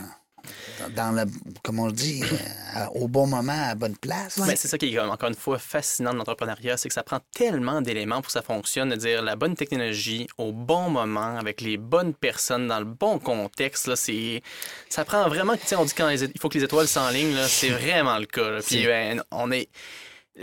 Dans, 0.95 1.11
le. 1.11 1.23
Comment 1.63 1.83
on 1.83 1.91
dit 1.91 2.23
euh, 2.23 2.85
au 2.95 3.07
bon 3.07 3.27
moment, 3.27 3.51
à 3.51 3.69
la 3.69 3.75
bonne 3.75 3.95
place. 3.95 4.39
Ben, 4.39 4.55
c'est 4.55 4.67
ça 4.67 4.77
qui 4.77 4.93
est 4.93 4.97
comme, 4.97 5.09
encore 5.09 5.29
une 5.29 5.35
fois 5.35 5.59
fascinant 5.59 6.11
de 6.11 6.17
l'entrepreneuriat, 6.17 6.77
c'est 6.77 6.87
que 6.87 6.93
ça 6.93 7.03
prend 7.03 7.19
tellement 7.33 7.81
d'éléments 7.81 8.17
pour 8.17 8.27
que 8.27 8.31
ça 8.31 8.41
fonctionne, 8.41 8.89
de 8.89 8.95
dire 8.95 9.21
la 9.21 9.35
bonne 9.35 9.55
technologie 9.55 10.27
au 10.37 10.51
bon 10.51 10.89
moment, 10.89 11.37
avec 11.37 11.61
les 11.61 11.77
bonnes 11.77 12.13
personnes, 12.13 12.67
dans 12.67 12.79
le 12.79 12.85
bon 12.85 13.19
contexte. 13.19 13.87
Là, 13.87 13.95
c'est, 13.95 14.41
ça 14.89 15.05
prend 15.05 15.27
vraiment, 15.27 15.55
tu 15.55 15.65
sais, 15.65 15.75
on 15.75 15.85
dit 15.85 15.93
quand 15.95 16.07
les 16.07 16.23
il 16.23 16.39
faut 16.39 16.49
que 16.49 16.57
les 16.57 16.63
étoiles 16.63 16.87
s'enlignent, 16.87 17.35
là, 17.35 17.47
c'est 17.47 17.69
vraiment 17.69 18.17
le 18.17 18.25
cas. 18.25 18.49
là. 18.49 18.59
Puis 18.61 18.85
ben, 18.85 19.23
on 19.31 19.51
est... 19.51 19.69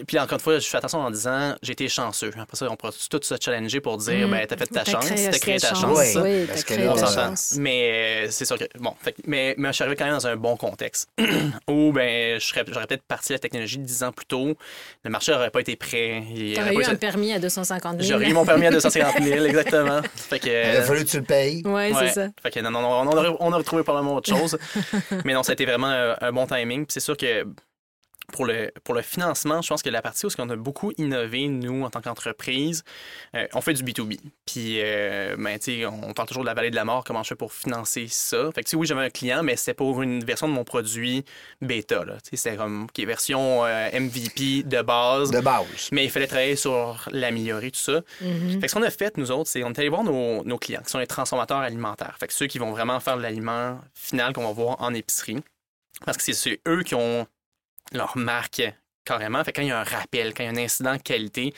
Puis 0.06 0.18
encore 0.18 0.34
une 0.34 0.40
fois, 0.40 0.58
je 0.58 0.68
fais 0.68 0.76
attention 0.76 0.98
en 1.00 1.10
disant 1.10 1.54
j'ai 1.62 1.72
été 1.72 1.88
chanceux. 1.88 2.30
Après 2.38 2.56
ça, 2.58 2.68
on 2.70 2.76
pourra 2.76 2.92
tout 2.92 3.20
se 3.22 3.34
challenger 3.42 3.80
pour 3.80 3.96
dire 3.96 4.28
Mm. 4.28 4.30
ben, 4.30 4.46
t'as 4.46 4.56
fait 4.58 4.66
ta 4.66 4.84
T'as 4.84 4.92
chance, 4.92 5.06
créé 5.06 5.30
t'as 5.30 5.38
créé 5.38 5.58
ta 5.58 5.68
chance. 5.70 5.80
chance. 5.80 6.16
Oui, 6.22 6.44
parce 6.46 6.60
t'as 6.60 6.66
que 6.68 6.74
créé 6.74 6.84
là, 6.84 6.92
On 6.92 6.94
ta 6.94 7.00
ça- 7.00 7.06
s'entend. 7.06 7.26
chance. 7.30 7.54
Mais 7.58 8.26
euh, 8.26 8.30
c'est 8.30 8.44
sûr 8.44 8.58
que. 8.58 8.64
Bon, 8.78 8.92
fait 9.00 9.12
que- 9.12 9.22
mais, 9.26 9.54
mais 9.56 9.68
je 9.68 9.72
suis 9.72 9.82
arrivé 9.84 9.96
quand 9.96 10.04
même 10.04 10.14
dans 10.14 10.26
un 10.26 10.36
bon 10.36 10.56
contexte. 10.58 11.08
Où 11.70 11.90
ben, 11.92 12.38
je 12.38 12.44
serais- 12.46 12.64
j'aurais 12.68 12.86
peut-être 12.86 13.02
parti 13.04 13.32
la 13.32 13.38
technologie 13.38 13.78
dix 13.78 14.02
ans 14.02 14.12
plus 14.12 14.26
tôt. 14.26 14.54
Le 15.04 15.10
marché 15.10 15.32
n'aurait 15.32 15.50
pas 15.50 15.60
été 15.60 15.74
prêt. 15.74 16.22
T'aurais 16.54 16.74
eu 16.74 16.82
pas 16.82 16.88
un 16.88 16.92
été- 16.92 16.96
permis 16.96 17.32
à 17.32 17.38
250 17.38 18.02
000. 18.02 18.12
J'aurais 18.12 18.28
eu 18.30 18.34
mon 18.34 18.44
permis 18.44 18.66
à 18.66 18.70
250 18.70 19.22
000, 19.22 19.44
exactement. 19.46 20.02
Fait 20.14 20.38
que, 20.38 20.48
Il 20.48 20.76
a 20.76 20.82
fallu 20.82 21.04
que 21.06 21.10
tu 21.10 21.16
le 21.16 21.24
payes. 21.24 21.62
Ouais, 21.64 21.92
Ouais. 21.94 22.08
c'est 22.08 22.12
ça. 22.12 22.26
Fait 22.42 22.50
que 22.50 22.60
non, 22.60 22.70
non, 22.70 22.82
non, 22.82 22.90
on 23.00 23.06
aurait, 23.16 23.36
on 23.40 23.52
aurait 23.54 23.64
trouvé 23.64 23.82
probablement 23.84 24.16
autre 24.16 24.28
chose. 24.28 24.58
Mais 25.24 25.32
non, 25.32 25.42
ça 25.42 25.52
a 25.52 25.54
été 25.54 25.64
vraiment 25.64 25.86
un, 25.88 26.14
un 26.20 26.32
bon 26.32 26.46
timing. 26.46 26.84
Puis 26.84 26.92
c'est 26.92 27.00
sûr 27.00 27.16
que 27.16 27.44
pour 28.32 28.44
le, 28.44 28.70
pour 28.84 28.94
le 28.94 29.02
financement, 29.02 29.62
je 29.62 29.68
pense 29.68 29.82
que 29.82 29.88
la 29.88 30.02
partie 30.02 30.26
où 30.26 30.28
on 30.38 30.50
a 30.50 30.56
beaucoup 30.56 30.92
innové, 30.98 31.48
nous, 31.48 31.84
en 31.84 31.90
tant 31.90 32.00
qu'entreprise, 32.00 32.84
euh, 33.34 33.46
on 33.54 33.60
fait 33.60 33.72
du 33.72 33.82
B2B. 33.82 34.18
Puis, 34.44 34.80
euh, 34.80 35.36
ben, 35.38 35.58
tu 35.58 35.80
sais, 35.80 35.86
on 35.86 36.12
parle 36.12 36.28
toujours 36.28 36.42
de 36.42 36.48
la 36.48 36.54
vallée 36.54 36.70
de 36.70 36.76
la 36.76 36.84
mort, 36.84 37.04
comment 37.04 37.22
je 37.22 37.28
fais 37.28 37.36
pour 37.36 37.52
financer 37.52 38.06
ça. 38.08 38.50
Fait 38.54 38.62
que, 38.62 38.68
tu 38.68 38.70
sais, 38.70 38.76
oui, 38.76 38.86
j'avais 38.86 39.04
un 39.04 39.10
client, 39.10 39.42
mais 39.42 39.56
c'était 39.56 39.74
pour 39.74 40.02
une 40.02 40.22
version 40.22 40.46
de 40.46 40.52
mon 40.52 40.64
produit 40.64 41.24
bêta, 41.62 42.04
là. 42.04 42.14
Tu 42.22 42.30
sais, 42.30 42.36
c'était 42.36 42.56
comme, 42.56 42.86
qui 42.92 43.02
est 43.02 43.06
version 43.06 43.64
euh, 43.64 43.88
MVP 43.98 44.62
de 44.64 44.82
base. 44.82 45.30
De 45.30 45.40
base. 45.40 45.88
Mais 45.92 46.04
il 46.04 46.10
fallait 46.10 46.26
travailler 46.26 46.56
sur 46.56 47.08
l'améliorer, 47.10 47.70
tout 47.70 47.80
ça. 47.80 48.02
Mhm. 48.20 48.60
Fait 48.60 48.66
que 48.66 48.68
ce 48.68 48.74
qu'on 48.74 48.82
a 48.82 48.90
fait, 48.90 49.16
nous 49.16 49.30
autres, 49.30 49.48
c'est 49.48 49.64
on 49.64 49.70
est 49.70 49.78
allé 49.78 49.88
voir 49.88 50.04
nos, 50.04 50.44
nos 50.44 50.58
clients, 50.58 50.82
qui 50.84 50.90
sont 50.90 50.98
les 50.98 51.06
transformateurs 51.06 51.58
alimentaires. 51.58 52.16
Fait 52.20 52.26
que 52.26 52.34
ceux 52.34 52.46
qui 52.46 52.58
vont 52.58 52.72
vraiment 52.72 53.00
faire 53.00 53.16
de 53.16 53.22
l'aliment 53.22 53.80
final 53.94 54.34
qu'on 54.34 54.44
va 54.44 54.52
voir 54.52 54.76
en 54.82 54.92
épicerie. 54.92 55.42
Parce 56.04 56.18
que 56.18 56.32
c'est 56.32 56.60
eux 56.68 56.82
qui 56.82 56.94
ont 56.94 57.26
leur 57.92 58.16
marque 58.16 58.62
carrément. 59.04 59.42
Fait 59.42 59.52
que 59.52 59.60
quand 59.60 59.62
il 59.62 59.68
y 59.68 59.72
a 59.72 59.80
un 59.80 59.84
rappel, 59.84 60.34
quand 60.34 60.42
il 60.42 60.46
y 60.46 60.48
a 60.48 60.52
un 60.52 60.64
incident 60.64 60.94
de 60.96 61.02
qualité, 61.02 61.54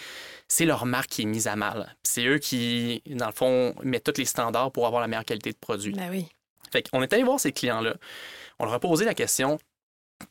c'est 0.49 0.64
leur 0.64 0.87
marque 0.87 1.11
qui 1.11 1.23
est 1.23 1.27
mise 1.27 1.49
à 1.49 1.57
mal. 1.57 1.97
Puis 2.03 2.12
C'est 2.12 2.27
eux 2.27 2.38
qui, 2.38 3.03
dans 3.07 3.27
le 3.27 3.33
fond, 3.33 3.75
mettent 3.83 4.05
tous 4.05 4.19
les 4.19 4.25
standards 4.25 4.73
pour 4.73 4.87
avoir 4.87 5.01
la 5.03 5.09
meilleure 5.09 5.25
qualité 5.25 5.51
de 5.53 5.59
produit. 5.59 5.93
Ben 5.93 6.11
oui. 6.11 6.27
Fait 6.73 6.88
qu'on 6.88 7.03
est 7.03 7.12
allé 7.12 7.25
voir 7.25 7.40
ces 7.40 7.53
clients-là. 7.53 7.95
On 8.59 8.64
leur 8.64 8.75
a 8.75 8.81
posé 8.81 9.05
la 9.05 9.14
question 9.14 9.59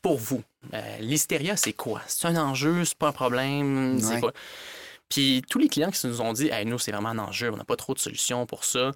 pour 0.02 0.18
vous, 0.18 0.42
euh, 0.72 0.98
l'hystéria, 0.98 1.56
c'est 1.56 1.72
quoi? 1.72 2.00
C'est 2.06 2.28
un 2.28 2.36
enjeu, 2.36 2.84
c'est 2.84 2.96
pas 2.96 3.08
un 3.08 3.12
problème, 3.12 3.98
c'est 4.00 4.20
quoi? 4.20 4.32
Puis 5.08 5.42
tous 5.50 5.58
les 5.58 5.68
clients 5.68 5.90
qui 5.90 6.06
nous 6.06 6.20
ont 6.20 6.32
dit, 6.32 6.48
hey, 6.48 6.64
nous, 6.64 6.78
c'est 6.78 6.92
vraiment 6.92 7.08
un 7.08 7.18
enjeu, 7.18 7.50
on 7.52 7.56
n'a 7.56 7.64
pas 7.64 7.74
trop 7.74 7.94
de 7.94 7.98
solutions 7.98 8.46
pour 8.46 8.64
ça. 8.64 8.92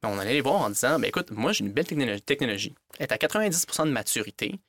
Ben, 0.00 0.08
on 0.08 0.18
allait 0.18 0.34
les 0.34 0.40
voir 0.40 0.60
en 0.62 0.70
disant, 0.70 1.00
ben, 1.00 1.08
écoute, 1.08 1.32
moi, 1.32 1.52
j'ai 1.52 1.64
une 1.64 1.72
belle 1.72 1.86
technologie, 1.86 2.22
technologie. 2.22 2.74
Elle 2.98 3.06
est 3.06 3.12
à 3.12 3.16
90% 3.16 3.86
de 3.86 3.90
maturité. 3.90 4.60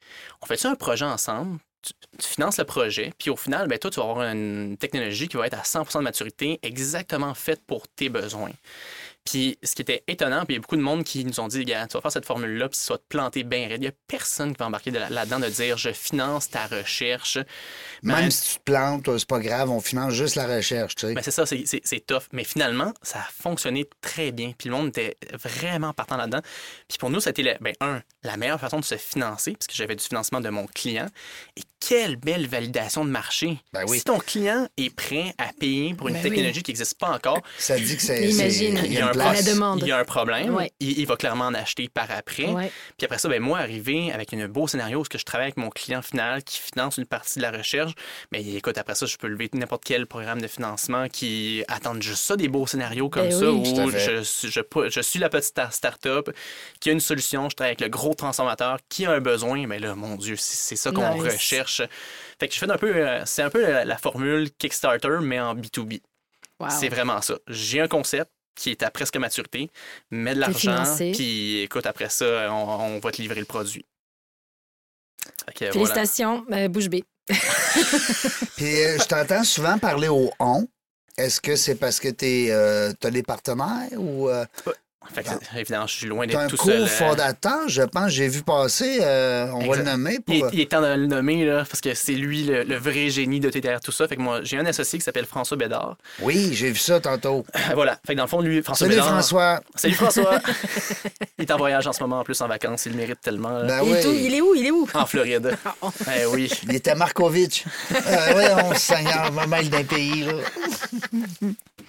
On 0.42 0.48
fait-tu 0.48 0.66
un 0.66 0.74
projet 0.74 1.06
ensemble? 1.06 1.60
Tu, 1.82 1.94
finances 2.20 2.58
le 2.58 2.66
projet, 2.66 3.14
puis 3.20 3.30
au 3.30 3.36
final, 3.36 3.68
ben, 3.68 3.78
toi, 3.78 3.92
tu 3.92 4.00
vas 4.00 4.10
avoir 4.10 4.26
une 4.28 4.78
technologie 4.78 5.28
qui 5.28 5.38
va 5.38 5.46
être 5.48 5.60
à 5.60 5.62
100% 5.62 6.00
de 6.00 6.04
maturité, 6.04 6.60
exactement 6.64 7.34
faite 7.34 7.62
pour 7.66 7.88
tes 7.88 8.10
besoins. 8.10 8.52
Puis 9.30 9.58
ce 9.62 9.76
qui 9.76 9.82
était 9.82 10.04
étonnant, 10.08 10.46
puis 10.46 10.54
il 10.54 10.56
y 10.56 10.58
a 10.58 10.62
beaucoup 10.62 10.78
de 10.78 10.82
monde 10.82 11.04
qui 11.04 11.26
nous 11.26 11.38
ont 11.42 11.50
dit, 11.50 11.66
gars, 11.66 11.86
tu 11.88 11.94
vas 11.98 12.02
faire 12.02 12.12
cette 12.14 12.26
formule-là, 12.26 12.70
puis 12.70 12.80
tu 12.80 12.88
vas 12.94 12.98
te 12.98 13.04
planter 13.10 13.44
bien 13.44 13.68
raide. 13.68 13.78
Il 13.80 13.82
n'y 13.82 13.88
a 13.88 13.92
personne 14.08 14.54
qui 14.54 14.60
va 14.60 14.68
embarquer 14.68 14.92
de 14.92 15.00
là- 15.00 15.10
là-dedans 15.10 15.40
de 15.42 15.50
dire, 15.50 15.78
je 15.78 15.92
finance 15.92 16.50
ta 16.50 16.66
recherche. 16.68 17.38
Mais 18.04 18.14
Même 18.16 18.32
si 18.32 18.54
tu 18.54 18.60
te 18.60 18.64
plantes, 18.64 19.18
c'est 19.18 19.28
pas 19.28 19.40
grave, 19.40 19.70
on 19.70 19.82
finance 19.82 20.14
juste 20.14 20.36
la 20.36 20.48
recherche, 20.48 20.96
tu 20.96 21.08
sais. 21.08 21.14
Ben, 21.14 21.22
c'est 21.22 21.32
ça, 21.32 21.46
c'est- 21.46 22.06
tough. 22.08 22.24
Mais 22.32 22.46
finalement, 22.46 22.94
ça 23.02 23.20
a 23.20 23.28
fonctionné 23.42 23.86
très 24.02 24.32
bien. 24.32 24.54
Puis 24.58 24.70
le 24.70 24.76
monde 24.76 24.88
était 24.90 25.18
vraiment 25.34 25.92
partant 25.94 26.16
là-dedans. 26.16 26.42
Puis 26.88 26.98
pour 26.98 27.10
nous, 27.10 27.20
la- 27.20 27.58
ben, 27.60 27.74
un, 27.82 28.02
la 28.24 28.38
meilleure 28.38 28.60
façon 28.62 28.80
de 28.80 28.86
se 28.86 28.96
financer, 28.96 29.52
parce 29.54 29.68
que 29.68 29.74
j'avais 29.74 29.96
du 29.98 30.04
financement 30.06 30.40
de 30.40 30.50
mon 30.50 30.68
client. 30.68 31.08
Et 31.58 31.62
quelle 31.80 32.16
belle 32.16 32.48
validation 32.48 33.04
de 33.06 33.10
marché. 33.12 33.60
Ben 33.74 33.84
oui. 33.88 33.98
Si 34.00 34.04
ton 34.06 34.20
client 34.20 34.68
est 34.78 34.94
prêt 34.96 35.34
à 35.38 35.52
payer 35.60 35.94
pour 35.94 36.08
une 36.08 36.16
Ben 36.16 36.24
oui. 36.24 36.30
technologie 36.30 36.64
qui 36.64 36.72
n'existe 36.72 36.98
pas 36.98 37.10
encore, 37.12 37.42
Ça 37.60 37.78
dit 37.78 37.96
que 37.96 38.02
c'est. 38.02 38.30
Imagine, 38.30 38.78
c'est- 38.78 38.86
il 38.88 38.94
y 38.94 38.98
a 39.00 39.10
un, 39.10 39.12
La 39.18 39.26
problème. 39.34 39.46
demande. 39.56 39.80
Il 39.82 39.88
y 39.88 39.92
a 39.92 39.98
un 39.98 40.04
problème. 40.06 40.54
Ouais. 40.56 40.72
Il, 40.80 41.00
il 41.00 41.06
va 41.06 41.16
clairement 41.16 41.46
en 41.46 41.54
acheter 41.54 41.90
par 41.90 42.10
après. 42.12 42.46
Ouais. 42.48 42.72
Puis 42.98 43.06
après 43.06 43.18
ça, 43.18 43.28
ben, 43.30 43.42
moi, 43.42 43.60
arrivé 43.60 44.12
avec 44.12 44.34
un 44.34 44.48
beau 44.48 44.68
scénario, 44.68 45.00
où 45.00 45.06
ce 45.06 45.10
que 45.10 45.18
je 45.18 45.26
travaille 45.26 45.46
avec 45.48 45.58
mon 45.58 45.70
client 45.70 46.02
final 46.02 46.44
qui 46.44 46.60
finance 46.60 46.98
une 46.98 47.06
partie 47.06 47.40
de 47.40 47.44
la 47.44 47.52
recherche, 47.52 47.94
mais 48.32 48.44
écoute, 48.46 48.78
après 48.78 48.96
ça, 48.96 49.06
je 49.06 49.18
peux 49.18 49.28
lever 49.28 49.50
n'importe 49.54 49.84
quel 49.86 50.06
programme 50.06 50.42
de 50.42 50.48
financement 50.48 51.08
qui 51.10 51.64
attend 51.68 52.00
juste 52.00 52.24
ça, 52.24 52.36
des 52.36 52.48
beaux 52.48 52.68
scénarios 52.68 53.10
comme 53.10 53.30
Ben 53.30 53.40
ça, 53.40 53.52
oui. 53.52 53.74
Où 53.80 53.90
je, 53.92 54.22
suis- 54.24 54.50
je, 54.52 54.62
je 54.90 55.02
suis 55.02 55.20
la 55.20 55.30
petite 55.30 55.50
star- 55.50 55.74
start-up 55.74 56.30
qui 56.80 56.90
a 56.90 56.94
une 56.94 57.00
solution, 57.00 57.50
je 57.50 57.56
travaille 57.56 57.72
avec 57.72 57.82
le 57.82 57.90
gros 57.90 58.14
transformateur 58.14 58.78
qui 58.90 59.06
a 59.06 59.12
un 59.12 59.20
besoin, 59.20 59.66
mais 59.68 59.80
là, 59.80 59.96
mon 59.96 60.16
Dieu, 60.16 60.36
c'est 60.38 60.76
ça 60.76 60.92
qu'on 60.92 61.14
Nice. 61.16 61.24
recherche. 61.34 61.82
Fait 62.40 62.48
que 62.48 62.54
je 62.54 62.60
fais 62.60 62.70
un 62.70 62.78
peu, 62.78 62.96
euh, 62.96 63.22
c'est 63.26 63.42
un 63.42 63.50
peu 63.50 63.62
la, 63.62 63.84
la 63.86 63.98
formule 63.98 64.50
Kickstarter, 64.58 65.18
mais 65.22 65.40
en 65.40 65.56
B2B. 65.56 66.02
Wow. 66.60 66.70
C'est 66.72 66.90
vraiment 66.90 67.22
ça. 67.22 67.36
J'ai 67.48 67.82
un 67.82 67.88
concept 67.88 68.32
qui 68.58 68.72
est 68.72 68.84
à 68.84 68.92
presque 68.92 69.16
maturité, 69.16 69.70
mets 70.12 70.36
de 70.36 70.40
l'argent, 70.40 70.84
puis 70.98 71.62
écoute, 71.62 71.86
après 71.86 72.10
ça, 72.10 72.52
on, 72.52 72.96
on 72.96 73.00
va 73.00 73.12
te 73.12 73.22
livrer 73.22 73.40
le 73.40 73.46
produit. 73.46 73.86
Fait 75.46 75.54
que, 75.54 75.60
voilà. 75.66 75.74
Félicitations, 75.74 76.46
euh, 76.52 76.68
bouche 76.68 76.90
bée. 76.90 77.04
Puis 77.30 78.84
euh, 78.84 78.98
je 79.00 79.08
t'entends 79.08 79.44
souvent 79.44 79.78
parler 79.78 80.08
au 80.08 80.32
on. 80.40 80.68
Est-ce 81.18 81.42
que 81.42 81.56
c'est 81.56 81.76
parce 81.76 82.00
que 82.00 82.10
tu 82.10 82.52
as 82.52 83.12
des 83.12 83.24
partenaires 83.24 83.90
ou 83.94 84.30
euh, 84.30 84.46
Fait 85.14 85.24
que, 85.24 85.30
évidemment, 85.58 85.88
je 85.88 85.96
suis 85.96 86.08
loin 86.08 86.28
d'être 86.28 86.38
un 86.40 86.48
tout 86.48 86.58
seul. 86.58 86.82
euh, 86.82 86.84
cofondateur, 86.84 87.70
je 87.70 87.82
pense, 87.84 88.12
j'ai 88.12 88.28
vu 88.28 88.42
passer, 88.42 89.00
euh, 89.02 89.48
on 89.54 89.66
va 89.68 89.78
le 89.78 89.84
nommer 89.84 90.20
pour. 90.20 90.36
Il 90.36 90.44
est, 90.44 90.50
il 90.54 90.60
est 90.62 90.72
temps 90.72 90.82
de 90.82 90.88
le 90.88 91.08
nommer, 91.08 91.46
là, 91.46 91.64
parce 91.70 91.82
que 91.82 91.94
c'est 91.94 92.14
lui 92.14 92.44
le, 92.44 92.64
le 92.64 92.76
vrai 92.76 93.10
génie 93.10 93.40
de 93.40 93.50
derrière 93.50 93.80
tout 93.80 93.92
ça. 93.92 94.08
Fait 94.08 94.16
que 94.16 94.22
moi, 94.22 94.42
j'ai 94.44 94.58
un 94.58 94.66
associé 94.66 95.00
qui 95.00 95.06
s'appelle 95.06 95.26
François 95.26 95.56
Bédard. 95.56 95.98
Oui, 96.22 96.50
j'ai 96.54 96.72
vu 96.72 96.78
ça 96.78 97.00
tantôt. 97.00 97.46
voilà. 97.74 98.00
Fait 98.06 98.14
que 98.14 98.18
dans 98.18 98.24
le 98.24 98.30
fond, 98.30 98.42
lui, 98.42 98.62
François 98.62 98.88
Salut 98.88 98.98
Bédard. 99.00 99.14
François. 99.14 99.62
Salut 99.76 99.94
François. 99.94 100.40
il 101.38 101.44
est 101.44 101.52
en 101.52 101.58
voyage 101.58 101.88
en 101.88 101.94
ce 101.94 102.04
moment, 102.04 102.20
en 102.20 102.24
plus 102.24 102.40
en 102.42 102.48
vacances. 102.48 102.86
Il 102.86 102.92
le 102.94 102.98
mérite 102.98 103.22
tellement. 103.22 103.66
Ben 103.66 103.82
il, 103.84 103.94
est 103.94 104.06
où? 104.06 104.10
oui. 104.10 104.24
il 104.26 104.36
est 104.36 104.42
où? 104.42 104.56
Il 104.56 104.66
est 104.66 104.72
où? 104.72 104.88
En 104.94 105.06
Floride. 105.06 105.58
eh 106.16 106.26
oui. 106.26 106.52
Il 106.64 106.76
était 106.76 106.96
Markovitch. 106.96 107.64
Euh, 107.94 108.28
voyons, 108.32 108.74
Seigneur, 108.76 109.32
ma 109.32 109.48
mal 109.48 109.70
d'un 109.70 109.84
pays, 109.84 110.26
là. 110.26 110.34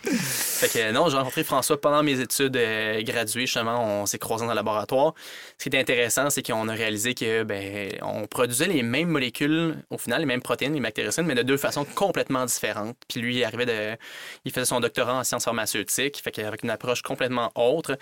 Fait 0.05 0.69
que 0.69 0.93
non, 0.93 1.09
j'ai 1.09 1.17
rencontré 1.17 1.45
François 1.45 1.81
pendant 1.81 2.03
mes 2.03 2.21
études 2.21 2.57
euh, 2.57 3.03
graduées. 3.03 3.47
Justement, 3.47 4.03
on 4.03 4.07
s'est 4.07 4.19
croisés 4.19 4.45
dans 4.45 4.53
le 4.53 4.57
laboratoire. 4.57 5.15
Ce 5.59 5.65
qui 5.65 5.69
était 5.69 5.79
intéressant, 5.79 6.31
c'est 6.31 6.43
qu'on 6.43 6.69
a 6.69 6.73
réalisé 6.73 7.15
que 7.15 7.43
ben, 7.43 7.91
on 8.03 8.27
produisait 8.27 8.67
les 8.67 8.83
mêmes 8.83 9.09
molécules, 9.09 9.77
au 9.91 9.99
final, 9.99 10.21
les 10.21 10.27
mêmes 10.27 10.43
protéines, 10.43 10.75
les 10.75 10.81
bactéricines, 10.81 11.25
mais 11.25 11.35
de 11.35 11.43
deux 11.43 11.57
façons 11.57 11.85
complètement 11.85 12.45
différentes. 12.45 12.97
Puis 13.09 13.21
lui, 13.21 13.37
il 13.37 13.45
arrivait 13.45 13.67
de, 13.67 13.97
il 14.45 14.53
faisait 14.53 14.67
son 14.67 14.81
doctorat 14.81 15.15
en 15.15 15.25
sciences 15.25 15.45
pharmaceutiques, 15.45 16.21
fait 16.23 16.31
qu'avec 16.31 16.63
une 16.63 16.71
approche 16.71 17.03
complètement 17.03 17.51
autre. 17.55 17.99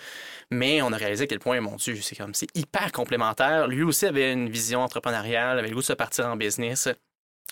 Mais 0.50 0.82
on 0.82 0.92
a 0.92 0.96
réalisé 0.96 1.24
à 1.24 1.26
quel 1.26 1.40
point, 1.40 1.60
mon 1.60 1.76
Dieu, 1.76 1.96
c'est 2.02 2.16
comme 2.16 2.34
c'est 2.34 2.54
hyper 2.54 2.92
complémentaire. 2.92 3.68
Lui 3.68 3.82
aussi 3.82 4.06
avait 4.06 4.32
une 4.32 4.48
vision 4.48 4.82
entrepreneuriale, 4.82 5.58
avait 5.58 5.68
le 5.68 5.74
goût 5.74 5.80
de 5.80 5.86
se 5.86 5.92
partir 5.92 6.26
en 6.26 6.36
business. 6.36 6.88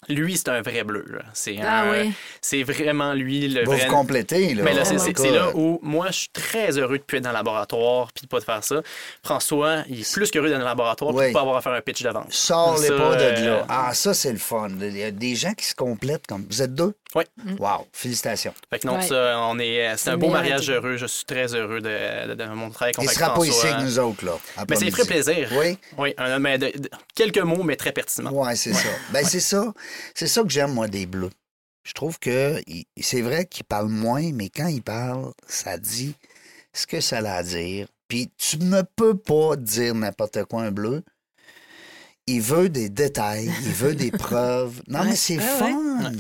Lui, 0.09 0.37
c'est 0.37 0.51
un 0.51 0.61
vrai 0.61 0.85
bleu. 0.85 1.07
C'est 1.33 1.57
Ah 1.63 1.87
oui. 1.91 2.13
c'est 2.43 2.63
vraiment 2.63 3.15
lui 3.15 3.49
le 3.49 3.61
Va 3.65 3.75
vrai. 3.75 3.87
vous 3.87 3.91
compléter, 3.95 4.53
là. 4.55 4.63
Mais 4.63 4.75
là, 4.75 4.85
c'est 4.85 4.97
tout 4.97 5.23
c'est- 5.23 5.31
là 5.31 5.51
où 5.55 5.79
moi, 5.83 6.09
je 6.09 6.19
suis 6.21 6.29
très 6.29 6.77
heureux 6.79 6.99
de 6.99 7.03
plus 7.03 7.17
être 7.19 7.25
dans 7.25 7.31
le 7.31 7.37
laboratoire 7.37 8.13
puis 8.13 8.23
de 8.25 8.29
pas 8.29 8.39
de 8.39 8.45
faire 8.45 8.63
ça. 8.63 8.83
François, 9.23 9.79
il 9.89 10.01
est 10.01 10.13
plus 10.13 10.31
qu'heureux 10.31 10.49
d'être 10.49 10.57
dans 10.59 10.65
le 10.65 10.69
laboratoire 10.69 11.11
puis 11.13 11.19
Oui. 11.21 11.29
de 11.29 11.33
pas 11.33 11.41
avoir 11.41 11.57
à 11.57 11.63
faire 11.63 11.73
un 11.73 11.81
pitch 11.81 12.03
de 12.03 12.11
vente. 12.11 12.27
Sors-les 12.31 12.89
Ça, 12.89 12.97
pas 12.99 13.17
de 13.17 13.23
euh, 13.23 13.47
là. 13.61 13.67
Ah, 13.71 13.95
ça, 13.95 14.13
c'est 14.13 14.33
le 14.33 14.39
fun. 14.39 14.69
Il 14.81 14.97
y 14.97 15.03
a 15.05 15.11
des 15.11 15.35
gens 15.37 15.55
qui 15.55 15.65
se 15.65 15.75
complètent 15.75 16.27
comme. 16.27 16.45
Vous 16.51 16.61
êtes 16.61 16.75
deux? 16.75 16.93
Oui. 17.15 17.23
Wow, 17.59 17.87
félicitations. 17.93 18.53
Fait 18.71 18.81
que 18.81 18.87
non, 18.87 18.97
Ouais. 18.97 19.07
ça, 19.07 19.39
on 19.43 19.59
est, 19.59 19.91
c'est 19.93 20.05
C'est 20.05 20.11
un 20.11 20.17
beau 20.17 20.31
mariage 20.31 20.69
heureux. 20.71 20.97
Je 20.97 21.07
suis 21.07 21.25
très 21.25 21.55
heureux 21.55 21.81
de, 21.81 22.29
de, 22.29 22.35
de 22.35 22.45
mon 22.47 22.71
travail 22.71 22.93
Il 23.01 23.09
sera 23.09 23.33
pas 23.35 23.45
ici 23.45 23.67
avec 23.67 23.85
nous 23.85 23.99
autres, 23.99 24.25
là. 24.25 24.33
Mais 24.69 24.77
ça 24.77 24.85
lui 24.85 24.91
ferait 24.91 25.05
plaisir. 25.07 25.49
Oui. 25.57 25.79
Oui, 25.97 26.15
un- 26.19 26.39
mais 26.39 26.59
de- 26.59 26.77
de- 26.77 26.91
quelques 27.15 27.39
mots, 27.39 27.63
mais 27.63 27.77
très 27.77 27.93
pertinents. 27.93 28.31
Oui, 28.33 28.57
c'est 28.57 28.73
ça. 28.73 28.89
Ben, 29.13 29.25
c'est 29.25 29.41
ça. 29.41 29.73
C'est 30.15 30.27
ça 30.27 30.43
que 30.43 30.49
j'aime, 30.49 30.73
moi, 30.73 30.89
des 30.89 31.07
bleus. 31.07 31.31
Je 31.85 31.93
trouve 31.93 32.19
que 32.19 32.61
c'est 33.01 33.21
vrai 33.23 33.45
qu'ils 33.47 33.65
parlent 33.65 33.89
moins, 33.91 34.33
mais 34.33 34.49
quand 34.49 34.67
ils 34.69 34.83
parlent, 34.83 35.33
ça 35.47 35.77
dit 35.79 36.15
ce 36.73 36.87
que 36.87 37.01
ça 37.01 37.19
a 37.19 37.37
à 37.37 37.43
dire. 37.43 37.87
Puis 38.09 38.31
tu 38.39 38.59
ne 38.59 38.83
peux 38.97 39.17
pas 39.17 39.57
dire 39.57 39.95
n'importe 39.95 40.45
quoi 40.45 40.63
un 40.63 40.71
bleu. 40.73 41.03
Il 42.27 42.41
veut 42.41 42.71
des 42.71 42.89
détails, 42.89 43.51
il 43.65 43.73
veut 43.73 43.95
des 43.95 44.11
preuves. 44.11 44.83
Non, 44.89 45.01
Ouais. 45.01 45.07
mais 45.11 45.17
c'est 45.17 45.37
Ouais, 45.37 45.43
fun. 45.59 46.13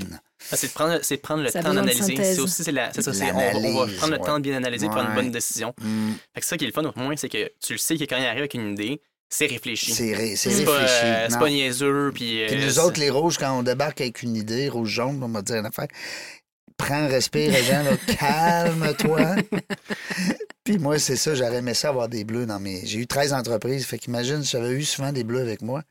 Ah, 0.55 0.57
C'est 0.57 0.69
de 0.69 0.73
prendre, 0.73 0.99
c'est 1.03 1.17
de 1.17 1.21
prendre 1.21 1.43
le 1.43 1.51
Ça 1.51 1.63
temps 1.63 1.75
d'analyser. 1.75 2.17
C'est 2.17 2.39
aussi, 2.41 2.65
c'est 2.65 2.73
la- 2.73 2.93
c'est 2.93 3.03
ça, 3.03 3.13
c'est- 3.13 3.31
on, 3.31 3.37
va- 3.37 3.43
on 3.55 3.61
va 3.61 3.61
L'analyse, 3.61 3.97
prendre 3.99 4.13
le 4.15 4.19
ouais. 4.21 4.27
temps 4.27 4.37
de 4.39 4.43
bien 4.43 4.57
analyser, 4.57 4.87
prendre 4.89 5.09
une 5.11 5.15
bonne 5.15 5.31
décision. 5.31 5.75
Fait 6.35 6.41
que 6.41 6.47
ça 6.47 6.57
qui 6.57 6.65
est 6.65 6.69
le 6.69 6.73
fun 6.73 6.85
au 6.85 6.93
moins, 6.99 7.15
c'est 7.17 7.29
que 7.29 7.51
tu 7.65 7.73
le 7.75 7.79
sais 7.79 7.97
que 7.97 8.05
quand 8.05 8.17
il 8.17 8.25
arrive 8.25 8.39
avec 8.41 8.55
une 8.55 8.73
idée, 8.73 9.01
c'est 9.29 9.47
réfléchi. 9.47 9.93
c'est 9.93 10.15
ré- 10.15 10.37
c'est 10.37 10.51
C'est 10.51 10.65
pas, 10.65 10.73
réfléchi. 10.79 10.93
euh, 11.05 11.27
c'est 11.29 11.39
pas 11.39 11.49
niaiseux. 11.51 12.13
Puis, 12.15 12.45
Puis 12.49 12.57
euh, 12.63 12.67
nous 12.67 12.79
autres, 12.79 13.01
les 13.01 13.11
rouges, 13.11 13.37
quand 13.39 13.59
on 13.59 13.63
débarque 13.63 14.01
avec 14.01 14.23
une 14.23 14.37
idée, 14.37 14.69
rouge-jaune, 14.69 15.21
on 15.23 15.29
va 15.29 15.43
dire 15.43 15.57
une 15.57 15.67
affaire. 15.67 15.89
Prends, 16.77 17.07
respire, 17.09 17.53
Jean, 17.65 17.83
là, 17.85 17.97
calme-toi. 18.19 19.37
Puis 20.65 20.79
moi, 20.79 20.99
c'est 20.99 21.17
ça, 21.17 21.35
j'aurais 21.35 21.57
aimé 21.57 21.75
ça 21.75 21.89
avoir 21.91 22.09
des 22.09 22.25
bleus 22.25 22.47
dans 22.47 22.59
mes. 22.59 22.85
J'ai 22.85 22.99
eu 22.99 23.07
13 23.07 23.33
entreprises, 23.33 23.85
fait 23.87 23.99
qu'imagine, 23.99 24.43
j'avais 24.43 24.71
eu 24.71 24.83
souvent 24.83 25.13
des 25.13 25.23
bleus 25.25 25.41
avec 25.41 25.63
moi. 25.63 25.83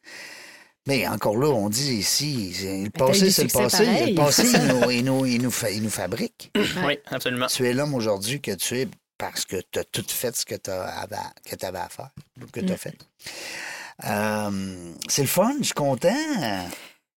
Mais 0.86 1.08
encore 1.08 1.38
là, 1.38 1.48
on 1.48 1.70
dit 1.70 1.94
ici, 1.96 2.54
le 2.84 2.90
passé, 2.90 3.32
c'est 3.32 3.44
le 3.44 3.50
passé. 3.50 3.86
pareil. 3.86 4.14
Le 4.14 4.16
passé, 4.22 4.44
il 4.54 4.68
nous, 4.68 4.92
il 4.92 5.06
nous, 5.06 5.26
il 5.26 5.42
nous 5.42 5.52
fa- 5.52 5.72
il 5.72 5.82
nous 5.82 5.90
fabrique. 5.90 6.52
Oui, 6.86 7.00
absolument. 7.08 7.48
Tu 7.48 7.66
es 7.68 7.74
l'homme 7.74 7.94
aujourd'hui 7.94 8.42
que 8.42 8.52
tu 8.52 8.80
es 8.80 8.88
parce 9.18 9.46
que 9.46 9.58
tu 9.72 9.80
as 9.80 9.86
tout 9.86 10.04
fait 10.10 10.36
ce 10.36 10.46
que 10.46 10.56
tu 10.56 10.70
avais 10.72 11.78
à 11.78 11.88
faire, 11.90 12.10
ou 12.42 12.48
que 12.48 12.60
tu 12.60 12.66
Mm. 12.66 12.72
as 12.74 12.78
fait. 12.78 12.98
Euh, 14.06 14.94
c'est 15.08 15.22
le 15.22 15.28
fun, 15.28 15.54
je 15.60 15.66
suis 15.66 15.74
content. 15.74 16.10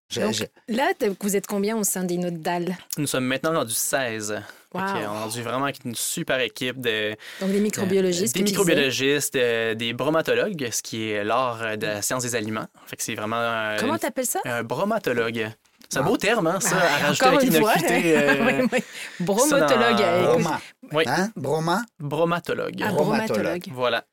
Je- 0.09 0.21
Donc, 0.21 0.33
je- 0.33 0.43
Là, 0.73 0.91
vous 1.21 1.35
êtes 1.35 1.47
combien 1.47 1.75
au 1.77 1.83
sein 1.83 2.03
des 2.03 2.17
notes 2.17 2.39
dalles? 2.41 2.77
Nous 2.97 3.07
sommes 3.07 3.25
maintenant 3.25 3.53
rendus 3.53 3.73
16. 3.73 4.41
Fait 4.71 4.77
Wow. 4.77 4.81
euh, 4.83 4.91
on 4.93 4.97
est 4.99 5.05
rendu 5.05 5.41
vraiment 5.41 5.63
avec 5.63 5.83
une 5.85 5.95
super 5.95 6.39
équipe 6.41 6.79
de 6.81 7.15
Donc, 7.39 7.51
des 7.51 7.59
microbiologistes. 7.61 8.35
des 8.35 8.43
microbiologistes, 8.43 9.35
euh, 9.37 9.73
des 9.73 9.93
bromatologues, 9.93 10.69
ce 10.71 10.81
qui 10.83 11.09
est 11.09 11.23
l'art 11.23 11.61
euh, 11.63 11.75
de 11.77 11.85
la 11.87 12.01
science 12.01 12.23
des 12.23 12.35
aliments. 12.35 12.67
Fait 12.85 12.97
que 12.97 13.03
c'est 13.03 13.15
vraiment 13.15 13.37
euh, 13.39 13.77
Comment 13.79 13.97
t'appelles 13.97 14.25
ça? 14.25 14.41
un 14.45 14.63
bromatologue. 14.63 15.49
C'est 15.89 15.99
un 15.99 16.03
beau 16.03 16.17
terme, 16.17 16.47
hein, 16.47 16.59
ça, 16.59 16.75
Ah, 16.81 16.95
à 16.95 16.97
rajouter 17.07 17.25
avec 17.25 17.43
une 17.43 17.51
fois. 17.53 17.73
innocuité. 17.75 18.17
euh, 18.17 18.45
Oui, 18.61 18.67
oui. 18.73 18.79
Bromatologue. 19.21 19.97
dans-. 19.97 20.23
Broma. 20.31 20.61
oui, 20.91 21.03
Hein? 21.07 21.31
Broma? 21.35 21.81
bromatologue. 21.99 22.75
Ah, 22.83 22.91
bromatologue. 22.91 23.27
bromatologue. 23.27 23.63
Voilà. 23.71 24.03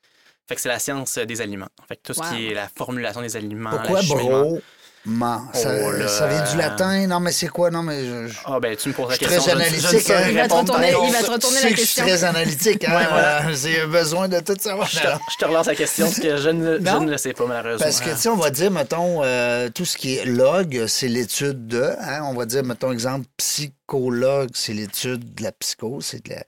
Fait 0.48 0.55
que 0.55 0.61
c'est 0.61 0.68
la 0.68 0.78
science 0.78 1.18
des 1.18 1.40
aliments. 1.40 1.68
Fait 1.88 1.96
que 1.96 2.02
tout 2.05 2.14
ce 2.14 2.20
Wow. 2.20 2.26
qui 2.37 2.48
est 2.48 2.55
la 2.55 2.68
formulation 2.68 3.20
des 3.22 3.37
aliments. 3.37 3.70
Pourquoi 3.70 3.96
l'acheminement. 4.00 4.59
Bro? 5.05 5.27
Ça, 5.53 5.71
Oh 5.85 5.91
là. 5.93 6.09
ça 6.09 6.27
vient 6.29 6.43
du 6.51 6.57
latin? 6.57 7.07
Non, 7.07 7.21
mais 7.21 7.33
c'est 7.33 7.49
quoi? 7.49 7.71
Non, 7.71 7.83
mais 7.83 8.05
je, 8.05 8.29
je- 8.29 8.38
Ah, 8.45 8.59
ben, 8.61 8.77
tu 8.77 8.88
me 8.88 8.95
poses 8.95 9.09
la 9.09 9.15
Je 9.15 9.19
suis 9.19 9.27
question. 9.27 9.43
très 9.43 9.53
analytique, 9.53 10.11
hein. 10.11 10.21
Il 10.29 10.35
va 10.37 10.49
te 10.49 10.55
retourner- 10.55 10.95
il 11.07 11.12
va 11.12 11.23
te 11.23 11.31
retourner 11.31 11.57
la 11.57 11.62
sais 11.62 11.71
que 11.75 11.81
je 11.81 11.85
suis 11.87 11.95
question. 12.03 12.05
très 12.07 12.25
analytique. 12.25 12.85
Hein? 12.85 12.97
Ouais, 12.97 13.07
voilà. 13.11 13.53
J'ai 13.62 13.87
besoin 13.87 14.29
de 14.29 14.41
tout 14.41 14.57
savoir. 14.61 14.87
Je 14.88 14.99
te, 15.01 15.07
je 15.07 15.37
te 15.38 15.45
relance 15.45 15.67
la 15.67 15.75
question 15.75 16.07
parce 16.07 16.21
que 16.21 16.37
je 16.37 16.49
ne, 16.51 16.79
je 16.79 16.97
ne 16.99 17.11
le 17.11 17.19
sais 17.19 17.33
pas, 17.33 17.47
malheureusement. 17.47 17.85
Parce 17.85 18.01
que, 18.01 18.11
tu 18.11 18.17
sais, 18.17 18.29
on 18.29 18.37
va 18.37 18.51
dire, 18.51 18.71
mettons, 18.71 19.23
euh, 19.25 19.69
tout 19.71 19.85
ce 19.85 19.97
qui 19.97 20.17
est 20.17 20.25
log, 20.25 20.85
c'est 20.87 21.09
l'étude 21.09 21.67
de. 21.67 21.83
Hein? 22.01 22.23
On 22.25 22.35
va 22.35 22.47
dire, 22.47 22.62
mettons, 22.65 22.93
exemple, 22.93 23.27
psychologue, 23.37 24.51
c'est 24.55 24.73
l'étude 24.73 25.35
de 25.35 25.43
la 25.43 25.53
psycho, 25.53 26.01
c'est 26.01 26.25
de 26.25 26.31
la- 26.35 26.45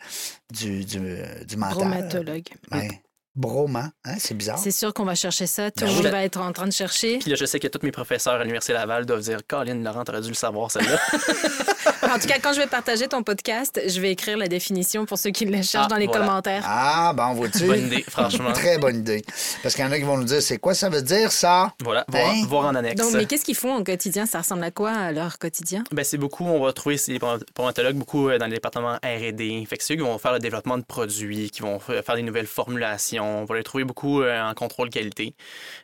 du, 0.53 0.85
du, 0.85 1.01
du 1.47 1.57
mental. 1.57 1.75
Bromatologue. 1.77 2.45
Ouais. 2.73 2.89
Broma, 3.37 3.91
hein? 4.05 4.15
c'est 4.19 4.35
bizarre. 4.35 4.59
C'est 4.59 4.71
sûr 4.71 4.95
qu'on 4.95 5.05
va 5.05 5.17
chercher 5.17 5.47
ça. 5.47 5.71
Tout 5.71 5.85
Ben 5.85 5.89
le 5.89 5.95
monde 5.95 6.07
va 6.07 6.23
être 6.25 6.41
en 6.41 6.53
train 6.53 6.67
de 6.67 6.73
chercher. 6.73 7.19
Puis 7.19 7.31
là, 7.31 7.37
je 7.37 7.45
sais 7.45 7.59
que 7.59 7.67
tous 7.67 7.85
mes 7.85 7.91
professeurs 7.91 8.35
à 8.35 8.39
l'Université 8.39 8.73
Laval 8.73 9.07
doivent 9.07 9.23
dire 9.23 9.41
Colin, 9.47 9.75
Laurent, 9.83 10.05
t'aurais 10.05 10.21
dû 10.21 10.29
le 10.29 10.35
savoir, 10.35 10.71
celle-là. 10.71 10.99
En 12.13 12.19
tout 12.19 12.27
cas, 12.29 12.39
quand 12.43 12.53
je 12.53 12.61
vais 12.61 12.67
partager 12.67 13.09
ton 13.09 13.23
podcast, 13.23 13.81
je 13.87 14.01
vais 14.01 14.13
écrire 14.13 14.37
la 14.37 14.47
définition 14.47 15.07
pour 15.07 15.19
ceux 15.19 15.31
qui 15.31 15.45
le 15.47 15.63
cherchent 15.63 15.87
Ah, 15.87 15.89
dans 15.89 15.97
les 15.97 16.07
voilà. 16.07 16.21
commentaires. 16.27 16.63
Ah, 16.67 17.13
bon, 17.17 17.33
vois-tu? 17.35 17.67
Bonne 17.67 17.87
idée, 17.87 18.05
franchement. 18.09 18.53
Très 18.55 18.79
bonne 18.79 18.97
idée. 18.99 19.25
Parce 19.63 19.75
qu'il 19.75 19.85
y 19.85 19.89
en 19.89 19.93
a 19.93 19.97
qui 19.99 20.05
vont 20.05 20.17
nous 20.19 20.25
dire, 20.25 20.43
c'est 20.43 20.59
quoi 20.59 20.75
ça 20.75 20.89
veut 20.89 21.03
dire, 21.03 21.33
ça? 21.33 21.73
Voilà, 21.83 22.05
voir, 22.09 22.25
Hein? 22.31 22.43
voir 22.47 22.67
en 22.67 22.75
annexe. 22.75 23.01
Donc, 23.01 23.13
mais 23.15 23.27
qu'est-ce 23.27 23.45
qu'ils 23.45 23.55
font 23.57 23.77
au 23.77 23.85
quotidien? 23.85 24.27
Ça 24.27 24.39
ressemble 24.39 24.65
à 24.65 24.71
quoi 24.71 24.91
à 24.93 25.13
leur 25.13 25.39
quotidien? 25.39 25.83
Ben, 25.93 26.05
c'est 26.05 26.19
beaucoup, 26.19 26.45
on 26.45 26.63
va 26.65 26.73
trouver 26.73 26.97
ces 26.99 27.19
bromatologues 27.19 27.97
beaucoup 27.97 28.29
euh, 28.29 28.39
dans 28.39 28.47
le 28.47 28.53
département 28.53 28.95
R&D. 29.03 29.65
Fait 29.69 29.77
que 29.77 29.83
c'est 29.83 29.95
eux 29.95 29.97
qui 29.97 30.03
vont 30.03 30.19
faire 30.19 30.33
le 30.33 30.39
développement 30.39 30.79
de 30.79 30.85
produits, 30.85 31.51
qui 31.51 31.63
vont 31.63 31.79
faire 31.79 32.15
des 32.17 32.23
nouvelles 32.23 32.47
formulations. 32.47 33.43
On 33.43 33.45
va 33.45 33.57
les 33.57 33.63
trouver 33.63 33.85
beaucoup 33.85 34.23
euh, 34.23 34.43
en 34.43 34.55
contrôle 34.55 34.91
qualité, 34.91 35.35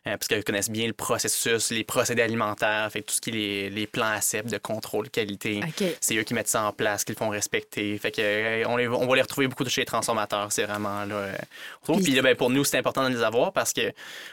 euh, 0.06 0.16
parce 0.16 0.28
qu'ils 0.28 0.44
connaissent 0.44 0.70
bien 0.70 0.86
le 0.86 0.92
processus, 0.92 1.70
les 1.70 1.84
procédés 1.84 2.22
alimentaires, 2.22 2.88
fait 2.92 3.00
que 3.02 3.06
tout 3.06 3.14
ce 3.14 3.20
qui 3.20 3.30
est 3.30 3.32
les, 3.32 3.70
les 3.70 3.86
plans 3.86 4.10
ACEP 4.12 4.46
de 4.46 4.58
contrôle 4.58 5.08
qualité. 5.10 5.60
OK. 5.66 5.84
C'est 6.10 6.16
eux 6.16 6.24
qui 6.24 6.34
mettent 6.34 6.48
ça 6.48 6.64
en 6.64 6.72
place, 6.72 7.04
qui 7.04 7.12
le 7.12 7.16
font 7.16 7.28
respecter. 7.28 7.96
Fait 7.98 8.10
que 8.10 8.20
euh, 8.20 8.64
on, 8.66 8.76
les- 8.76 8.88
on 8.88 9.06
va 9.06 9.14
les 9.14 9.22
retrouver 9.22 9.46
beaucoup 9.46 9.64
chez 9.68 9.82
les 9.82 9.84
transformateurs. 9.84 10.50
C'est 10.50 10.64
vraiment 10.64 11.04
là. 11.04 11.14
euh. 11.14 11.32
Puis- 11.84 12.02
Puis 12.02 12.12
là, 12.14 12.22
ben, 12.22 12.34
pour 12.34 12.50
nous, 12.50 12.64
c'est 12.64 12.78
important 12.78 13.08
de 13.08 13.14
les 13.14 13.22
avoir 13.22 13.52
parce 13.52 13.72
que 13.72 13.92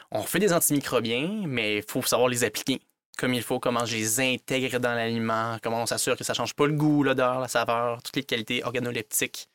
on 0.09 0.23
fait 0.23 0.39
des 0.39 0.51
antimicrobiens, 0.53 1.43
mais 1.45 1.77
il 1.77 1.83
faut 1.87 2.01
savoir 2.01 2.29
les 2.29 2.43
appliquer 2.43 2.81
comme 3.19 3.33
il 3.33 3.41
faut, 3.41 3.59
comment 3.59 3.83
je 3.85 3.95
les 3.95 4.19
intègre 4.19 4.79
dans 4.79 4.93
l'aliment, 4.93 5.57
comment 5.63 5.81
on 5.81 5.85
s'assure 5.87 6.15
que 6.15 6.23
ça 6.23 6.33
change 6.35 6.53
pas 6.53 6.67
le 6.67 6.73
goût, 6.73 7.01
l'odeur, 7.03 7.39
la 7.39 7.47
saveur, 7.47 8.01
toutes 8.03 8.15
les 8.15 8.23
qualités 8.23 8.63
organoleptiques 8.63 9.47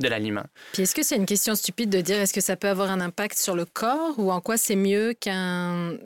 de 0.00 0.08
l'aliment. 0.08 0.44
Puis 0.72 0.82
est-ce 0.82 0.94
que 0.94 1.02
c'est 1.02 1.16
une 1.16 1.24
question 1.26 1.54
stupide 1.54 1.88
de 1.90 2.00
dire 2.02 2.18
est-ce 2.20 2.34
que 2.34 2.42
ça 2.42 2.56
peut 2.56 2.68
avoir 2.68 2.90
un 2.90 3.00
impact 3.00 3.38
sur 3.38 3.54
le 3.54 3.64
corps 3.64 4.18
ou 4.18 4.30
en 4.32 4.40
quoi 4.42 4.56
c'est 4.58 4.76
mieux 4.76 5.14
qu'un 5.14 5.96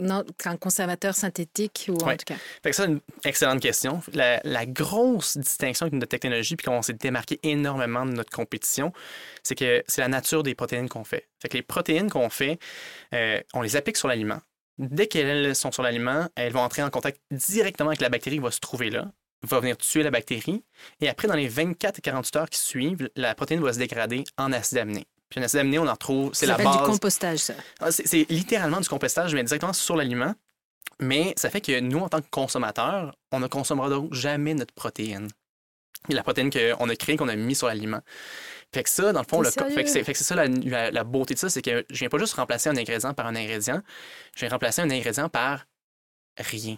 non, 0.00 0.24
qu'un 0.38 0.56
conservateur 0.56 1.14
synthétique 1.14 1.86
ou 1.88 1.94
en 2.02 2.06
Ouais. 2.06 2.16
tout 2.16 2.24
cas. 2.26 2.36
Fait 2.62 2.70
que 2.70 2.76
ça, 2.76 2.86
une 2.86 3.00
excellente 3.24 3.60
question. 3.60 4.02
La, 4.12 4.40
la 4.44 4.66
grosse 4.66 5.36
distinction 5.36 5.84
avec 5.84 5.94
notre 5.94 6.08
technologie, 6.08 6.56
puis 6.56 6.66
qu'on 6.66 6.82
s'est 6.82 6.94
démarqué 6.94 7.38
énormément 7.42 8.06
de 8.06 8.12
notre 8.12 8.30
compétition, 8.30 8.92
c'est 9.42 9.54
que 9.54 9.82
c'est 9.86 10.00
la 10.00 10.08
nature 10.08 10.42
des 10.42 10.54
protéines 10.54 10.88
qu'on 10.88 11.04
fait. 11.04 11.28
Fait 11.40 11.48
que 11.48 11.56
les 11.56 11.62
protéines 11.62 12.10
qu'on 12.10 12.30
fait, 12.30 12.58
euh, 13.14 13.40
on 13.54 13.60
les 13.62 13.76
applique 13.76 13.96
sur 13.96 14.08
l'aliment. 14.08 14.40
Dès 14.78 15.06
qu'elles 15.06 15.54
sont 15.54 15.70
sur 15.70 15.82
l'aliment, 15.82 16.26
elles 16.34 16.52
vont 16.52 16.60
entrer 16.62 16.82
en 16.82 16.90
contact 16.90 17.20
directement 17.30 17.90
avec 17.90 18.00
la 18.00 18.08
bactérie 18.08 18.36
qui 18.36 18.42
va 18.42 18.50
se 18.50 18.60
trouver 18.60 18.88
là, 18.90 19.12
va 19.42 19.60
venir 19.60 19.76
tuer 19.76 20.02
la 20.02 20.10
bactérie, 20.10 20.64
et 21.00 21.08
après, 21.08 21.28
dans 21.28 21.34
les 21.34 21.48
24 21.48 21.98
et 21.98 22.02
48 22.02 22.36
heures 22.36 22.48
qui 22.48 22.58
suivent, 22.58 23.10
la 23.16 23.34
protéine 23.34 23.60
va 23.62 23.72
se 23.72 23.78
dégrader 23.78 24.24
en 24.38 24.52
acide 24.52 24.78
aminé. 24.78 25.04
Puis 25.32 25.40
un 25.40 25.44
acide 25.44 25.60
aminé, 25.60 25.78
on 25.78 25.88
en 25.88 25.92
retrouve, 25.92 26.30
c'est 26.34 26.44
la 26.46 26.56
base. 26.64 26.66
du 26.84 26.90
compostage, 26.92 27.38
ça. 27.38 27.54
Ah, 27.80 27.90
C'est 27.90 28.26
littéralement 28.28 28.80
du 28.80 28.88
compostage, 28.88 29.34
mais 29.34 29.42
directement 29.42 29.72
sur 29.72 29.96
l'aliment. 29.96 30.34
Mais 31.00 31.32
ça 31.38 31.48
fait 31.48 31.62
que 31.62 31.80
nous, 31.80 31.98
en 32.00 32.08
tant 32.10 32.20
que 32.20 32.28
consommateurs, 32.30 33.16
on 33.32 33.40
ne 33.40 33.46
consommera 33.46 33.88
donc 33.88 34.12
jamais 34.12 34.52
notre 34.54 34.74
protéine. 34.74 35.28
Et 36.10 36.14
la 36.14 36.22
protéine 36.22 36.50
qu'on 36.50 36.88
a 36.88 36.96
créée, 36.96 37.16
qu'on 37.16 37.28
a 37.28 37.34
mis 37.36 37.54
sur 37.54 37.66
l'aliment. 37.66 38.00
Fait 38.74 38.82
que 38.82 38.90
ça, 38.90 39.12
dans 39.12 39.20
le 39.20 39.26
fond, 39.26 39.40
le 39.40 39.50
fait 39.74 39.84
que 39.84 39.90
c'est 39.90 40.04
fait 40.04 40.12
que 40.12 40.18
c'est 40.18 40.24
ça 40.24 40.34
la, 40.34 40.46
la- 40.48 40.90
la 40.90 41.04
beauté 41.04 41.34
de 41.34 41.38
ça, 41.38 41.48
c'est 41.48 41.62
que 41.62 41.84
je 41.88 41.98
viens 41.98 42.08
pas 42.08 42.18
juste 42.18 42.34
remplacer 42.34 42.68
un 42.68 42.76
ingrédient 42.76 43.14
par 43.14 43.26
un 43.26 43.34
ingrédient, 43.36 43.82
je 44.34 44.40
viens 44.40 44.48
remplacer 44.50 44.82
un 44.82 44.90
ingrédient 44.90 45.28
par 45.28 45.66
rien. 46.38 46.76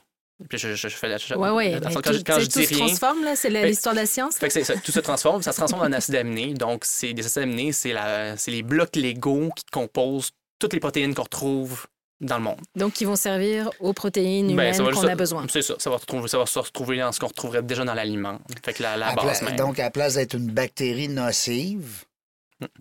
Puis 0.48 0.58
je, 0.58 0.74
je- 0.74 0.88
je 0.88 0.94
fais 0.96 1.08
la 1.08 1.16
Ouais, 1.38 1.50
ouais. 1.50 1.80
tout, 1.80 1.88
quand, 2.02 2.12
je- 2.12 2.22
quand 2.22 2.36
tout 2.38 2.50
se 2.50 2.58
rien, 2.74 2.86
transforme, 2.86 3.24
là. 3.24 3.36
C'est 3.36 3.50
Fait- 3.50 3.66
l'histoire 3.66 3.94
de 3.94 4.00
la 4.00 4.06
science. 4.06 4.36
fait 4.36 4.42
là. 4.42 4.48
que 4.48 4.52
c'est 4.54 4.64
ça, 4.64 4.74
tout 4.78 4.92
se 4.92 5.00
transforme, 5.00 5.42
ça 5.42 5.52
se 5.52 5.56
transforme 5.58 5.82
en 5.82 5.92
acide 5.92 6.14
aminé. 6.16 6.54
Donc, 6.54 6.84
c'est 6.84 7.12
des 7.12 7.24
acides 7.24 7.42
aminés, 7.42 7.72
c'est 7.72 7.92
la- 7.92 8.36
c'est 8.36 8.50
les 8.50 8.62
blocs 8.62 8.94
Lego 8.96 9.50
qui 9.56 9.64
composent 9.72 10.30
toutes 10.58 10.72
les 10.72 10.80
protéines 10.80 11.14
qu'on 11.14 11.22
retrouve 11.24 11.86
dans 12.20 12.36
le 12.38 12.42
monde. 12.44 12.60
Donc, 12.76 12.92
qui 12.92 13.04
vont 13.04 13.16
servir 13.16 13.70
aux 13.80 13.92
protéines 13.92 14.46
Ben, 14.48 14.52
humaines 14.52 14.82
va 14.82 14.92
qu'on 14.92 15.06
a 15.08 15.14
besoin. 15.14 15.46
C'est 15.50 15.62
ça, 15.62 15.74
ça 15.78 15.90
va, 15.90 15.96
retrouver, 15.96 16.28
ça 16.28 16.38
va 16.38 16.46
se 16.46 16.58
retrouver 16.58 16.98
dans 16.98 17.10
ce 17.12 17.20
qu'on 17.20 17.26
retrouverait 17.26 17.62
déjà 17.62 17.84
dans 17.84 17.92
l'aliment. 17.94 18.38
Fait 18.64 18.72
que 18.72 18.82
la, 18.82 18.96
base 19.14 19.40
pla- 19.40 19.48
même. 19.50 19.56
Donc, 19.58 19.78
à 19.78 19.84
la 19.84 19.90
place 19.90 20.14
d'être 20.14 20.34
une 20.34 20.50
bactérie 20.50 21.08
nocive. 21.08 22.04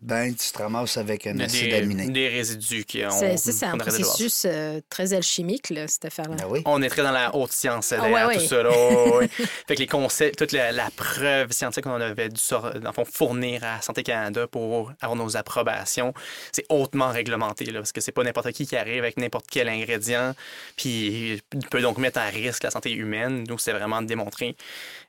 Ben, 0.02 0.34
tu 0.36 0.52
te 0.52 0.58
ramasses 0.58 0.98
avec 0.98 1.28
un 1.28 1.40
acide 1.40 1.70
des, 1.70 1.74
aminé. 1.76 2.08
des 2.10 2.28
résidus 2.30 2.84
qui 2.86 3.04
ont. 3.06 3.10
C'est 3.12 3.38
ça, 3.38 3.52
c'est 3.52 3.66
un 3.66 3.78
processus 3.78 4.44
euh, 4.46 4.80
très 4.90 5.14
alchimique, 5.14 5.70
là, 5.70 5.88
cette 5.88 6.06
affaire-là. 6.06 6.36
Ben 6.36 6.46
oui. 6.50 6.62
On 6.66 6.82
est 6.82 6.90
très 6.90 7.04
dans 7.04 7.12
la 7.12 7.36
haute 7.36 7.52
science 7.52 7.92
Ah, 7.92 7.98
derrière 8.02 8.28
ouais, 8.28 8.38
tout 8.38 8.46
ça. 8.46 8.64
là, 8.64 8.70
ouais, 9.18 9.28
fait 9.68 9.76
que 9.76 9.80
les 9.80 9.88
concepts, 9.88 10.38
toute 10.38 10.52
la, 10.52 10.72
la 10.72 10.90
preuve 10.96 11.52
scientifique 11.52 11.84
qu'on 11.86 12.00
avait 12.02 12.30
dû 12.30 12.40
sor- 12.40 12.74
dans 12.80 12.90
le 12.90 12.94
fond, 12.94 13.06
fournir 13.06 13.64
à 13.64 13.82
Santé 13.82 14.04
Canada 14.04 14.48
pour 14.48 14.92
avoir 15.02 15.16
nos 15.16 15.38
approbations, 15.38 16.14
c'est 16.52 16.66
hautement 16.70 17.10
réglementé. 17.10 17.66
Là, 17.66 17.80
parce 17.80 17.92
que 17.92 18.02
c'est 18.02 18.12
pas 18.12 18.24
n'importe 18.24 18.52
qui 18.52 18.66
qui 18.68 18.76
arrive 18.76 19.00
avec 19.00 19.18
n'importe 19.18 19.46
quel 19.50 19.70
ingrédient, 19.70 20.34
puis 20.78 21.42
peut 21.72 21.82
donc 21.82 21.98
mettre 21.98 22.20
à 22.20 22.26
risque 22.26 22.64
la 22.64 22.72
santé 22.72 22.92
humaine. 22.92 23.44
Nous, 23.48 23.58
c'est 23.58 23.72
vraiment 23.74 24.02
de 24.02 24.08
démontrer 24.08 24.56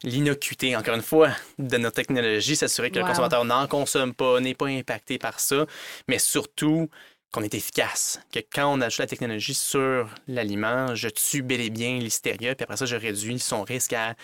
l'innocuité, 0.03 0.77
encore 0.77 0.95
une 0.95 1.03
fois, 1.03 1.31
de 1.59 1.77
notre 1.77 1.97
technologie, 1.97 2.57
s'assurer 2.57 2.91
que 2.91 2.99
Wow. 2.99 3.03
le 3.05 3.09
consommateur 3.09 3.45
n'en 3.45 3.67
consomme 3.67 4.15
pas, 4.15 4.41
n'est 4.41 4.55
pas 4.55 4.64
impacté 4.67 5.19
par 5.19 5.41
ça, 5.41 5.67
mais 6.09 6.19
surtout 6.19 6.89
qu'on 7.33 7.43
est 7.43 7.55
efficace, 7.55 8.21
que 8.33 8.39
quand 8.39 8.73
on 8.73 8.81
ajoute 8.81 9.01
la 9.01 9.07
technologie 9.07 9.55
sur 9.55 10.09
l'aliment, 10.29 10.95
je 10.95 11.09
tue 11.09 11.43
bel 11.43 11.61
et 11.61 11.71
bien 11.71 11.99
l'hystéria, 11.99 12.55
puis 12.55 12.63
après 12.63 12.77
ça, 12.77 12.87
je 12.87 12.95
réduis 12.95 13.41
son 13.41 13.63
risque 13.65 13.93
à, 13.93 14.15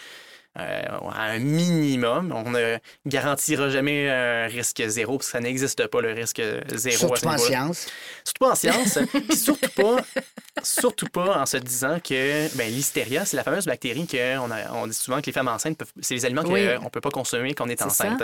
euh, 0.59 0.83
à 1.13 1.25
un 1.31 1.39
minimum. 1.39 2.33
On 2.35 2.51
ne 2.51 2.77
garantira 3.07 3.71
jamais 3.71 4.11
un 4.11 4.47
risque 4.47 4.83
zéro, 4.87 5.17
parce 5.19 5.27
que 5.27 5.33
ça 5.33 5.41
n'existe 5.41 5.87
pas, 5.87 6.01
le 6.01 6.13
risque 6.13 6.43
zéro. 6.75 6.97
à 7.13 7.17
Surtout 7.17 7.21
ce 7.21 7.27
en 7.27 7.39
science. 7.39 7.87
Surtout 8.25 8.45
pas 8.45 8.51
en 8.51 8.55
science, 8.55 8.99
puis 9.29 9.37
surtout 9.37 9.69
pas, 9.77 9.97
surtout 10.63 11.07
pas 11.07 11.41
en 11.41 11.47
se 11.47 11.57
disant 11.57 11.99
que 12.01 12.55
ben, 12.57 12.71
l'hystéria, 12.71 13.25
c'est 13.25 13.37
la 13.37 13.45
fameuse 13.45 13.67
bactérie 13.67 14.07
qu'on 14.07 14.49
on 14.75 14.87
dit 14.87 14.95
souvent 14.95 15.21
que 15.21 15.27
les 15.27 15.33
femmes 15.33 15.49
enceintes 15.49 15.79
peuvent, 15.79 15.93
c'est 16.01 16.15
les 16.15 16.25
aliments 16.25 16.43
qu'on 16.43 16.53
Oui. 16.53 16.65
ne 16.65 16.89
peut 16.89 17.01
pas 17.01 17.11
consommer 17.11 17.55
quand 17.55 17.67
on 17.67 17.69
est, 17.69 17.81
enceinte. 17.83 18.23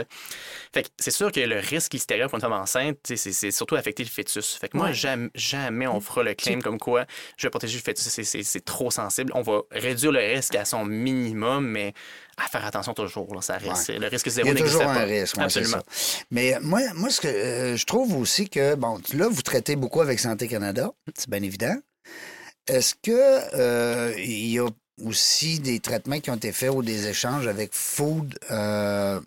Fait 0.75 0.83
que 0.83 0.89
c'est 0.99 1.11
sûr 1.11 1.33
que 1.33 1.41
le 1.41 1.59
risque 1.59 1.93
l'hystéria 1.95 2.29
pour 2.29 2.35
une 2.37 2.41
femme 2.43 2.53
enceinte, 2.53 2.99
c'est 3.05 3.17
c'est 3.17 3.51
surtout 3.51 3.75
affecter 3.77 4.03
le 4.05 4.11
fœtus. 4.11 4.55
Fait 4.61 4.69
que 4.69 4.77
moi, 4.77 4.87
Ouais. 4.89 4.95
jamais, 4.95 5.29
jamais 5.35 5.87
on 5.87 6.01
fera 6.01 6.23
le 6.23 6.35
claim 6.35 6.61
comme 6.61 6.79
quoi 6.79 7.07
je 7.37 7.47
vais 7.47 7.51
protéger 7.51 7.79
le 7.79 7.83
fœtus, 7.83 8.05
c'est- 8.07 8.25
c'est 8.25 8.43
c'est 8.43 8.65
trop 8.65 8.91
sensible. 8.91 9.33
On 9.35 9.43
va 9.43 9.61
réduire 9.71 10.13
le 10.13 10.21
risque 10.21 10.55
à 10.55 10.65
son 10.65 10.85
minimum, 10.85 11.67
mais 11.67 11.95
à 12.37 12.49
faire 12.49 12.65
attention 12.67 12.93
toujours, 12.95 13.35
là, 13.35 13.41
ça 13.41 13.57
reste. 13.59 13.89
Le 13.89 14.09
risque 14.09 14.27
Il 14.27 14.33
zéro 14.33 14.49
y 14.49 14.51
a 14.51 14.55
n'existe 14.55 14.77
toujours 14.77 14.91
un 14.91 15.05
risque, 15.05 15.37
ouais, 15.37 15.49
c'est 15.49 15.61
Absolument. 15.61 15.83
ça. 15.89 16.23
Mais 16.31 16.55
euh, 16.55 16.59
moi, 16.63 16.81
moi 16.95 17.09
ce 17.11 17.21
que 17.21 17.29
euh, 17.29 17.77
je 17.77 17.85
trouve 17.87 18.15
aussi 18.17 18.49
que, 18.51 18.75
bon, 18.75 19.01
là, 19.15 19.29
vous 19.29 19.43
traitez 19.43 19.75
beaucoup 19.77 20.01
avec 20.03 20.19
Santé 20.21 20.47
Canada, 20.49 20.91
c'est 21.17 21.31
bien 21.31 21.43
évident. 21.43 21.75
Est-ce 22.67 22.95
que 23.03 23.11
euh, 23.57 24.13
il 24.19 24.49
y 24.49 24.59
a 24.59 24.67
aussi 25.05 25.61
des 25.61 25.79
traitements 25.81 26.21
qui 26.21 26.31
ont 26.31 26.37
été 26.37 26.53
faits 26.53 26.71
ou 26.71 26.83
des 26.83 27.07
échanges 27.07 27.47
avec 27.47 27.71
Food 27.75 28.39
euh, 28.51 29.21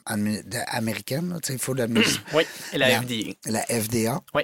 américaine, 0.68 1.30
là, 1.34 1.40
tu 1.42 1.54
sais, 1.54 1.58
Food 1.60 1.80
Admi- 1.80 2.20
Oui, 2.34 2.44
et 2.74 2.78
la 2.78 2.90
La- 2.90 3.02
FDA. 3.02 3.34
la 3.46 3.62
FDA? 3.82 4.22
Oui. 4.36 4.44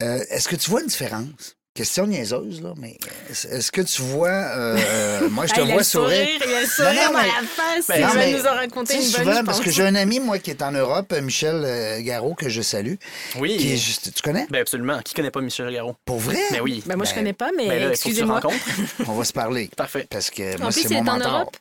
Est-ce 0.00 0.48
que 0.48 0.56
tu 0.56 0.68
vois 0.70 0.80
une 0.80 0.88
différence? 0.88 1.56
Question 1.74 2.06
niaiseuse, 2.06 2.60
là, 2.60 2.74
mais 2.76 2.98
est-ce 3.30 3.48
est-ce 3.48 3.72
que 3.72 3.80
tu 3.80 4.02
vois. 4.02 4.28
euh, 4.28 4.76
euh, 4.78 5.28
moi, 5.30 5.46
je 5.46 5.54
te 5.54 5.60
vois 5.72 5.82
sourire. 5.82 6.28
il 6.28 6.52
a 6.52 6.60
le 6.60 6.66
sourire 6.66 7.10
dans 7.10 7.18
mais- 7.18 7.26
la 7.28 7.46
face. 7.48 7.86
Ben, 7.88 7.96
il 7.98 8.04
va 8.04 8.26
nous 8.38 8.46
en 8.46 8.54
raconter 8.56 8.94
une 8.96 9.00
bonne, 9.00 9.08
souvent, 9.10 9.36
je 9.38 9.42
parce 9.42 9.60
que 9.60 9.70
j'ai 9.70 9.82
un 9.82 9.94
ami, 9.94 10.20
moi, 10.20 10.38
qui 10.38 10.50
est 10.50 10.60
en 10.60 10.72
Europe, 10.72 11.14
Michel 11.22 11.62
euh, 11.64 12.02
Garot, 12.02 12.34
que 12.34 12.50
je 12.50 12.60
salue, 12.60 12.96
Oui. 13.38 13.56
qui 13.56 13.72
est 13.72 13.76
juste. 13.78 14.12
Tu 14.14 14.20
connais? 14.20 14.46
Ben 14.50 14.60
absolument. 14.60 15.00
Qui 15.02 15.14
connaît 15.14 15.30
pas 15.30 15.40
Michel 15.40 15.72
Garot? 15.72 15.96
Pour 16.04 16.18
vrai? 16.18 16.36
Ben 16.50 16.60
oui. 16.60 16.82
Ben, 16.84 16.96
moi, 16.96 17.06
je 17.06 17.12
Ben, 17.12 17.16
connais 17.20 17.32
pas, 17.32 17.48
mais 17.56 17.66
Ben 17.68 17.90
excusez-moi. 17.90 18.40
rencontres. 18.40 18.64
On 19.08 19.12
va 19.14 19.24
se 19.24 19.32
parler. 19.32 19.70
Parfait. 19.74 20.06
Parce 20.10 20.28
que 20.28 20.56
En 20.56 20.58
moi, 20.64 20.70
plus, 20.72 20.82
c'est 20.82 20.88
il 20.90 20.96
est 20.98 21.00
mon 21.00 21.10
en 21.12 21.14
mentor. 21.16 21.32
Europe? 21.32 21.56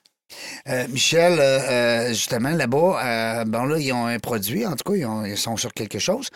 Euh, 0.67 0.87
Michel, 0.89 1.39
euh, 1.39 1.59
euh, 1.59 2.07
justement, 2.09 2.51
là-bas, 2.51 3.41
euh, 3.41 3.45
bon, 3.45 3.63
là, 3.65 3.77
ils 3.79 3.91
ont 3.93 4.05
un 4.05 4.19
produit, 4.19 4.65
en 4.65 4.75
tout 4.75 4.89
cas, 4.91 4.97
ils, 4.97 5.05
ont- 5.05 5.25
ils 5.25 5.37
sont 5.37 5.57
sur 5.57 5.73
quelque 5.73 5.99
chose. 5.99 6.29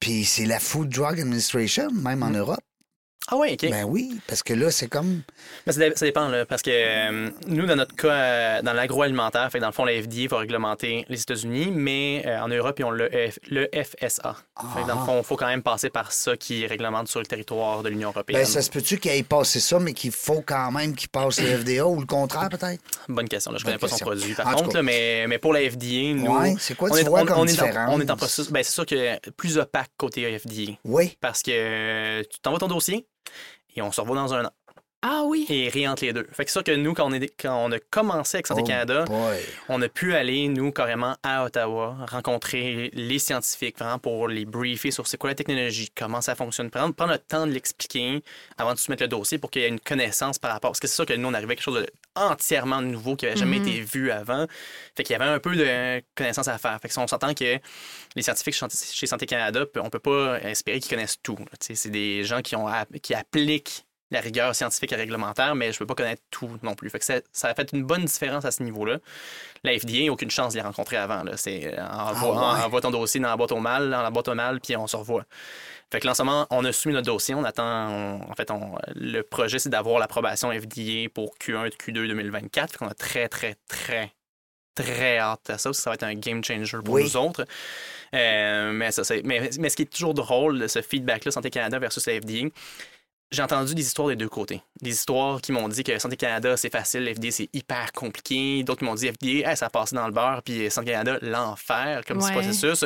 Puis 0.00 0.24
c'est 0.24 0.46
la 0.46 0.58
Food 0.60 0.88
Drug 0.90 1.20
Administration, 1.20 1.90
même 1.92 2.22
en 2.22 2.30
Europe. 2.30 2.60
Ah 3.28 3.36
oui, 3.36 3.54
OK. 3.60 3.70
Ben 3.70 3.84
oui, 3.84 4.18
parce 4.28 4.42
que 4.42 4.52
là, 4.54 4.70
c'est 4.70 4.86
comme. 4.88 5.22
Mais 5.66 5.72
ça, 5.72 5.80
dé- 5.80 5.96
ça 5.96 6.06
dépend, 6.06 6.28
là, 6.28 6.46
parce 6.46 6.62
que 6.62 6.70
euh, 6.72 7.30
nous, 7.48 7.66
dans 7.66 7.74
notre 7.74 7.94
cas, 7.96 8.08
euh, 8.12 8.62
dans 8.62 8.72
l'agroalimentaire, 8.72 9.50
fait 9.50 9.58
dans 9.58 9.66
le 9.66 9.72
fond, 9.72 9.84
la 9.84 10.00
FDA 10.00 10.28
va 10.30 10.38
réglementer 10.38 11.04
les 11.08 11.20
États-Unis, 11.20 11.70
mais 11.72 12.22
euh, 12.24 12.40
en 12.40 12.48
Europe, 12.48 12.78
ils 12.78 12.84
ont 12.84 12.90
le, 12.92 13.08
F- 13.08 13.38
le 13.50 13.68
FSA. 13.72 14.36
Fait 14.74 14.82
que 14.82 14.86
dans 14.86 14.94
le 14.94 15.00
Ah. 15.02 15.06
fond, 15.06 15.18
il 15.18 15.24
faut 15.24 15.36
quand 15.36 15.48
même 15.48 15.62
passer 15.62 15.90
par 15.90 16.12
ça 16.12 16.36
qui 16.36 16.66
réglemente 16.66 17.08
sur 17.08 17.18
le 17.20 17.26
territoire 17.26 17.82
de 17.82 17.88
l'Union 17.88 18.10
européenne. 18.10 18.38
Ben, 18.40 18.46
ça 18.46 18.62
se 18.62 18.70
peut-tu 18.70 18.98
qu'il 18.98 19.10
ait 19.10 19.22
passé 19.24 19.58
ça, 19.60 19.78
mais 19.80 19.92
qu'il 19.92 20.12
faut 20.12 20.42
quand 20.46 20.70
même 20.70 20.94
qu'il 20.94 21.08
passe 21.08 21.40
le 21.40 21.48
FDA 21.58 21.84
ou 21.86 21.98
le 22.00 22.06
contraire, 22.06 22.48
peut-être? 22.48 22.80
Bonne 23.08 23.28
question. 23.28 23.50
Là, 23.50 23.58
je 23.58 23.64
Bonne 23.64 23.72
connais 23.76 23.78
pas 23.80 23.88
son 23.88 24.04
produit, 24.04 24.34
par 24.34 24.46
En 24.46 24.52
contre, 24.54 24.76
là, 24.76 24.82
mais, 24.82 25.26
mais 25.26 25.38
pour 25.38 25.52
la 25.52 25.60
FDA, 25.68 26.14
nous. 26.14 26.32
Ouais, 26.38 26.54
c'est 26.60 26.76
quoi 26.76 26.90
on 26.90 26.94
tu 26.94 27.00
est, 27.00 27.04
vois 27.04 27.22
on, 27.22 27.26
comme 27.26 27.38
on 27.40 27.46
est 27.46 27.60
en, 27.60 27.92
on 27.92 28.00
est 28.00 28.10
en 28.10 28.16
processus. 28.16 28.52
Ben, 28.52 28.62
c'est 28.62 28.72
sûr 28.72 28.86
que 28.86 29.30
plus 29.32 29.58
opaque 29.58 29.90
côté 29.96 30.38
FDA. 30.38 30.72
Oui. 30.84 31.16
Parce 31.20 31.42
que 31.42 32.22
tu 32.22 32.38
t'envoies 32.40 32.60
ton 32.60 32.68
dossier 32.68 33.04
et 33.74 33.82
on 33.82 33.92
se 33.92 34.00
revoit 34.00 34.16
dans 34.16 34.34
un 34.34 34.46
an. 34.46 34.50
Ah 35.08 35.22
oui. 35.24 35.46
et 35.48 35.68
ri 35.68 35.86
entre 35.86 36.04
les 36.04 36.12
deux. 36.12 36.26
Fait 36.32 36.44
que 36.44 36.50
c'est 36.50 36.54
sûr 36.58 36.64
que 36.64 36.72
nous, 36.72 36.92
quand 36.94 37.08
on, 37.08 37.12
est, 37.12 37.28
quand 37.40 37.64
on 37.64 37.70
a 37.70 37.78
commencé 37.78 38.38
avec 38.38 38.46
Santé 38.48 38.62
Oh 38.64 38.66
Canada, 38.66 39.04
boy. 39.04 39.36
on 39.68 39.80
a 39.80 39.88
pu 39.88 40.14
aller, 40.14 40.48
nous, 40.48 40.72
carrément 40.72 41.16
à 41.22 41.44
Ottawa, 41.44 41.96
rencontrer 42.10 42.90
les 42.92 43.18
scientifiques, 43.20 43.78
vraiment 43.78 43.98
pour 44.00 44.26
les 44.26 44.44
briefer 44.44 44.90
sur 44.90 45.06
c'est 45.06 45.16
quoi 45.16 45.30
la 45.30 45.34
technologie, 45.36 45.90
comment 45.94 46.20
ça 46.20 46.34
fonctionne, 46.34 46.70
prendre, 46.70 46.92
prendre 46.94 47.12
le 47.12 47.18
temps 47.18 47.46
de 47.46 47.52
l'expliquer 47.52 48.22
avant 48.58 48.74
de 48.74 48.78
soumettre 48.78 49.04
le 49.04 49.08
dossier 49.08 49.38
pour 49.38 49.50
qu'il 49.50 49.62
y 49.62 49.64
ait 49.64 49.68
une 49.68 49.78
connaissance 49.80 50.38
par 50.40 50.50
rapport. 50.52 50.70
Parce 50.72 50.80
que 50.80 50.88
c'est 50.88 50.96
sûr 50.96 51.06
que 51.06 51.14
nous, 51.14 51.28
on 51.28 51.34
arrivait 51.34 51.52
à 51.52 51.54
quelque 51.56 51.64
chose 51.64 51.80
de 51.82 51.86
entièrement 52.16 52.82
nouveau 52.82 53.14
qui 53.14 53.26
n'avait 53.26 53.36
jamais 53.36 53.58
Mhm. 53.60 53.68
été 53.68 53.80
vu 53.82 54.10
avant. 54.10 54.46
Fait 54.96 55.04
qu'il 55.04 55.12
y 55.12 55.16
avait 55.20 55.30
un 55.30 55.38
peu 55.38 55.54
de 55.54 56.02
connaissance 56.14 56.48
à 56.48 56.58
faire. 56.58 56.78
Fait 56.80 56.88
que 56.88 56.94
si 56.94 56.98
on 56.98 57.06
s'entend 57.06 57.32
que 57.34 57.58
les 58.16 58.22
scientifiques 58.22 58.54
chez 58.92 59.06
Santé 59.06 59.26
Canada, 59.26 59.64
on 59.76 59.90
peut 59.90 59.98
pas 60.00 60.40
espérer 60.40 60.80
qu'ils 60.80 60.90
connaissent 60.90 61.18
tout. 61.22 61.36
C'est 61.60 61.90
des 61.90 62.24
gens 62.24 62.40
qui, 62.42 62.56
ont, 62.56 62.66
qui 63.02 63.14
appliquent 63.14 63.85
la 64.10 64.20
rigueur 64.20 64.54
scientifique 64.54 64.92
et 64.92 64.96
réglementaire, 64.96 65.54
mais 65.56 65.72
je 65.72 65.78
peux 65.78 65.86
pas 65.86 65.94
connaître 65.96 66.22
tout 66.30 66.58
non 66.62 66.74
plus. 66.74 66.88
Fait 66.90 66.98
que 67.00 67.04
ça, 67.04 67.14
ça 67.32 67.48
a 67.48 67.54
fait 67.54 67.72
une 67.72 67.82
bonne 67.82 68.04
différence 68.04 68.44
à 68.44 68.50
ce 68.52 68.62
niveau-là. 68.62 68.98
La 69.64 69.76
FDA, 69.76 70.10
aucune 70.12 70.30
chance 70.30 70.52
de 70.52 70.58
les 70.58 70.62
rencontrer 70.64 70.96
avant. 70.96 71.24
là. 71.24 71.36
C'est 71.36 71.76
euh, 71.76 71.84
envoie, 71.88 72.52
Ah 72.52 72.58
ouais. 72.58 72.64
envoie 72.64 72.80
ton 72.80 72.90
dossier 72.92 73.18
dans 73.20 73.28
la 73.30 73.36
boîte 73.36 73.50
au 73.52 73.58
mal, 73.58 73.90
dans 73.90 74.02
la 74.02 74.10
boîte 74.10 74.28
au 74.28 74.34
mal, 74.34 74.60
puis 74.60 74.76
on 74.76 74.86
se 74.86 74.96
revoit. 74.96 75.24
Fait 75.90 76.00
que 76.00 76.06
là, 76.06 76.12
en 76.12 76.14
ce 76.14 76.22
moment, 76.22 76.46
on 76.50 76.64
a 76.64 76.72
soumis 76.72 76.94
notre 76.94 77.06
dossier. 77.06 77.34
On 77.34 77.44
attend. 77.44 77.64
on- 77.90 78.30
en 78.30 78.34
fait, 78.34 78.50
on- 78.50 78.76
le 78.94 79.22
projet, 79.22 79.58
c'est 79.58 79.68
d'avoir 79.70 79.98
l'approbation 79.98 80.50
FDA 80.52 81.08
pour 81.12 81.34
Q1 81.38 81.70
Q2 81.70 82.06
2024. 82.08 82.72
Fait 82.72 82.78
qu'on 82.78 82.88
a 82.88 82.94
très, 82.94 83.28
très, 83.28 83.56
très, 83.68 84.12
très 84.74 85.18
hâte 85.18 85.48
à 85.50 85.58
ça. 85.58 85.70
parce 85.70 85.78
que 85.78 85.82
Ça 85.82 85.90
va 85.90 85.94
être 85.94 86.02
un 86.04 86.14
game 86.14 86.42
changer 86.44 86.78
pour 86.84 86.94
Oui. 86.94 87.02
nous 87.04 87.16
autres. 87.16 87.44
Euh, 88.14 88.72
mais, 88.72 88.90
ça, 88.92 89.04
c'est- 89.04 89.22
mais, 89.24 89.50
mais 89.58 89.68
ce 89.68 89.76
qui 89.76 89.82
est 89.82 89.86
toujours 89.92 90.14
drôle, 90.14 90.68
ce 90.68 90.80
feedback-là, 90.82 91.30
Santé 91.32 91.50
Canada 91.50 91.78
versus 91.78 92.06
la 92.06 92.14
FDA, 92.14 92.48
j'ai 93.30 93.42
entendu 93.42 93.74
des 93.74 93.82
histoires 93.82 94.08
des 94.08 94.16
deux 94.16 94.28
côtés. 94.28 94.62
Des 94.82 94.90
histoires 94.90 95.40
qui 95.40 95.52
m'ont 95.52 95.68
dit 95.68 95.82
que 95.82 95.98
Santé 95.98 96.16
Canada, 96.16 96.56
c'est 96.56 96.70
facile, 96.70 97.04
la 97.04 97.14
FDA, 97.14 97.30
c'est 97.30 97.48
hyper 97.54 97.92
compliqué. 97.92 98.62
D'autres 98.62 98.80
qui 98.80 98.84
m'ont 98.84 98.94
dit 98.94 99.08
FDA, 99.08 99.50
hey, 99.50 99.56
ça 99.56 99.66
a 99.66 99.70
passé 99.70 99.96
dans 99.96 100.06
le 100.06 100.12
beurre, 100.12 100.42
puis 100.44 100.70
Santé 100.70 100.90
Canada, 100.90 101.18
l'enfer 101.22 102.02
comme 102.06 102.18
Ouais. 102.22 102.32
processus. 102.32 102.84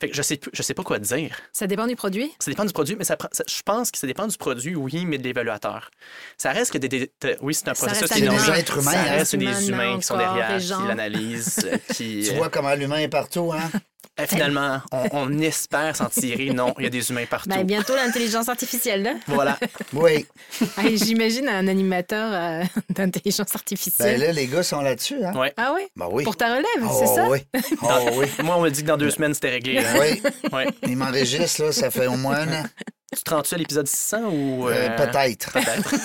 Fait 0.00 0.08
que 0.10 0.14
je 0.16 0.20
sais, 0.22 0.38
je 0.52 0.62
sais 0.62 0.74
pas 0.74 0.82
quoi 0.82 0.98
dire. 0.98 1.36
Ça 1.52 1.66
dépend 1.66 1.86
du 1.86 1.96
produit. 1.96 2.30
Ça 2.38 2.50
dépend 2.50 2.64
du 2.64 2.72
produit, 2.72 2.96
mais 2.96 3.04
ça, 3.04 3.16
prend- 3.16 3.28
ça- 3.32 3.44
je 3.48 3.62
pense 3.64 3.90
que 3.90 3.98
ça 3.98 4.06
dépend 4.06 4.26
du 4.26 4.36
produit, 4.36 4.74
oui, 4.76 5.04
mais 5.06 5.18
de 5.18 5.24
l'évaluateur. 5.24 5.90
Ça 6.36 6.52
reste 6.52 6.72
que 6.72 6.78
des. 6.78 6.88
des- 6.88 7.10
des- 7.20 7.36
oui, 7.40 7.54
c'est 7.54 7.68
un 7.68 7.74
Ça 7.74 7.86
processus 7.86 8.10
qui 8.10 8.22
est 8.22 8.26
humain, 8.26 8.38
Ça 8.38 8.52
hein. 8.52 9.02
reste 9.04 9.36
des 9.36 9.44
Humainement, 9.44 9.68
humains 9.68 9.96
qui 9.98 10.06
sont 10.06 10.18
derrière, 10.18 10.58
qui 10.58 10.66
gens. 10.66 10.84
l'analysent, 10.84 11.60
euh, 11.64 11.76
qui. 11.94 12.26
Tu 12.28 12.34
vois 12.34 12.50
comment 12.50 12.74
l'humain 12.74 12.98
est 12.98 13.08
partout, 13.08 13.52
hein? 13.52 13.70
euh, 14.20 14.26
finalement, 14.28 14.82
on, 14.92 15.08
on 15.12 15.38
espère 15.40 15.96
s'en 15.96 16.06
tirer. 16.06 16.50
Non, 16.50 16.74
il 16.78 16.84
y 16.84 16.86
a 16.86 16.90
des 16.90 17.10
humains 17.10 17.24
partout. 17.24 17.48
Ben, 17.48 17.64
bientôt 17.64 17.94
l'intelligence 17.94 18.48
artificielle, 18.48 19.02
là. 19.02 19.14
Voilà. 19.26 19.58
Oui. 19.94 20.26
J'imagine 21.30 21.48
un 21.48 21.68
animateur 21.68 22.30
euh, 22.32 22.64
d'intelligence 22.90 23.54
artificielle. 23.54 24.18
Ben 24.18 24.26
là, 24.26 24.32
les 24.32 24.46
gars 24.46 24.62
sont 24.62 24.80
là-dessus, 24.80 25.22
hein? 25.24 25.32
Ouais. 25.36 25.52
ah 25.56 25.72
oui? 25.74 25.82
Ben 25.94 26.08
oui. 26.10 26.24
Pour 26.24 26.36
ta 26.36 26.48
relève, 26.48 26.64
Oh, 26.82 26.96
c'est 26.98 27.06
ça? 27.06 27.28
oui. 27.28 27.38
Oh, 27.82 28.08
oui. 28.16 28.26
Moi, 28.42 28.56
on 28.56 28.60
m'a 28.62 28.70
dit 28.70 28.82
que 28.82 28.88
dans 28.88 28.96
deux 28.96 29.10
semaines, 29.10 29.34
c'était 29.34 29.50
réglé. 29.50 29.80
Oui. 30.00 30.22
Ouais. 30.52 30.66
Il 30.86 30.96
m'enregistre, 30.96 31.64
là, 31.64 31.72
ça 31.72 31.90
fait 31.90 32.06
au 32.06 32.16
moins 32.16 32.36
un 32.40 32.62
an. 32.62 32.64
Tu 33.16 33.22
te 33.22 33.30
rends-tu 33.34 33.54
à 33.54 33.58
l'épisode 33.58 33.86
600 33.86 34.18
ou. 34.30 34.68
Euh, 34.68 34.72
euh, 34.72 34.96
Peut-être. 34.96 35.52
Peut-être? 35.52 35.94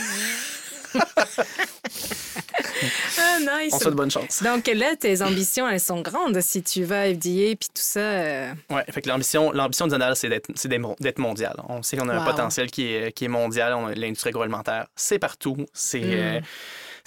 Ah, 3.19 3.37
nice. 3.39 3.73
On 3.73 3.79
souhaite 3.79 3.93
bonne 3.95 4.11
chance. 4.11 4.43
Donc 4.43 4.67
là, 4.67 4.95
tes 4.95 5.21
ambitions, 5.21 5.67
elles 5.67 5.79
sont 5.79 6.01
grandes. 6.01 6.39
Si 6.41 6.61
tu 6.61 6.83
vas 6.83 7.01
à 7.01 7.13
FDA 7.13 7.55
puis 7.55 7.69
tout 7.73 7.81
ça, 7.81 7.99
euh, 7.99 8.53
Ouais, 8.69 8.83
fait 8.89 9.01
que 9.01 9.09
l'ambition, 9.09 9.51
l'ambition 9.51 9.85
de 9.87 9.91
Zonal, 9.91 10.15
c'est 10.15 10.29
d'être, 10.29 11.19
mondial. 11.19 11.55
On 11.69 11.81
sait 11.83 11.97
qu'on 11.97 12.09
a 12.09 12.15
un 12.15 12.25
potentiel 12.25 12.69
qui 12.69 12.93
est, 12.93 13.11
qui 13.11 13.25
est 13.25 13.29
mondial. 13.29 13.73
L'industrie 13.95 14.29
agroalimentaire, 14.29 14.87
c'est 14.95 15.19
partout. 15.19 15.57
C'est, 15.73 15.97
Mm. 15.99 16.41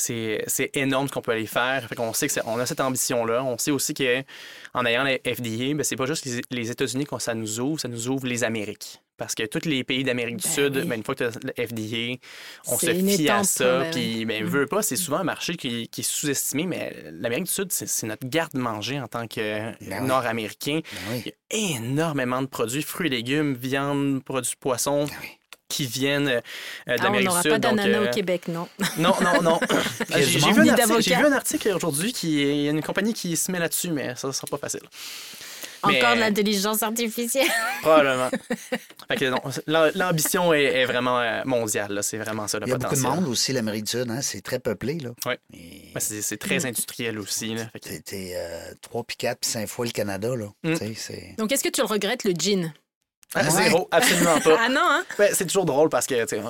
euh, 0.08 0.38
c'est, 0.46 0.70
énorme 0.74 1.08
ce 1.08 1.12
qu'on 1.12 1.22
peut 1.22 1.32
aller 1.32 1.46
faire. 1.46 1.86
Fait 1.88 1.94
qu'on 1.94 2.12
sait 2.12 2.28
que 2.28 2.34
on 2.46 2.58
a 2.58 2.66
cette 2.66 2.80
ambition-là. 2.80 3.44
On 3.44 3.58
sait 3.58 3.70
aussi 3.70 3.94
qu'en 3.94 4.84
ayant 4.84 5.04
la 5.04 5.18
FDA, 5.18 5.74
ben, 5.74 5.82
c'est 5.84 5.96
pas 5.96 6.06
juste 6.06 6.24
les, 6.24 6.40
les 6.50 6.70
États-Unis 6.70 7.04
que 7.06 7.18
ça 7.18 7.34
nous 7.34 7.60
ouvre, 7.60 7.80
ça 7.80 7.88
nous 7.88 8.08
ouvre 8.08 8.26
les 8.26 8.42
Amériques. 8.44 9.00
Parce 9.20 9.34
que 9.34 9.42
tous 9.44 9.68
les 9.68 9.84
pays 9.84 10.02
d'Amérique 10.02 10.38
du 10.38 10.48
Ben 10.48 10.52
Sud, 10.54 10.76
oui. 10.78 10.84
ben, 10.88 10.94
une 10.96 11.04
fois 11.04 11.14
que 11.14 11.24
tu 11.24 11.38
as 11.38 11.38
la 11.44 11.66
FDA, 11.66 12.18
on 12.68 12.78
se 12.78 12.92
fie 12.94 13.28
à 13.28 13.44
ça. 13.44 13.80
ben 13.80 13.90
Puis, 13.92 14.24
ben, 14.24 14.42
Mm. 14.42 14.46
veut 14.48 14.66
pas, 14.66 14.80
c'est 14.82 14.96
souvent 14.96 15.18
un 15.18 15.24
marché 15.24 15.56
qui, 15.56 15.88
qui 15.88 16.00
est 16.00 16.04
sous-estimé, 16.04 16.64
mais 16.66 16.96
l'Amérique 17.12 17.44
du 17.44 17.50
Sud, 17.52 17.70
c'est, 17.70 18.06
notre 18.06 18.26
garde-manger 18.26 18.98
en 18.98 19.08
tant 19.08 19.28
que 19.28 19.40
Ben 19.84 20.00
oui. 20.00 20.06
Nord-Américain. 20.08 20.80
Ben 20.82 20.98
oui. 21.12 21.22
Il 21.52 21.60
y 21.60 21.74
a 21.74 21.76
énormément 21.80 22.40
de 22.40 22.46
produits, 22.46 22.82
fruits 22.82 23.08
et 23.08 23.10
légumes, 23.10 23.54
viande, 23.54 24.24
produits 24.24 24.54
poissons 24.58 25.04
Ben 25.04 25.12
oui. 25.20 25.28
qui 25.68 25.84
viennent 25.86 26.28
euh, 26.28 26.40
de 26.40 26.42
ah, 26.86 26.94
on 26.98 27.02
l'Amérique 27.04 27.26
n'aura 27.28 27.42
du 27.42 27.48
pas 27.50 27.54
Sud. 27.56 27.62
d'ananas 27.62 27.98
euh, 27.98 28.08
au 28.08 28.10
Québec, 28.14 28.42
non. 28.48 28.68
Non, 28.96 29.14
non, 29.20 29.42
non. 29.42 29.58
du 29.58 30.22
J'ai 30.22 30.38
vu, 30.52 30.64
d'avocats. 30.64 31.00
j'ai 31.02 31.16
vu 31.16 31.26
un 31.26 31.32
article 31.32 31.72
aujourd'hui 31.74 32.14
qui 32.14 32.40
il 32.40 32.62
y 32.62 32.68
a 32.68 32.70
une 32.70 32.82
compagnie 32.82 33.12
qui 33.12 33.36
se 33.36 33.52
met 33.52 33.58
là-dessus, 33.58 33.90
mais 33.90 34.14
ça 34.16 34.26
ne 34.28 34.32
sera 34.32 34.46
pas 34.46 34.56
facile. 34.58 34.80
Mais- 35.86 35.98
Encore 36.02 36.14
de 36.16 36.20
l'intelligence 36.20 36.82
artificielle. 36.82 37.46
Probablement. 37.82 38.30
L'ambition 39.94 40.52
est, 40.52 40.64
est 40.64 40.84
vraiment 40.84 41.18
euh, 41.20 41.42
mondiale. 41.44 41.92
là. 41.92 42.02
C'est 42.02 42.18
vraiment 42.18 42.46
ça 42.48 42.58
le 42.58 42.66
Il 42.66 42.70
y 42.70 42.72
a 42.72 42.76
beaucoup 42.78 42.94
de 42.94 43.00
potentiel. 43.00 43.20
monde 43.22 43.30
aussi, 43.32 43.52
l'Amérique 43.52 43.84
du 43.84 43.90
Sud, 43.90 44.10
hein? 44.10 44.20
C'est 44.20 44.40
très 44.42 44.58
peuplé, 44.58 44.98
là. 44.98 45.10
Ouais. 45.26 45.38
Et 45.54 45.92
Ouais, 45.94 46.00
c'est 46.00 46.36
très 46.36 46.64
industriel 46.66 47.18
aussi. 47.18 47.54
que- 47.54 47.98
t'es, 48.00 48.32
euh, 48.36 48.72
trois 48.80 49.04
puis 49.04 49.16
quatre 49.16 49.40
puis 49.40 49.50
cinq 49.50 49.66
fois 49.68 49.86
le 49.86 49.92
Canada, 49.92 50.34
là. 50.36 50.46
Mm. 50.62 50.74
Donc, 51.38 51.52
est-ce 51.52 51.64
que 51.64 51.68
tu 51.68 51.80
le 51.80 51.86
regrettes, 51.86 52.24
le 52.24 52.32
gin? 52.32 52.72
Ah, 53.34 53.42
Ouais. 53.44 53.50
Zéro, 53.50 53.88
absolument 53.92 54.40
pas. 54.40 54.58
Ah 54.60 54.68
non, 54.68 54.80
hein? 54.82 55.04
Ben, 55.16 55.30
c'est 55.32 55.46
toujours 55.46 55.64
drôle 55.64 55.88
parce 55.88 56.06
que, 56.06 56.24
tu 56.24 56.36
sais, 56.36 56.42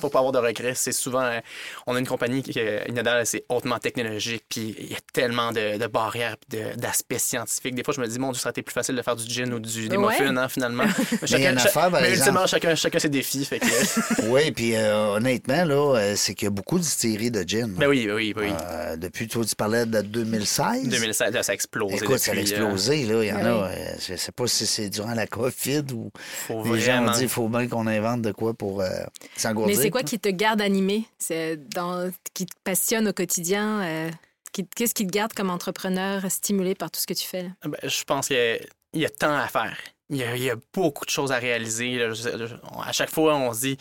faut 0.00 0.08
pas 0.08 0.18
avoir 0.20 0.32
de 0.32 0.38
regrets. 0.38 0.74
C'est 0.76 0.92
souvent, 0.92 1.22
euh, 1.24 1.40
on 1.88 1.96
a 1.96 1.98
une 1.98 2.06
compagnie 2.06 2.44
qui, 2.44 2.52
euh, 2.58 2.80
Inodal, 2.88 3.26
c'est 3.26 3.44
hautement 3.48 3.78
technologique, 3.80 4.44
puis 4.48 4.76
il 4.78 4.92
y 4.92 4.94
a 4.94 4.98
tellement 5.12 5.50
de, 5.50 5.78
de 5.78 5.86
barrières, 5.88 6.36
de- 6.48 6.76
d'aspects 6.76 7.18
scientifiques. 7.18 7.74
Des 7.74 7.82
fois, 7.82 7.92
je 7.94 8.00
me 8.00 8.06
dis, 8.06 8.18
mon 8.20 8.30
Dieu, 8.30 8.40
ça 8.40 8.46
aurait 8.48 8.52
été 8.52 8.62
plus 8.62 8.72
facile 8.72 8.94
de 8.94 9.02
faire 9.02 9.16
du 9.16 9.28
gin 9.28 9.52
ou 9.52 9.58
du, 9.58 9.88
des 9.88 9.96
Ouais. 9.96 10.12
muffins, 10.20 10.36
hein, 10.36 10.48
finalement. 10.48 10.84
Mais, 11.22 11.28
il 11.28 11.40
y 11.40 11.46
a 11.46 11.50
une 11.50 11.58
cha- 11.58 11.64
affaire, 11.70 11.90
par 11.90 12.00
mais 12.00 12.10
exemple. 12.10 12.18
ultimement, 12.28 12.46
chacun, 12.46 12.74
chacun 12.76 12.98
ses 13.00 13.08
défis. 13.08 13.44
Fait 13.44 13.58
que, 13.58 13.66
Oui, 14.28 14.52
puis 14.52 14.76
euh, 14.76 15.14
honnêtement, 15.16 15.64
là, 15.64 16.14
c'est 16.14 16.34
qu'il 16.34 16.46
y 16.46 16.48
a 16.48 16.50
beaucoup 16.50 16.78
de 16.78 16.84
distilleries 16.84 17.32
de 17.32 17.42
gin. 17.46 17.66
ben 17.76 17.88
oui, 17.88 18.08
oui, 18.12 18.32
oui. 18.36 18.50
Euh, 18.64 18.96
depuis, 18.96 19.26
toi, 19.26 19.44
tu 19.44 19.56
parlais 19.56 19.86
de 19.86 20.02
2016. 20.02 20.84
2016, 20.88 21.32
là, 21.34 21.42
ça 21.42 21.50
a 21.50 21.54
explosé. 21.54 21.96
Écoute, 21.96 22.18
ça 22.18 22.30
a 22.30 22.34
explosé, 22.36 23.06
là. 23.06 23.24
Il 23.24 23.28
y 23.28 23.32
en 23.32 23.44
a, 23.44 23.70
je 24.06 24.14
sais 24.14 24.30
pas 24.32 24.46
si 24.46 24.66
c'est 24.66 24.88
durant 24.88 25.14
la 25.14 25.26
COVID 25.26 25.82
ou 25.94 26.10
faut 26.28 26.64
les 26.74 26.80
gens 26.80 27.06
ont 27.06 27.10
dit 27.12 27.22
il 27.22 27.28
faut 27.28 27.48
bien 27.48 27.66
qu'on 27.68 27.86
invente 27.86 28.22
de 28.22 28.32
quoi 28.32 28.54
pour 28.54 28.80
euh, 28.80 28.88
s'engourdir. 29.36 29.76
Mais 29.76 29.82
c'est 29.82 29.90
quoi 29.90 30.02
qui 30.02 30.18
te 30.18 30.28
garde 30.28 30.60
animé? 30.60 31.04
C'est 31.18 31.56
dans... 31.70 32.10
qui 32.34 32.46
te 32.46 32.54
passionne 32.64 33.08
au 33.08 33.12
quotidien? 33.12 33.80
euh, 33.82 34.10
qui- 34.52 34.66
Qu'est-ce 34.66 34.94
qui 34.94 35.06
te 35.06 35.12
garde 35.12 35.32
comme 35.32 35.50
entrepreneur 35.50 36.22
stimulé 36.30 36.74
par 36.74 36.90
tout 36.90 37.00
ce 37.00 37.06
que 37.06 37.14
tu 37.14 37.26
fais? 37.26 37.42
là? 37.42 37.48
Ben, 37.64 37.78
je 37.90 38.04
pense 38.04 38.28
qu'il 38.28 38.60
y 38.94 39.04
a 39.04 39.10
tant 39.10 39.36
à 39.36 39.46
faire. 39.48 39.76
Il 40.10 40.16
y, 40.16 40.22
a, 40.24 40.34
il 40.36 40.42
y 40.42 40.48
a 40.48 40.56
beaucoup 40.72 41.04
de 41.04 41.10
choses 41.10 41.32
à 41.32 41.36
réaliser. 41.38 41.96
là. 41.98 42.14
Je- 42.14 42.46
je- 42.46 42.54
à 42.82 42.92
chaque 42.92 43.10
fois, 43.10 43.34
on 43.36 43.52
se 43.52 43.60
dit 43.60 43.76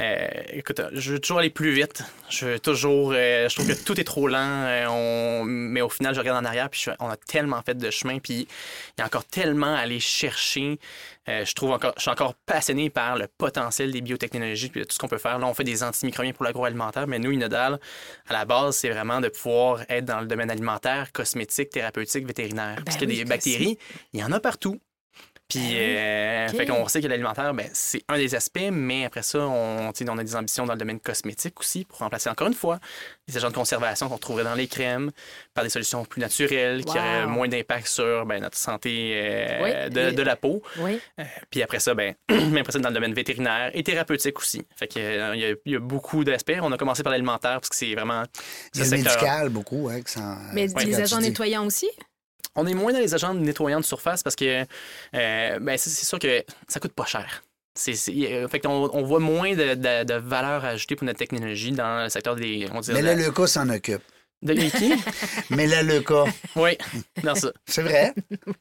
euh, 0.00 0.28
écoute, 0.52 0.80
je 0.92 1.12
veux 1.14 1.18
toujours 1.18 1.40
aller 1.40 1.50
plus 1.50 1.72
vite. 1.72 2.02
Je 2.30 2.46
veux 2.46 2.60
toujours. 2.60 3.12
euh, 3.12 3.48
je 3.48 3.54
trouve 3.56 3.66
que 3.66 3.84
tout 3.84 3.98
est 4.00 4.04
trop 4.04 4.28
lent. 4.28 4.38
euh, 4.38 4.86
on- 4.88 5.44
mais 5.44 5.80
au 5.80 5.88
final, 5.88 6.14
je 6.14 6.20
regarde 6.20 6.40
en 6.40 6.46
arrière, 6.46 6.70
puis 6.70 6.80
je- 6.84 6.90
on 7.00 7.08
a 7.08 7.16
tellement 7.16 7.60
fait 7.62 7.74
de 7.76 7.90
chemin, 7.90 8.20
puis 8.20 8.46
il 8.96 9.00
y 9.00 9.02
a 9.02 9.06
encore 9.06 9.24
tellement 9.24 9.74
à 9.74 9.78
aller 9.80 9.98
chercher. 10.00 10.78
Je 11.26 11.52
trouve 11.54 11.70
encore, 11.72 11.94
je 11.96 12.02
suis 12.02 12.10
encore 12.10 12.34
passionné 12.46 12.90
par 12.90 13.16
le 13.16 13.26
potentiel 13.26 13.90
des 13.90 14.00
biotechnologies 14.02 14.68
puis 14.68 14.80
de 14.82 14.86
tout 14.86 14.92
ce 14.92 14.98
qu'on 14.98 15.08
peut 15.08 15.18
faire. 15.18 15.38
Là, 15.38 15.46
on 15.46 15.54
fait 15.54 15.64
des 15.64 15.82
antimicrobiens 15.82 16.32
pour 16.34 16.44
l'agroalimentaire, 16.44 17.06
mais 17.06 17.18
nous, 17.18 17.32
Inodal, 17.32 17.80
à 18.28 18.32
la 18.32 18.44
base, 18.44 18.76
c'est 18.76 18.90
vraiment 18.90 19.20
de 19.20 19.28
pouvoir 19.28 19.80
être 19.88 20.04
dans 20.04 20.20
le 20.20 20.26
domaine 20.26 20.50
alimentaire, 20.50 21.10
cosmétique, 21.12 21.70
thérapeutique, 21.70 22.26
vétérinaire. 22.26 22.82
Parce 22.84 22.96
que 22.98 23.06
oui, 23.06 23.14
des 23.16 23.22
aussi. 23.22 23.24
bactéries, 23.24 23.78
il 24.12 24.20
y 24.20 24.22
en 24.22 24.30
a 24.32 24.38
partout. 24.38 24.78
Puis, 25.48 25.60
Ben 25.60 25.76
euh, 25.76 26.48
fait 26.48 26.66
qu'on 26.66 26.88
sait 26.88 27.02
que 27.02 27.06
l'alimentaire, 27.06 27.52
ben, 27.52 27.68
c'est 27.74 28.02
un 28.08 28.16
des 28.16 28.34
aspects, 28.34 28.70
mais 28.72 29.04
après 29.04 29.22
ça, 29.22 29.40
on, 29.40 29.92
tu 29.92 30.02
sais, 30.04 30.10
on 30.10 30.16
a 30.16 30.24
des 30.24 30.34
ambitions 30.36 30.64
dans 30.64 30.72
le 30.72 30.78
domaine 30.78 30.98
cosmétique 31.00 31.60
aussi 31.60 31.84
pour 31.84 31.98
remplacer 31.98 32.30
encore 32.30 32.46
une 32.48 32.54
fois 32.54 32.78
les 33.28 33.36
agents 33.36 33.50
de 33.50 33.54
conservation 33.54 34.08
qu'on 34.08 34.16
trouverait 34.18 34.44
dans 34.44 34.54
les 34.54 34.66
crèmes 34.68 35.10
par 35.52 35.62
des 35.62 35.70
solutions 35.70 36.04
plus 36.06 36.20
naturelles 36.20 36.82
qui 36.84 36.98
auraient 36.98 37.26
moins 37.26 37.46
d'impact 37.46 37.86
sur 37.86 38.24
ben, 38.24 38.40
notre 38.40 38.56
santé 38.56 39.12
euh, 39.14 39.62
Oui. 39.86 39.90
de, 39.90 40.10
de 40.12 40.22
la 40.22 40.36
peau. 40.36 40.62
Oui. 40.78 40.98
Puis 41.50 41.62
après 41.62 41.78
ça, 41.78 41.92
ben, 41.94 42.14
après 42.30 42.72
ça, 42.72 42.78
dans 42.78 42.88
le 42.88 42.94
domaine 42.94 43.14
vétérinaire 43.14 43.70
et 43.74 43.82
thérapeutique 43.82 44.38
aussi. 44.38 44.66
Fait 44.76 44.88
que, 44.88 44.98
euh, 44.98 45.34
il 45.36 45.40
y, 45.42 45.44
a- 45.44 45.54
il 45.66 45.72
y 45.72 45.76
a 45.76 45.80
beaucoup 45.80 46.24
d'aspects. 46.24 46.56
On 46.62 46.72
a 46.72 46.78
commencé 46.78 47.02
par 47.02 47.12
l'alimentaire 47.12 47.60
parce 47.60 47.68
que 47.68 47.76
c'est 47.76 47.94
vraiment 47.94 48.24
Il 48.74 48.80
y 48.80 48.82
a 48.82 48.86
ce 48.86 48.90
le 48.92 48.96
secteur. 48.96 49.14
médical, 49.22 49.48
beaucoup. 49.50 49.88
Hein, 49.90 50.00
que 50.00 50.10
ça, 50.10 50.38
Mais 50.54 50.62
euh, 50.74 50.80
les 50.84 50.92
quand 50.92 51.02
agents 51.02 51.20
nettoyants 51.20 51.66
aussi? 51.66 51.90
On 52.56 52.66
est 52.66 52.74
moins 52.74 52.92
dans 52.92 52.98
les 53.00 53.14
agents 53.14 53.34
nettoyants 53.34 53.80
de 53.80 53.84
surface 53.84 54.22
parce 54.22 54.36
que 54.36 54.62
euh, 55.14 55.58
ben, 55.60 55.76
c'est 55.78 55.90
sûr 55.90 56.18
que 56.18 56.42
ça 56.68 56.80
coûte 56.80 56.92
pas 56.92 57.04
cher. 57.06 57.42
Euh, 57.88 58.46
fait 58.48 58.64
on 58.66 59.02
voit 59.02 59.18
moins 59.18 59.52
de, 59.54 59.74
de- 59.74 60.04
de 60.04 60.14
valeur 60.14 60.64
ajoutée 60.64 60.94
pour 60.94 61.06
notre 61.06 61.18
technologie 61.18 61.72
dans 61.72 62.04
le 62.04 62.08
secteur 62.08 62.36
des. 62.36 62.68
On 62.72 62.80
Mais 62.92 63.02
là, 63.02 63.16
de- 63.16 63.22
le 63.24 63.32
cas 63.32 63.48
s'en 63.48 63.68
occupe. 63.68 64.02
De 64.44 64.52
qui? 64.54 64.92
Melaleuca. 65.50 66.24
Oui, 66.56 66.76
dans 67.22 67.34
ça. 67.34 67.50
C'est 67.66 67.82
vrai. 67.82 68.12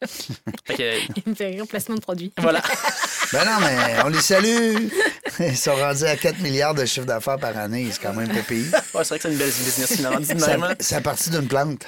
Fait 0.66 0.76
que, 0.76 0.98
Il 1.18 1.30
me 1.30 1.36
fait 1.36 1.48
rire, 1.48 1.66
placement 1.68 1.96
de 1.96 2.02
produit. 2.02 2.32
voilà. 2.38 2.62
Ben 3.32 3.46
non, 3.46 3.54
mais 3.62 4.04
on 4.06 4.10
les 4.10 4.22
salue. 4.22 4.90
Ils 5.40 5.58
sont 5.58 5.74
rendus 5.76 6.04
à 6.04 6.16
4 6.16 6.40
milliards 6.42 6.76
de 6.76 6.86
chiffre 6.86 7.08
d'affaires 7.08 7.40
par 7.40 7.58
année. 7.58 7.88
C'est 7.92 8.00
quand 8.00 8.14
même 8.14 8.28
pas 8.28 8.42
pire. 8.48 8.66
Ouais, 8.94 9.04
c'est 9.04 9.08
vrai 9.08 9.18
que 9.18 9.24
c'est 9.24 9.32
une 9.32 9.38
belle 9.40 9.48
business 9.50 9.96
finalement. 9.96 10.68
C'est 10.80 10.96
à 10.96 11.02
partir 11.02 11.32
d'une 11.40 11.48
plante. 11.48 11.84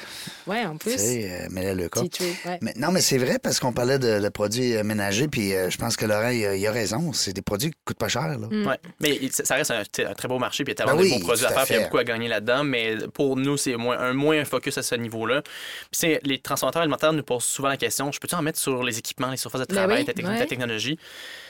Ouais, 0.47 0.65
en 0.65 0.71
Tu 0.77 0.89
plus. 0.89 0.97
sais, 0.97 1.47
euh. 1.53 1.87
Tea 1.89 2.09
tree, 2.09 2.35
ouais. 2.45 2.57
Mais, 2.61 2.73
non, 2.77 2.91
mais 2.91 3.01
c'est 3.01 3.19
vrai 3.19 3.37
parce 3.37 3.59
qu'on 3.59 3.73
parlait 3.73 3.99
de, 3.99 4.19
de 4.19 4.29
produits 4.29 4.75
euh, 4.75 4.83
ménagers, 4.83 5.27
puis 5.27 5.53
euh, 5.53 5.69
je 5.69 5.77
pense 5.77 5.95
que 5.97 6.05
Laurent, 6.05 6.29
il 6.29 6.45
a, 6.45 6.55
il 6.55 6.65
a 6.67 6.71
raison. 6.71 7.13
C'est 7.13 7.33
des 7.33 7.41
produits 7.43 7.69
qui 7.71 7.77
coûtent 7.85 7.97
pas 7.97 8.07
cher. 8.07 8.27
Là. 8.27 8.47
Mm. 8.49 8.65
Ouais. 8.67 8.79
Mais 8.99 9.17
il- 9.21 9.31
ça 9.31 9.53
reste 9.55 9.69
un, 9.71 9.81
un 9.81 10.13
très 10.13 10.27
beau 10.27 10.39
marché, 10.39 10.63
puis 10.63 10.73
il 10.73 10.79
y 10.79 10.81
a 10.81 10.85
tellement 10.85 10.99
Ben 10.99 11.07
de 11.07 11.13
oui, 11.13 11.19
bons 11.19 11.25
produits 11.27 11.45
à 11.45 11.49
à 11.49 11.53
faire, 11.53 11.63
puis 11.65 11.73
il 11.75 11.77
y 11.77 11.79
a 11.81 11.83
beaucoup 11.83 11.97
à 11.97 12.03
gagner 12.03 12.27
là-dedans. 12.27 12.63
Mais 12.63 12.95
pour 13.13 13.35
nous, 13.35 13.57
c'est 13.57 13.75
moins, 13.86 13.97
un 13.99 14.13
moins 14.13 14.39
un 14.39 14.45
focus 14.45 14.77
à 14.77 14.83
ce 14.83 14.95
niveau-là. 14.95 15.41
Puis 15.41 15.51
c'est- 15.93 16.19
les 16.23 16.39
transformateurs 16.39 16.81
alimentaires 16.81 17.13
nous 17.13 17.23
posent 17.23 17.43
souvent 17.45 17.69
la 17.69 17.77
question 17.77 18.11
je 18.11 18.19
peux-tu 18.19 18.36
en 18.36 18.41
mettre 18.41 18.59
sur 18.59 18.83
les 18.83 18.97
équipements, 18.99 19.31
les 19.31 19.38
surfaces 19.38 19.61
de 19.61 19.65
Ben 19.67 19.75
travail, 19.75 20.05
oui, 20.07 20.13
ta, 20.13 20.27
ouais. 20.29 20.38
ta 20.39 20.45
technologie? 20.45 20.97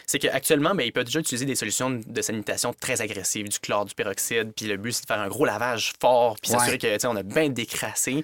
C'est 0.08 0.20
qu'actuellement, 0.20 0.76
ben, 0.76 0.84
ils 0.86 0.92
peuvent 0.92 1.06
déjà 1.06 1.20
utiliser 1.20 1.46
des 1.46 1.56
solutions 1.56 1.90
de 2.06 2.22
sanitation 2.22 2.76
très 2.80 3.02
agressives, 3.02 3.50
du 3.50 3.58
chlore, 3.58 3.86
du 3.86 3.96
peroxyde. 3.96 4.52
Puis 4.56 4.68
le 4.68 4.78
but, 4.78 4.92
c'est 4.92 5.02
de 5.02 5.08
faire 5.08 5.20
un 5.20 5.28
gros 5.30 5.46
lavage 5.46 5.94
fort, 6.00 6.36
puis 6.40 6.52
Ouais. 6.52 6.60
s'assurer 6.60 6.78
que 6.78 6.94
tu 6.94 7.00
sais, 7.00 7.08
on 7.08 7.16
a 7.16 7.24
bien 7.24 7.50
décrassé. 7.50 8.24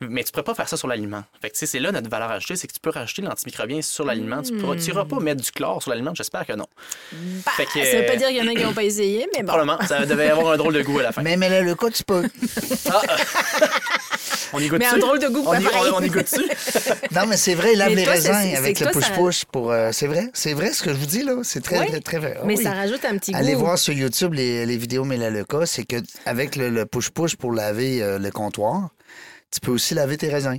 Mais 0.00 0.24
tu 0.24 0.32
pourrais 0.32 0.42
pas 0.42 0.54
faire 0.56 0.68
ça 0.68 0.76
sur 0.76 0.88
l'aliment. 0.88 1.22
Fait 1.40 1.48
que 1.50 1.54
tu 1.54 1.60
sais, 1.60 1.66
c'est 1.66 1.78
là 1.78 1.92
notre 1.92 2.10
valeur 2.10 2.30
ajoutée, 2.32 2.56
c'est 2.56 2.66
que 2.66 2.72
tu 2.72 2.80
peux 2.80 2.90
rajouter 2.90 3.22
l'antimicrobien 3.22 3.80
sur 3.80 4.04
l'aliment. 4.04 4.42
Tu 4.42 4.54
Hmm. 4.54 4.74
n'iras 4.74 5.04
pas 5.04 5.20
mettre 5.20 5.40
du 5.42 5.50
chlore 5.52 5.80
sur 5.80 5.90
l'aliment, 5.92 6.12
j'espère 6.16 6.44
que 6.46 6.54
non. 6.54 6.66
Bah, 7.12 7.52
Fait 7.56 7.66
que, 7.66 7.72
Ça 7.84 7.98
veut 8.00 8.06
pas 8.06 8.12
euh, 8.14 8.16
dire 8.16 8.28
qu'il 8.28 8.36
y 8.36 8.40
en 8.42 8.48
a 8.48 8.54
qui 8.54 8.64
n'ont 8.64 8.74
pas 8.74 8.82
essayé, 8.82 9.28
mais 9.36 9.42
bon. 9.42 9.48
Probablement, 9.52 9.80
ça 9.86 10.04
devait 10.06 10.30
avoir 10.30 10.52
un 10.54 10.56
drôle 10.56 10.74
de 10.74 10.82
goût 10.82 10.98
à 10.98 11.02
la 11.04 11.12
fin. 11.12 11.22
Mais 11.22 11.36
Melaleuca, 11.36 11.90
tu 11.90 12.02
peux. 12.02 12.24
Ah, 12.90 13.02
euh, 13.08 13.16
on 14.52 14.58
y 14.60 14.68
goûte 14.68 14.78
Mais 14.78 14.86
un 14.86 14.98
drôle 14.98 15.18
de 15.18 15.28
goût, 15.28 15.42
on 15.46 15.50
pas 15.52 15.60
y, 15.60 15.66
on, 15.66 15.96
on 15.96 16.00
y 16.02 16.08
goûte 16.08 16.30
dessus. 16.32 16.48
Non, 17.14 17.26
mais 17.26 17.36
c'est 17.36 17.54
vrai, 17.54 17.72
il 17.72 17.78
lave 17.78 17.94
les 17.94 18.04
raisins 18.04 18.34
avec 18.56 18.80
le 18.80 18.86
push-push 18.88 19.44
pour. 19.46 19.70
euh, 19.70 19.90
c'est 19.92 20.06
vrai, 20.06 20.30
c'est 20.34 20.52
vrai 20.54 20.72
ce 20.72 20.82
que 20.82 20.90
je 20.90 20.96
vous 20.98 21.06
dis, 21.06 21.22
là. 21.22 21.34
C'est 21.42 21.62
très, 21.62 21.78
Ouais. 21.78 21.86
très, 21.86 22.00
très 22.00 22.18
vrai. 22.18 22.36
Ah 22.38 22.42
Mais 22.44 22.56
oui. 22.56 22.62
ça 22.62 22.72
rajoute 22.72 23.04
un 23.04 23.16
petit 23.18 23.34
Allez 23.34 23.54
goût. 23.54 23.60
voir 23.60 23.78
sur 23.78 23.92
YouTube 23.94 24.34
les, 24.34 24.66
les 24.66 24.76
vidéos 24.76 25.04
Melaleuca, 25.04 25.66
c'est 25.66 25.84
que 25.84 25.96
avec 26.26 26.56
le 26.56 26.68
le 26.70 26.84
push-push 26.84 27.36
pour 27.36 27.52
laver 27.52 28.02
euh, 28.02 28.18
le 28.18 28.30
comptoir, 28.30 28.90
tu 29.52 29.60
peux 29.60 29.72
aussi 29.72 29.94
laver 29.94 30.16
tes 30.16 30.28
raisins. 30.28 30.58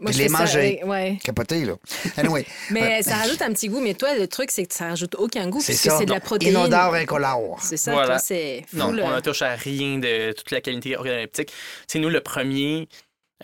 Moi, 0.00 0.10
je 0.12 0.18
les 0.18 0.28
ça 0.28 0.38
manger. 0.38 0.80
ouais. 0.84 1.18
Capoté, 1.22 1.64
là. 1.64 1.74
Anyway, 2.16 2.44
Mais 2.70 3.02
ça 3.02 3.16
rajoute 3.16 3.40
un 3.42 3.52
petit 3.52 3.68
goût. 3.68 3.80
Mais 3.80 3.94
toi, 3.94 4.14
le 4.16 4.26
truc, 4.26 4.50
c'est 4.50 4.66
que 4.66 4.74
ça 4.74 4.88
rajoute 4.88 5.14
aucun 5.14 5.48
goût 5.48 5.60
c'est 5.60 5.72
puisque 5.72 5.84
ça. 5.90 5.98
c'est 5.98 6.06
de 6.06 6.10
la 6.12 6.20
protéine. 6.20 6.52
Inodore 6.52 6.94
incolore. 6.94 7.58
C'est 7.62 7.76
ça, 7.76 7.92
Voilà. 7.92 8.06
toi, 8.08 8.18
c'est 8.18 8.64
Non, 8.72 8.86
on 8.88 8.98
euh, 8.98 9.16
ne 9.16 9.20
touche 9.20 9.42
à 9.42 9.54
rien 9.54 9.98
de 9.98 10.32
toute 10.32 10.50
la 10.50 10.60
qualité 10.60 10.96
organoleptique. 10.96 11.52
C'est 11.86 12.00
nous 12.00 12.10
le 12.10 12.20
premier 12.20 12.88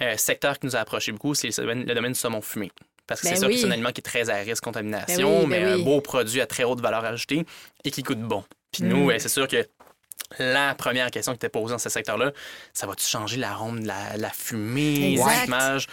euh, 0.03 0.17
secteur 0.17 0.59
qui 0.59 0.67
nous 0.67 0.75
a 0.77 0.81
approché 0.81 1.13
beaucoup, 1.13 1.35
c'est 1.35 1.49
le 1.49 1.55
domaine, 1.63 1.85
le 1.87 1.95
domaine 1.95 2.13
du 2.13 2.19
saumon 2.19 2.41
fumé. 2.41 2.71
Parce 3.07 3.21
que 3.23 3.27
Ben 3.27 3.35
c'est 3.35 3.41
sûr 3.41 3.49
oui. 3.49 3.55
que 3.55 3.61
c'est 3.61 3.67
un 3.67 3.71
aliment 3.73 3.91
qui 3.93 4.01
est 4.01 4.03
très 4.03 4.29
à 4.31 4.37
risque 4.37 4.63
de 4.63 4.67
contamination, 4.67 5.31
Ben 5.31 5.45
oui, 5.45 5.47
ben 5.49 5.49
mais 5.67 5.75
oui. 5.75 5.81
un 5.81 5.85
beau 5.85 6.01
produit 6.01 6.41
à 6.41 6.47
très 6.47 6.65
haute 6.65 6.81
valeur 6.81 7.05
ajoutée 7.05 7.45
et 7.85 7.91
qui 7.91 8.03
coûte 8.03 8.21
bon. 8.21 8.45
Puis 8.73 8.85
Mm. 8.85 8.89
nous, 8.89 9.11
c'est 9.19 9.29
sûr 9.29 9.49
que 9.49 9.67
la 10.39 10.75
première 10.75 11.11
question 11.11 11.33
qui 11.33 11.37
était 11.37 11.49
posée 11.49 11.73
dans 11.73 11.79
ce 11.79 11.89
secteur-là, 11.89 12.33
ça 12.73 12.87
va-tu 12.87 13.07
changer 13.07 13.37
l'arôme 13.37 13.83
de 13.83 13.89
la, 13.89 14.17
la 14.17 14.31
fumée, 14.31 15.17
l'image? 15.45 15.87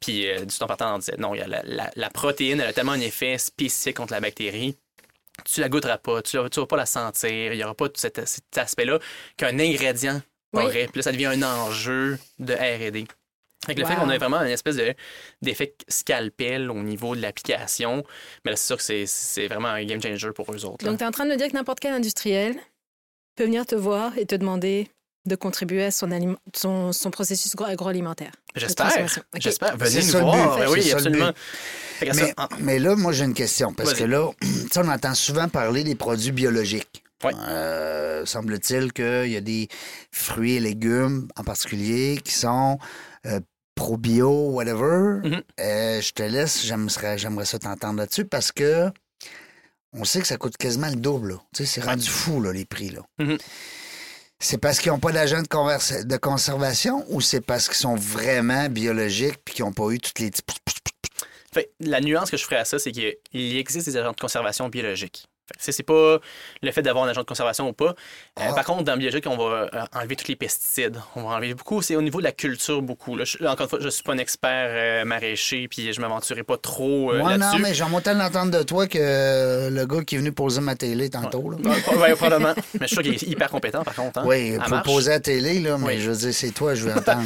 Puis 0.00 0.26
euh, 0.28 0.44
du 0.44 0.56
temps 0.56 0.66
partant, 0.66 0.94
on 0.96 0.98
disait 0.98 1.16
non, 1.18 1.34
il 1.34 1.38
y 1.38 1.42
a 1.42 1.46
la, 1.46 1.62
la- 1.64 1.90
la 1.94 2.10
protéine, 2.10 2.60
elle 2.60 2.68
a 2.68 2.72
tellement 2.72 2.92
un 2.92 3.00
effet 3.00 3.38
spécifique 3.38 3.96
contre 3.96 4.12
la 4.12 4.20
bactérie. 4.20 4.76
Tu 5.44 5.60
la 5.60 5.68
goûteras 5.68 5.98
pas, 5.98 6.22
tu 6.22 6.36
ne 6.36 6.42
vas 6.42 6.66
pas 6.66 6.76
la 6.76 6.86
sentir, 6.86 7.52
il 7.52 7.56
n'y 7.56 7.64
aura 7.64 7.74
pas 7.74 7.88
tout 7.88 8.00
cet, 8.00 8.26
cet 8.26 8.56
aspect-là 8.56 8.98
qu'un 9.36 9.58
ingrédient 9.58 10.20
Oui. 10.52 10.62
aurait. 10.64 10.86
Puis 10.86 10.98
là, 10.98 11.02
ça 11.02 11.12
devient 11.12 11.26
un 11.26 11.42
enjeu 11.42 12.18
de 12.38 12.54
R&D. 12.54 13.06
Fait 13.66 13.74
que 13.74 13.80
le 13.80 13.86
fait 13.86 13.96
qu'on 13.96 14.10
ait 14.10 14.18
vraiment 14.18 14.42
une 14.42 14.50
espèce 14.50 14.76
de- 14.76 14.94
d'effet 15.40 15.74
scalpel 15.88 16.70
au 16.70 16.82
niveau 16.82 17.16
de 17.16 17.22
l'application, 17.22 18.04
mais 18.44 18.50
là, 18.52 18.56
c'est 18.56 18.66
sûr 18.66 18.76
que 18.76 18.82
c'est- 18.82 19.06
c'est 19.06 19.48
vraiment 19.48 19.68
un 19.68 19.82
game 19.84 20.00
changer 20.02 20.32
pour 20.32 20.52
eux 20.54 20.64
autres. 20.66 20.84
là. 20.84 20.90
Donc, 20.90 20.98
tu 20.98 21.04
es 21.04 21.06
en 21.06 21.10
train 21.10 21.24
de 21.24 21.30
me 21.30 21.36
dire 21.36 21.48
que 21.48 21.54
n'importe 21.54 21.80
quel 21.80 21.94
industriel 21.94 22.56
peut 23.36 23.44
venir 23.44 23.66
te 23.66 23.74
voir 23.74 24.16
et 24.18 24.26
te 24.26 24.34
demander 24.34 24.88
de 25.26 25.36
contribuer 25.36 25.84
à 25.84 25.90
son, 25.90 26.10
aliment- 26.10 26.36
son, 26.54 26.92
son 26.92 27.10
processus 27.10 27.52
agro- 27.54 27.64
agroalimentaire. 27.64 28.32
J'espère. 28.54 28.86
transformation. 28.88 29.22
OK. 29.34 29.40
J'espère. 29.40 29.76
Venez 29.78 30.04
nous 30.04 30.18
voir. 30.20 30.58
Ben 30.58 30.68
oui, 30.70 30.92
absolument. 30.92 31.30
Mais, 32.02 32.34
en- 32.36 32.48
mais 32.60 32.78
là, 32.78 32.94
moi, 32.94 33.12
j'ai 33.12 33.24
une 33.24 33.32
question. 33.34 33.72
Parce 33.72 33.94
que 33.94 34.04
là, 34.04 34.30
tu 34.40 34.46
sais, 34.70 34.80
on 34.80 34.88
entend 34.88 35.14
souvent 35.14 35.48
parler 35.48 35.82
des 35.82 35.94
produits 35.94 36.32
biologiques. 36.32 37.02
Ouais. 37.24 37.32
Euh, 37.48 38.26
Semble-t-il 38.26 38.92
qu'il 38.92 39.30
y 39.30 39.36
a 39.36 39.40
des 39.40 39.68
fruits 40.12 40.56
et 40.56 40.60
légumes 40.60 41.26
en 41.36 41.42
particulier 41.44 42.20
qui 42.22 42.34
sont 42.34 42.78
euh, 43.24 43.40
pro-bio, 43.74 44.50
whatever. 44.50 45.20
Mhm. 45.26 45.42
Euh, 45.60 46.00
je 46.02 46.12
te 46.12 46.22
laisse, 46.22 46.64
j'aimerais 46.66 47.16
j'aimerais 47.16 47.44
ça 47.46 47.58
t'entendre 47.58 47.98
là-dessus 47.98 48.26
parce 48.26 48.52
que 48.52 48.90
on 49.94 50.04
sait 50.04 50.20
que 50.20 50.26
ça 50.26 50.36
coûte 50.36 50.56
quasiment 50.56 50.88
le 50.88 50.96
double. 50.96 51.30
là. 51.30 51.42
Tu 51.54 51.64
sais, 51.64 51.80
c'est 51.80 51.86
rendu 51.86 52.08
fou, 52.08 52.40
là, 52.40 52.52
les 52.52 52.64
prix. 52.64 52.90
Là. 52.90 53.00
Mhm. 53.18 53.38
C'est 54.38 54.58
parce 54.58 54.78
qu'ils 54.78 54.92
n'ont 54.92 54.98
pas 54.98 55.12
d'agent 55.12 55.40
de, 55.42 56.16
conservation 56.16 57.04
ou 57.08 57.20
c'est 57.20 57.40
parce 57.40 57.66
qu'ils 57.66 57.76
sont 57.76 57.94
vraiment 57.94 58.68
biologiques 58.68 59.38
puis 59.44 59.54
qu'ils 59.54 59.64
n'ont 59.64 59.72
pas 59.72 59.88
eu 59.90 59.98
toutes 59.98 60.18
les... 60.18 60.30
Fait, 61.52 61.70
la 61.80 62.00
nuance 62.00 62.30
que 62.30 62.36
je 62.36 62.44
ferais 62.44 62.56
à 62.56 62.64
ça, 62.64 62.78
c'est 62.78 62.92
qu'il 62.92 63.16
existe 63.56 63.86
des 63.86 63.96
agents 63.96 64.10
de 64.10 64.20
conservation 64.20 64.68
biologiques. 64.68 65.28
C'est 65.58 65.82
pas 65.82 66.18
le 66.62 66.72
fait 66.72 66.82
d'avoir 66.82 67.04
un 67.04 67.08
agent 67.08 67.20
de 67.20 67.26
conservation 67.26 67.68
ou 67.68 67.72
pas. 67.72 67.90
Euh, 67.90 67.92
Ah. 68.36 68.52
par 68.54 68.64
contre, 68.64 68.84
dans 68.84 68.92
le 68.92 68.98
biologique, 68.98 69.26
on 69.26 69.36
va 69.36 69.68
euh, 69.74 69.84
enlever 69.94 70.16
tous 70.16 70.28
les 70.28 70.36
pesticides. 70.36 70.98
On 71.16 71.22
va 71.24 71.36
enlever 71.36 71.54
beaucoup. 71.54 71.82
C'est 71.82 71.96
au 71.96 72.02
niveau 72.02 72.18
de 72.20 72.24
la 72.24 72.32
culture 72.32 72.80
beaucoup. 72.82 73.16
Là, 73.16 73.24
je- 73.24 73.38
là, 73.42 73.52
encore 73.52 73.64
une 73.64 73.70
fois, 73.70 73.78
je 73.80 73.88
suis 73.88 74.02
pas 74.02 74.12
un 74.14 74.18
expert 74.18 74.68
euh, 74.70 75.04
maraîcher, 75.04 75.68
puis 75.68 75.92
je 75.92 76.00
m'aventurerai 76.00 76.42
pas 76.44 76.56
trop 76.56 77.12
euh, 77.12 77.20
Ouais, 77.22 77.36
non, 77.38 77.58
mais 77.58 77.74
j'aimerais 77.74 78.00
tellement 78.02 78.24
l'entendre 78.24 78.56
de 78.58 78.62
toi 78.62 78.86
que 78.86 79.68
le 79.70 79.86
gars 79.86 80.02
qui 80.02 80.14
est 80.14 80.18
venu 80.18 80.32
poser 80.32 80.60
ma 80.60 80.74
télé 80.76 81.10
tantôt. 81.10 81.50
Là. 81.50 81.58
Ouais, 81.58 81.96
ouais, 81.98 82.14
probablement. 82.14 82.54
Mais 82.80 82.80
je 82.82 82.86
suis 82.86 82.94
sûr 82.96 83.02
qu'il 83.02 83.14
est 83.14 83.22
hyper 83.22 83.50
compétent, 83.50 83.84
par 83.84 83.94
contre. 83.94 84.20
hein. 84.20 84.24
Oui, 84.26 84.56
pour 84.58 84.68
marche. 84.70 84.84
poser 84.86 85.10
la 85.10 85.20
télé, 85.20 85.60
là, 85.60 85.76
mais 85.78 85.86
Oui. 85.86 86.00
je 86.00 86.10
veux 86.10 86.16
dire, 86.16 86.32
c'est 86.34 86.50
toi, 86.52 86.74
je 86.74 86.84
veux 86.88 86.92
entendre. 86.96 87.22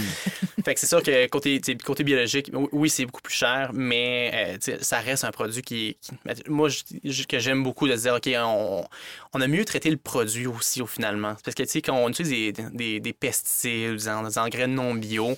Fait 0.64 0.75
que 0.75 0.81
c'est 0.81 0.87
sûr 0.87 1.03
que 1.03 1.27
côté, 1.29 1.61
côté 1.85 2.05
biologique, 2.05 2.51
oui, 2.73 2.91
c'est 2.91 3.07
beaucoup 3.07 3.23
plus 3.23 3.35
cher, 3.35 3.71
mais 3.73 4.59
ça 4.81 4.99
reste 4.99 5.25
un 5.25 5.31
produit 5.31 5.62
qui. 5.62 5.97
qui- 6.01 6.11
moi, 6.49 6.69
je- 6.69 7.23
que 7.27 7.39
j'aime 7.39 7.62
beaucoup 7.62 7.87
de 7.87 7.93
dire, 8.16 8.42
OK, 8.42 8.86
on, 9.34 9.40
a 9.40 9.46
mieux 9.46 9.64
traité 9.64 9.90
le 9.90 9.96
produit 9.96 10.46
aussi, 10.46 10.82
au 10.82 10.86
finalement. 10.86 11.36
Parce 11.44 11.54
que, 11.54 11.62
tu 11.62 11.68
sais, 11.68 11.82
quand 11.82 11.96
on 11.96 12.09
utilise 12.09 12.52
des, 12.52 12.52
des, 12.72 13.00
des 13.00 13.12
pesticides, 13.12 13.96
des 13.96 14.38
engrais 14.38 14.66
non 14.66 14.94
bio, 14.94 15.36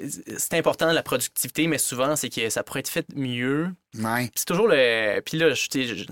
euh, 0.00 0.08
c'est 0.38 0.54
important 0.54 0.90
la 0.92 1.02
productivité, 1.02 1.66
mais 1.66 1.78
souvent, 1.78 2.16
c'est 2.16 2.28
que 2.28 2.48
ça 2.50 2.62
pourrait 2.62 2.80
être 2.80 2.88
fait 2.88 3.06
mieux. 3.14 3.70
Ouais. 3.98 4.30
C'est 4.34 4.46
toujours 4.46 4.68
le. 4.68 5.20
Puis 5.20 5.36
là, 5.38 5.52
je, 5.52 5.66
je- 5.70 6.04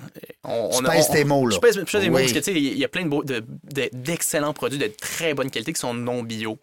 on, 0.45 0.69
Tu 0.71 0.77
on 0.79 0.83
pèses 0.91 1.07
on- 1.09 1.13
tes 1.13 1.25
mots, 1.25 1.47
là. 1.47 1.55
Je 1.55 1.61
pèse, 1.61 1.77
je 1.79 1.85
pèse 1.91 2.09
mots 2.09 2.19
parce 2.19 2.33
que, 2.33 2.39
tu 2.39 2.45
sais, 2.45 2.53
il 2.53 2.77
y 2.79 2.85
a 2.85 2.89
plein 2.89 3.05
de 3.05 3.09
beaux- 3.09 3.25
de- 3.25 3.43
de- 3.73 3.89
d'excellents 3.93 4.53
produits 4.53 4.79
de 4.79 4.89
très 4.89 5.33
bonne 5.35 5.51
qualité 5.51 5.73
qui 5.73 5.81
sont 5.81 5.95
non 5.95 6.23
bio. 6.23 6.59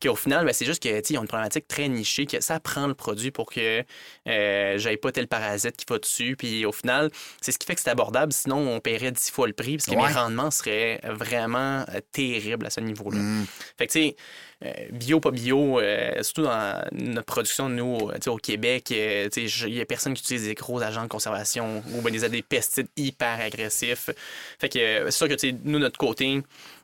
Qui, 0.00 0.08
au 0.08 0.16
final, 0.16 0.44
ben, 0.44 0.52
c'est 0.52 0.66
juste 0.66 0.82
que, 0.82 0.88
tu 1.00 1.06
sais, 1.06 1.14
ils 1.14 1.18
ont 1.18 1.22
une 1.22 1.28
problématique 1.28 1.66
très 1.68 1.88
nichée, 1.88 2.26
que 2.26 2.40
ça 2.42 2.60
prend 2.60 2.86
le 2.86 2.94
produit 2.94 3.30
pour 3.30 3.50
que 3.50 3.82
euh, 4.28 4.78
j'aille 4.78 4.96
pas 4.98 5.10
tel 5.12 5.26
parasite 5.28 5.76
qui 5.76 5.86
va 5.88 5.98
dessus. 5.98 6.36
Puis 6.36 6.66
au 6.66 6.72
final, 6.72 7.10
c'est 7.40 7.52
ce 7.52 7.58
qui 7.58 7.66
fait 7.66 7.74
que 7.76 7.80
c'est 7.80 7.90
abordable. 7.90 8.32
Sinon, 8.32 8.58
on 8.58 8.80
paierait 8.80 9.12
dix 9.12 9.30
fois 9.30 9.46
le 9.46 9.52
prix 9.52 9.76
parce 9.78 9.86
que 9.86 9.94
Ouais. 9.94 10.08
mes 10.08 10.12
rendements 10.14 10.50
seraient 10.50 11.00
vraiment 11.04 11.84
euh, 11.94 12.00
terribles 12.12 12.66
à 12.66 12.70
ce 12.70 12.80
niveau-là. 12.80 13.18
Mm. 13.18 13.46
Fait 13.78 13.86
que, 13.86 13.92
tu 13.92 14.00
sais, 14.00 14.16
euh, 14.64 14.72
bio, 14.90 15.20
pas 15.20 15.30
bio, 15.30 15.80
euh, 15.80 16.22
surtout 16.22 16.42
dans 16.42 16.82
notre 16.92 17.26
production, 17.26 17.68
nous, 17.68 17.98
tu 18.16 18.22
sais, 18.22 18.30
au 18.30 18.36
Québec, 18.36 18.84
tu 18.86 18.94
sais, 18.94 19.30
il 19.68 19.74
y 19.74 19.80
a 19.80 19.86
personne 19.86 20.12
qui 20.14 20.22
utilise 20.22 20.48
gros 20.56 20.82
agents 20.82 21.02
de 21.02 21.08
conservation 21.08 21.82
ou 21.94 22.00
ben, 22.00 22.12
des, 22.12 22.28
des 22.28 22.42
pesticides 22.42 22.88
hyper 22.96 23.40
agressifs. 23.40 24.10
Fait 24.58 24.68
que 24.68 24.78
euh, 24.78 25.04
c'est 25.06 25.18
sûr 25.18 25.28
que, 25.28 25.34
tu 25.34 25.54
nous, 25.64 25.78
notre 25.78 25.98
côté, 25.98 26.42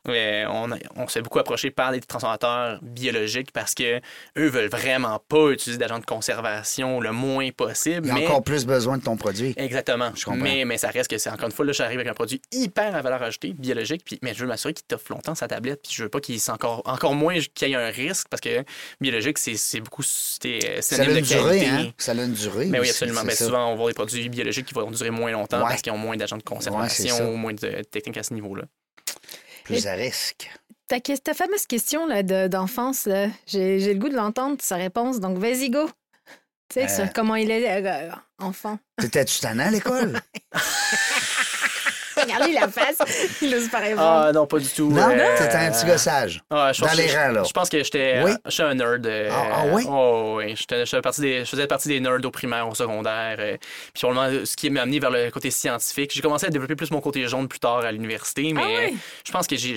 euh, 0.09 0.45
on, 0.49 0.73
a- 0.73 0.77
on 0.97 1.07
se 1.07 1.13
fait 1.15 1.23
beaucoup 1.23 1.39
approcher 1.39 1.71
par 1.71 1.93
des 1.93 2.01
transformateurs 2.01 2.79
biologiques 2.83 3.53
parce 3.53 3.75
que 3.75 4.01
eux 4.37 4.49
veulent 4.49 4.69
vraiment 4.71 5.21
pas 5.29 5.51
utiliser 5.51 5.79
d'agents 5.79 5.99
de 6.01 6.05
conservation 6.05 7.01
le 7.01 7.13
moins 7.13 7.51
possible. 7.51 8.07
Il 8.07 8.09
y 8.09 8.11
a 8.11 8.15
mais... 8.15 8.27
encore 8.27 8.43
plus 8.43 8.67
besoin 8.67 8.99
de 8.99 9.03
ton 9.03 9.17
produit. 9.17 9.55
Exactement. 9.57 10.11
Je 10.17 10.25
comprends. 10.25 10.41
Mais, 10.43 10.65
mais 10.65 10.79
ça 10.79 10.89
reste 10.89 11.09
que 11.11 11.19
c'est 11.19 11.31
encore 11.31 11.47
une 11.47 11.53
fois, 11.53 11.65
là, 11.65 11.73
j'arrive 11.73 11.99
avec 11.99 12.09
un 12.11 12.15
produit 12.15 12.41
hyper 12.53 12.95
à 12.97 13.03
valeur 13.03 13.23
ajoutée, 13.23 13.53
biologique, 13.53 14.03
puis, 14.05 14.19
mais 14.23 14.35
je 14.35 14.41
veux 14.41 14.47
m'assurer 14.47 14.75
qu'il 14.75 14.85
t'offre 14.87 15.13
longtemps 15.13 15.35
sa 15.35 15.49
tablette, 15.49 15.83
puis 15.83 15.93
je 15.95 16.03
veux 16.05 16.09
pas 16.09 16.21
qu'il 16.21 16.41
soit 16.41 16.55
encore, 16.55 16.83
encore 16.85 17.15
moins 17.15 17.39
qu'il 17.55 17.69
y 17.69 17.73
ait 17.73 17.77
un 17.77 17.91
risque, 17.91 18.27
parce 18.29 18.41
que 18.41 18.65
biologique, 19.01 19.39
c'est 19.39 19.57
c'est 19.57 19.81
beaucoup 19.81 20.03
c'est 20.03 20.81
Ça 20.83 21.01
a 21.01 21.05
une 21.05 21.15
de 21.15 21.21
durée, 21.21 21.59
qualité. 21.61 21.67
hein? 21.69 21.93
Ça 21.99 22.13
a 22.13 22.15
une 22.17 22.33
durée. 22.33 22.67
Mais 22.67 22.79
oui, 22.81 22.89
aussi, 22.91 22.91
absolument. 23.05 23.23
Mais 23.25 23.35
ça. 23.35 23.45
souvent, 23.47 23.67
on 23.67 23.71
va 23.71 23.77
voir 23.77 23.89
des 23.89 23.95
produits 23.95 24.29
biologiques 24.29 24.67
qui 24.67 24.75
vont 24.75 24.91
durer 24.91 25.11
moins 25.11 25.31
longtemps 25.31 25.59
Ouais. 25.59 25.69
parce 25.69 25.83
qu'ils 25.83 25.93
ont 25.93 25.99
moins 25.99 26.17
d'agents 26.17 26.37
de 26.39 26.43
conservation 26.43 27.33
ou 27.33 27.37
moins 27.37 27.53
de 27.55 27.83
techniques 27.91 28.17
à 28.19 28.23
ce 28.23 28.35
niveau-là. 28.35 28.65
Plus 29.73 29.87
à 29.87 29.93
risque. 29.95 30.51
Ta, 30.89 31.01
ta 31.01 31.35
fameuse 31.35 31.67
question 31.67 32.07
de- 32.07 32.49
d'enfance, 32.49 33.07
là, 33.07 33.29
j'ai 33.47 33.81
j'ai 33.81 33.95
le 33.95 33.99
goût 34.01 34.09
de 34.09 34.17
l'entendre, 34.17 34.57
sa 34.61 34.77
réponse. 34.77 35.21
Donc, 35.21 35.39
vas-y, 35.39 35.71
go. 35.71 35.89
Tu 36.69 36.81
sais, 36.87 37.03
Euh. 37.03 37.07
comment 37.15 37.35
il 37.37 37.51
est 37.51 37.85
euh, 37.87 38.11
enfant. 38.39 38.79
T'étais-tu 38.99 39.41
tannant 39.41 39.67
à 39.67 39.71
l'école? 39.71 40.21
Regardez 42.23 42.53
la 42.53 42.69
face. 42.69 42.99
Il 43.43 43.55
ose 43.55 43.69
pas 43.69 43.79
répondre. 43.79 44.03
Ah 44.03 44.31
non, 44.33 44.47
pas 44.47 44.59
du 44.59 44.69
tout. 44.69 44.91
Non, 44.91 45.09
euh, 45.11 45.27
c'était 45.39 45.55
un 45.57 45.71
petit 45.71 45.87
gossage. 45.87 46.43
Ah, 46.51 46.73
je 46.73 46.81
Dans 46.81 46.89
pense 46.89 46.97
les 46.97 47.07
que- 47.07 47.13
rangs, 47.17 47.33
là. 47.33 47.43
Je 47.47 47.53
pense 47.53 47.69
que 47.69 47.83
j'étais 47.83 48.23
Oui. 48.25 48.33
je 48.47 48.51
suis 48.51 48.63
un 48.63 48.75
nerd. 48.75 49.07
euh, 49.07 49.29
Ah, 49.33 49.47
ah 49.55 49.63
oui? 49.73 49.85
Oh, 49.89 50.35
oui. 50.39 50.55
J'étais- 50.57 50.81
Je 50.85 50.91
faisais 50.91 51.03
partie 51.03 51.21
des, 51.21 51.41
je 51.45 51.51
faisais 51.51 51.67
partie 51.67 51.89
des 51.89 52.01
nerds 52.01 52.19
au 52.25 52.31
primaire, 52.31 52.69
au 52.69 52.75
secondaire. 52.75 53.37
euh, 53.39 53.57
puis 53.95 54.03
probablement, 54.03 54.45
ce 54.45 54.57
qui 54.57 54.71
m'a 54.71 54.83
amené 54.83 54.99
vers 55.01 55.11
le 55.11 55.31
côté 55.31 55.51
scientifique. 55.51 56.13
J'ai 56.15 56.21
commencé 56.23 56.47
à 56.47 56.51
développer 56.51 56.75
plus 56.77 56.91
mon 56.91 57.01
côté 57.01 57.27
jaune 57.27 57.49
plus 57.49 57.59
tard 57.61 57.79
à 57.81 57.93
l'université, 57.93 58.53
mais 58.53 58.63
Ah 58.65 58.81
oui? 58.91 58.97
je 59.27 59.33
pense 59.33 59.47
que 59.47 59.57
j'ai 59.57 59.75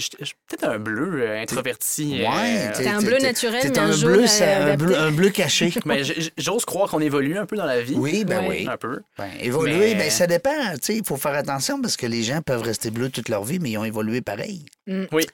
peut-être 0.47 0.65
un 0.65 0.77
bleu 0.79 1.21
euh, 1.23 1.41
introverti. 1.41 2.21
euh, 2.21 2.27
Ouais, 2.29 2.71
T'es 2.73 2.87
un 2.87 2.99
bleu 3.01 3.17
naturel, 3.19 3.61
t'es 3.61 3.69
mais 3.69 3.79
un 3.79 3.97
bleu, 3.97 4.25
un 4.25 4.75
bleu, 4.75 4.97
un 4.97 5.11
bleu 5.11 5.29
caché. 5.29 5.71
mais 5.85 6.01
j'ose 6.37 6.65
croire 6.65 6.89
qu'on 6.89 6.99
évolue 6.99 7.37
un 7.37 7.45
peu 7.45 7.55
dans 7.55 7.65
la 7.65 7.81
vie. 7.81 7.95
Oui, 7.97 8.25
ben 8.25 8.43
oui. 8.47 8.67
Un 8.71 8.77
peu. 8.77 9.01
Ben, 9.17 9.29
évoluer, 9.41 9.93
Mais- 9.93 9.95
ben, 9.95 10.09
ça 10.09 10.27
dépend. 10.27 10.49
Tu 10.75 10.79
sais, 10.81 10.95
Il 10.95 11.05
faut 11.05 11.17
faire 11.17 11.33
attention 11.35 11.81
parce 11.81 11.97
que 11.97 12.05
les 12.07 12.23
gens 12.23 12.34
peuvent 12.41 12.61
rester 12.61 12.91
bleus 12.91 13.09
toute 13.09 13.29
leur 13.29 13.43
vie, 13.43 13.59
mais 13.59 13.71
ils 13.71 13.77
ont 13.77 13.85
évolué 13.85 14.21
pareil. 14.21 14.65
Oui. 14.87 15.25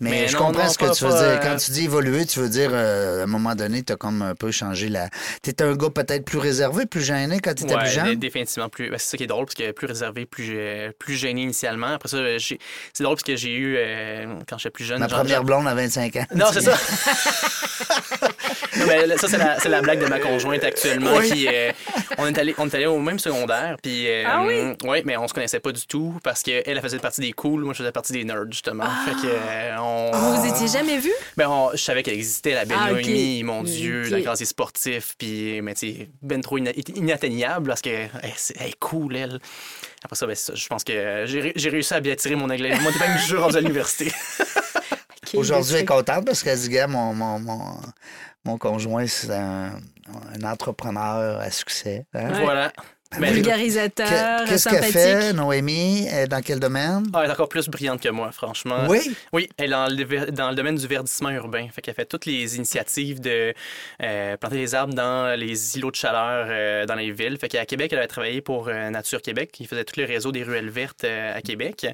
Mais, 0.00 0.10
Mais 0.10 0.28
je 0.28 0.36
non, 0.36 0.46
comprends 0.46 0.64
non, 0.64 0.70
ce 0.70 0.78
que 0.78 0.86
pas- 0.86 0.94
tu 0.94 1.04
veux 1.04 1.10
pas, 1.10 1.16
dire. 1.18 1.28
euh, 1.28 1.38
Quand 1.42 1.56
tu 1.56 1.70
dis 1.72 1.84
évoluer, 1.84 2.24
tu 2.26 2.40
veux 2.40 2.48
dire, 2.48 2.70
euh, 2.72 3.20
à 3.20 3.22
un 3.24 3.26
moment 3.26 3.54
donné, 3.54 3.82
tu 3.82 3.92
as 3.92 3.96
comme 3.96 4.22
un 4.22 4.34
peu 4.34 4.50
changé 4.50 4.88
la. 4.88 5.08
Tu 5.42 5.52
un 5.60 5.76
gars 5.76 5.90
peut-être 5.90 6.24
plus 6.24 6.38
réservé, 6.38 6.86
plus 6.86 7.02
gêné 7.02 7.40
quand 7.40 7.54
tu 7.54 7.64
étais 7.64 7.74
Ouais, 7.74 7.80
plus 7.82 7.90
jeune. 7.90 8.14
définitivement 8.16 8.68
plus. 8.68 8.90
ben, 8.90 8.98
c'est 8.98 9.10
ça 9.10 9.16
qui 9.16 9.24
est 9.24 9.26
drôle, 9.26 9.44
parce 9.44 9.54
que 9.56 9.70
plus 9.72 9.86
réservé, 9.86 10.24
plus, 10.26 10.56
plus 10.98 11.14
gêné 11.16 11.42
initialement. 11.42 11.88
Après 11.94 12.08
ça, 12.08 12.38
j'ai- 12.38 12.58
c'est 12.92 13.02
drôle 13.04 13.16
parce 13.16 13.24
que 13.24 13.36
j'ai 13.36 13.52
eu, 13.54 13.76
euh, 13.76 14.34
quand 14.48 14.56
j'étais 14.58 14.70
plus 14.70 14.84
jeune. 14.84 15.00
Ma 15.00 15.08
genre- 15.08 15.18
première 15.20 15.44
blonde 15.44 15.66
à 15.68 15.74
25 15.74 16.16
ans. 16.16 16.26
Non, 16.34 16.46
c'est 16.52 16.62
ça. 16.62 16.76
Non, 18.78 18.86
mais 18.86 19.16
ça, 19.16 19.28
c'est 19.28 19.68
la, 19.68 19.80
blague 19.82 20.00
de 20.00 20.06
ma 20.06 20.18
conjointe 20.18 20.64
actuellement. 20.64 21.16
Oui. 21.16 21.30
Qui, 21.30 21.48
euh, 21.48 21.70
on, 22.18 22.26
est 22.26 22.38
allé, 22.38 22.54
on 22.58 22.66
est 22.68 22.74
allé 22.74 22.86
au 22.86 22.98
même 22.98 23.18
secondaire. 23.18 23.76
Puis, 23.82 24.06
euh, 24.08 24.24
Ah 24.26 24.42
oui? 24.46 24.74
Oui, 24.84 25.02
mais 25.04 25.16
on 25.16 25.26
se 25.28 25.34
connaissait 25.34 25.60
pas 25.60 25.72
du 25.72 25.86
tout 25.86 26.18
parce 26.22 26.42
qu'elle, 26.42 26.62
elle 26.66 26.80
faisait 26.80 26.98
partie 26.98 27.20
des 27.20 27.32
cools. 27.32 27.62
Moi, 27.62 27.72
je 27.74 27.78
faisais 27.78 27.92
partie 27.92 28.12
des 28.12 28.24
nerds, 28.24 28.44
justement. 28.50 28.84
Fait 29.04 29.12
que, 29.12 29.26
euh, 29.32 29.76
on, 29.78 30.10
Vous 30.12 30.36
vous 30.42 30.46
étiez 30.48 30.68
jamais 30.68 30.98
vus? 30.98 31.12
ben, 31.36 31.48
on- 31.48 31.70
je 31.72 31.76
savais 31.82 32.02
qu'elle 32.02 32.14
existait, 32.14 32.54
la 32.54 32.64
belle 32.64 32.78
Ah, 32.80 32.90
mon 33.44 33.62
Dieu, 33.62 34.04
Ok. 34.06 34.10
la 34.10 34.20
casier 34.22 34.46
sportif, 34.46 35.14
puis, 35.18 35.60
mais 35.62 35.74
tu 35.74 35.92
sais, 35.94 36.08
ben 36.22 36.40
trop 36.40 36.58
ina- 36.58 36.72
inatteignable 36.94 37.68
parce 37.68 37.80
qu'elle 37.80 38.10
elle 38.22 38.66
est 38.68 38.78
cool, 38.78 39.16
elle. 39.16 39.38
Après 40.04 40.16
ça, 40.16 40.26
ben, 40.26 40.34
ça, 40.34 40.54
je 40.54 40.66
pense 40.68 40.84
que 40.84 41.24
j'ai 41.26 41.40
ré- 41.40 41.52
j'ai 41.56 41.70
réussi 41.70 41.94
à 41.94 42.00
bien 42.00 42.14
tirer 42.16 42.34
mon 42.36 42.48
anglais. 42.50 42.70
Mon 42.80 42.90
épingle 42.90 43.18
du 43.20 43.26
jeu 43.26 43.38
rendu 43.38 43.56
à 43.56 43.60
l'université. 43.60 44.12
Aujourd'hui, 45.34 45.74
elle 45.74 45.82
est 45.82 45.84
contente 45.84 46.24
parce 46.24 46.42
qu'elle 46.42 46.58
dit, 46.58 46.68
gars, 46.70 46.86
mon, 46.86 47.12
mon, 47.12 47.38
mon, 47.38 47.76
mon 48.44 48.58
conjoint, 48.58 49.06
c'est 49.06 49.34
un, 49.34 49.80
entrepreneur 50.44 51.40
à 51.40 51.50
succès. 51.50 52.06
hein? 52.14 52.42
Voilà. 52.42 52.72
Mais- 53.18 53.32
Vulgarisateur, 53.32 54.06
Que- 54.44 54.48
Qu'est-ce 54.50 54.68
qu'elle 54.68 54.84
fait, 54.84 55.32
Noémie? 55.32 56.06
Elle 56.10 56.24
est 56.24 56.28
Dans 56.28 56.42
quel 56.42 56.60
domaine? 56.60 57.04
Ah, 57.14 57.20
elle 57.24 57.30
est 57.30 57.32
encore 57.32 57.48
plus 57.48 57.66
brillante 57.68 58.02
que 58.02 58.10
moi, 58.10 58.32
franchement. 58.32 58.84
Oui? 58.86 59.00
Oui, 59.32 59.48
elle 59.56 59.66
est 59.66 59.68
dans 59.70 59.86
le, 59.86 60.04
ver- 60.04 60.30
dans 60.30 60.50
le 60.50 60.54
domaine 60.54 60.74
du 60.76 60.86
verdissement 60.86 61.30
urbain. 61.30 61.66
Fait 61.72 61.80
qu'elle 61.80 61.94
fait 61.94 62.04
toutes 62.04 62.26
les 62.26 62.56
initiatives 62.56 63.18
de 63.20 63.54
euh, 64.02 64.36
planter 64.36 64.56
des 64.56 64.74
arbres 64.74 64.92
dans 64.92 65.38
les 65.38 65.78
îlots 65.78 65.90
de 65.90 65.96
chaleur 65.96 66.46
euh, 66.50 66.84
dans 66.84 66.96
les 66.96 67.10
villes. 67.10 67.38
Fait 67.40 67.48
qu'à 67.48 67.64
Québec, 67.64 67.90
elle 67.92 67.98
avait 67.98 68.08
travaillé 68.08 68.42
pour 68.42 68.68
euh, 68.68 68.90
Nature 68.90 69.22
Québec, 69.22 69.50
qui 69.52 69.64
faisait 69.66 69.84
tout 69.84 69.98
le 69.98 70.04
réseau 70.06 70.30
des 70.30 70.42
ruelles 70.42 70.68
vertes 70.68 71.04
euh, 71.04 71.34
à 71.34 71.40
Québec. 71.40 71.86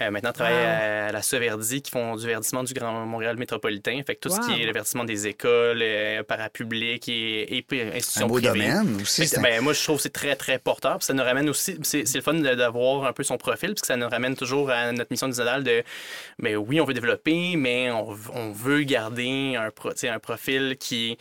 Euh, 0.00 0.10
maintenant, 0.12 0.30
elle 0.30 0.34
travaille 0.34 0.52
Wow. 0.52 1.08
à, 1.08 1.12
la 1.12 1.22
Soverdi, 1.22 1.82
qui 1.82 1.90
font 1.90 2.14
du 2.14 2.24
verdissement 2.26 2.62
du 2.62 2.72
Grand 2.72 3.04
Montréal 3.04 3.36
métropolitain. 3.36 4.00
Fait 4.06 4.14
que 4.14 4.20
tout 4.20 4.30
ce 4.30 4.38
qui 4.46 4.62
est 4.62 4.66
le 4.66 4.72
verdissement 4.72 5.04
des 5.04 5.26
écoles, 5.26 5.80
euh, 5.82 6.22
parapublics 6.22 7.08
et, 7.08 7.56
et 7.58 7.66
Un 7.72 7.96
institutions 7.96 8.26
beau 8.28 8.34
privées. 8.38 8.48
domaine 8.68 9.00
aussi. 9.02 9.28
Que, 9.28 9.38
un- 9.38 9.42
ben, 9.42 9.60
moi, 9.60 9.72
je 9.72 9.82
trouve 9.82 9.96
que 9.96 10.02
c'est 10.02 10.10
très, 10.12 10.36
très 10.36 10.51
porteur. 10.58 10.98
Puis 10.98 11.06
ça 11.06 11.14
nous 11.14 11.22
ramène 11.24 11.48
aussi, 11.48 11.76
c'est 11.82 12.06
c'est 12.06 12.18
le 12.18 12.22
fun 12.22 12.34
d'avoir 12.34 13.04
un 13.04 13.12
peu 13.12 13.22
son 13.22 13.36
profil, 13.36 13.70
parce 13.70 13.80
que 13.82 13.86
ça 13.86 13.96
nous 13.96 14.08
ramène 14.08 14.34
toujours 14.36 14.70
à 14.70 14.92
notre 14.92 15.10
mission 15.10 15.28
décennale 15.28 15.62
de, 15.64 15.82
ben 16.38 16.56
oui, 16.56 16.80
on 16.80 16.84
veut 16.84 16.94
développer, 16.94 17.56
mais 17.56 17.90
on, 17.90 18.12
veut 18.52 18.82
garder 18.82 19.54
un, 19.56 19.70
pro- 19.70 19.92
un 20.02 20.18
profil 20.18 20.76
qui, 20.78 21.16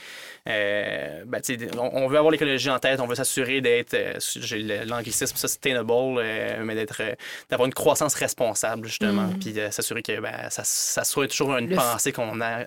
euh, 0.47 1.23
ben, 1.25 1.39
tu 1.41 1.57
sais, 1.57 1.67
on, 1.77 2.03
on 2.03 2.07
veut 2.07 2.17
avoir 2.17 2.31
l'écologie 2.31 2.69
en 2.69 2.79
tête, 2.79 2.99
on 2.99 3.07
veut 3.07 3.15
s'assurer 3.15 3.61
d'être, 3.61 3.93
euh, 3.93 4.13
j'ai 4.37 4.59
le- 4.59 4.85
l'anglicisme 4.85 5.35
sustainable, 5.35 5.91
euh, 5.91 6.63
mais 6.63 6.75
d'être, 6.75 6.97
euh, 7.01 7.13
d'avoir 7.49 7.67
une 7.67 7.73
croissance 7.73 8.13
responsable, 8.15 8.87
justement, 8.87 9.29
puis 9.39 9.53
de 9.53 9.69
s'assurer 9.71 10.01
que 10.01 10.19
ben, 10.19 10.49
ça, 10.49 10.63
ça 10.65 11.03
soit 11.03 11.27
toujours 11.27 11.55
une 11.57 11.69
Le 11.69 11.75
f- 11.75 11.79
pensée 11.79 12.11
qu'on 12.11 12.41
a 12.41 12.65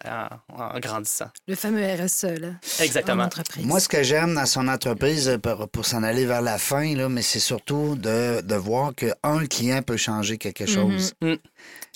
en, 0.49 0.75
en 0.75 0.79
grandissant. 0.81 1.31
Le 1.49 1.55
fameux 1.55 1.85
RSE, 1.85 2.25
là. 2.41 2.49
Exactement. 2.81 3.23
En 3.25 3.27
entreprise. 3.27 3.65
Moi, 3.67 3.81
ce 3.81 3.89
que 3.89 4.03
j'aime 4.03 4.35
dans 4.35 4.47
son 4.47 4.69
entreprise, 4.69 5.29
euh, 5.29 5.39
pour, 5.39 5.69
pour 5.69 5.87
s'en 5.87 6.03
aller 6.03 6.25
vers 6.27 6.43
la 6.43 6.54
fin, 6.59 6.95
là, 6.95 7.09
mais 7.09 7.23
c'est 7.23 7.41
surtout 7.41 7.97
de, 7.97 8.41
de 8.41 8.55
voir 8.55 8.95
qu'un 8.95 9.47
client 9.47 9.83
peut 9.83 9.97
changer 9.97 10.39
quelque 10.39 10.67
chose. 10.67 11.15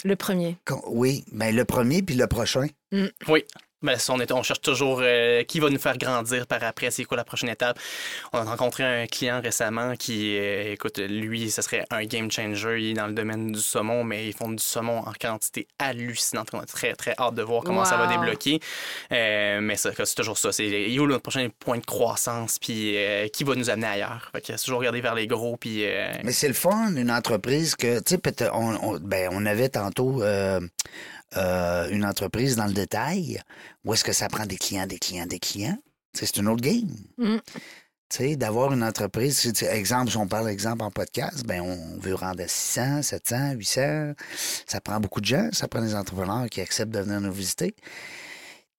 Le 0.05 0.17
premier. 0.17 0.57
Oui, 0.87 1.25
ben 1.33 1.55
le 1.55 1.65
premier 1.65 2.03
puis 2.03 2.15
le 2.15 2.27
prochain. 2.27 2.67
Oui. 2.93 3.45
Ben, 3.81 3.97
ça, 3.97 4.13
on, 4.13 4.19
est- 4.21 4.33
on 4.33 4.43
cherche 4.43 4.61
toujours 4.61 5.01
euh, 5.03 5.45
qui 5.45 5.61
va 5.61 5.71
nous 5.71 5.79
faire 5.79 5.97
grandir 5.97 6.47
par 6.49 6.63
après, 6.65 6.91
c'est 6.91 7.05
quoi 7.05 7.17
la 7.17 7.23
prochaine 7.25 7.49
étape. 7.49 7.79
On 8.33 8.39
a 8.39 8.43
rencontré 8.45 8.83
un 8.83 9.07
client 9.07 9.41
récemment 9.41 9.95
qui, 9.95 10.37
euh, 10.37 10.73
écoute, 10.73 10.99
lui, 10.99 11.49
ce 11.51 11.63
serait 11.63 11.85
un 11.91 12.05
game 12.05 12.29
changer. 12.31 12.81
Il 12.81 12.91
est 12.91 12.95
dans 12.95 13.07
le 13.07 13.13
domaine 13.13 13.53
du 13.53 13.61
saumon, 13.61 14.03
mais 14.03 14.27
ils 14.27 14.33
font 14.35 14.51
du 14.51 14.63
saumon 14.63 14.99
en 15.07 15.13
quantité 15.13 15.69
hallucinante. 15.79 16.49
On 16.53 16.59
a 16.59 16.67
très, 16.67 16.95
très 16.95 17.15
hâte 17.19 17.35
de 17.37 17.43
voir 17.43 17.63
comment 17.63 17.85
ça 17.85 17.97
va 17.97 18.09
débloquer. 18.09 18.59
Euh, 19.13 19.61
mais 19.61 19.77
ça, 19.77 19.91
c'est 19.95 20.15
toujours 20.15 20.39
ça. 20.39 20.51
C'est 20.51 20.99
où 20.99 21.07
notre 21.07 21.23
prochain 21.23 21.49
point 21.61 21.79
de 21.79 21.87
croissance, 21.87 22.59
puis 22.59 22.97
euh, 22.97 23.29
qui 23.29 23.45
va 23.45 23.55
nous 23.55 23.71
amener 23.71 23.87
ailleurs? 23.87 24.29
Fait 24.33 24.41
que 24.41 24.47
c'est 24.57 24.65
toujours 24.65 24.81
regarder 24.81 25.01
vers 25.01 25.15
les 25.15 25.29
gros, 25.29 25.57
puis... 25.57 25.85
Mais 26.25 26.33
c'est 26.33 26.49
le 26.49 26.55
fun, 26.55 26.95
une 26.97 27.13
entreprise 27.13 27.77
que, 27.77 28.01
tu 28.01 28.17
sais, 28.17 28.51
on- 28.53 28.99
ben, 28.99 29.29
on 29.33 29.47
avait 29.47 29.69
tantôt 29.69 30.23
euh, 31.37 31.89
une 31.91 32.05
entreprise 32.05 32.57
dans 32.57 32.67
le 32.67 32.73
détail 32.73 33.41
où 33.85 33.93
est-ce 33.95 34.05
que 34.05 34.13
ça 34.13 34.29
prend 34.29 34.47
des 34.47 34.57
clients, 34.57 34.87
des 34.87 34.99
clients, 34.99 35.27
des 35.27 35.39
clients? 35.39 35.79
C'est 36.15 36.37
une 36.39 36.49
autre 36.49 36.63
game. 36.63 36.91
Mm. 37.19 37.37
Tu 38.11 38.17
sais, 38.17 38.37
d'avoir 38.37 38.73
une 38.73 38.83
entreprise, 38.83 39.53
exemple, 39.71 40.11
si 40.11 40.17
on 40.17 40.27
parle 40.27 40.49
exemple 40.49 40.83
en 40.83 40.91
podcast, 40.91 41.45
ben 41.45 41.61
on 41.61 41.99
veut 42.01 42.15
rendre 42.15 42.43
à 42.43 42.49
600, 42.49 43.03
700, 43.03 43.53
800. 43.53 44.13
Ça 44.67 44.81
prend 44.81 44.99
beaucoup 44.99 45.21
de 45.21 45.27
gens, 45.27 45.51
ça 45.53 45.69
prend 45.69 45.83
des 45.83 45.95
entrepreneurs 45.95 46.47
qui 46.49 46.63
acceptent 46.63 46.93
de 46.93 47.01
venir 47.01 47.21
nous 47.21 47.33
visiter. 47.33 47.75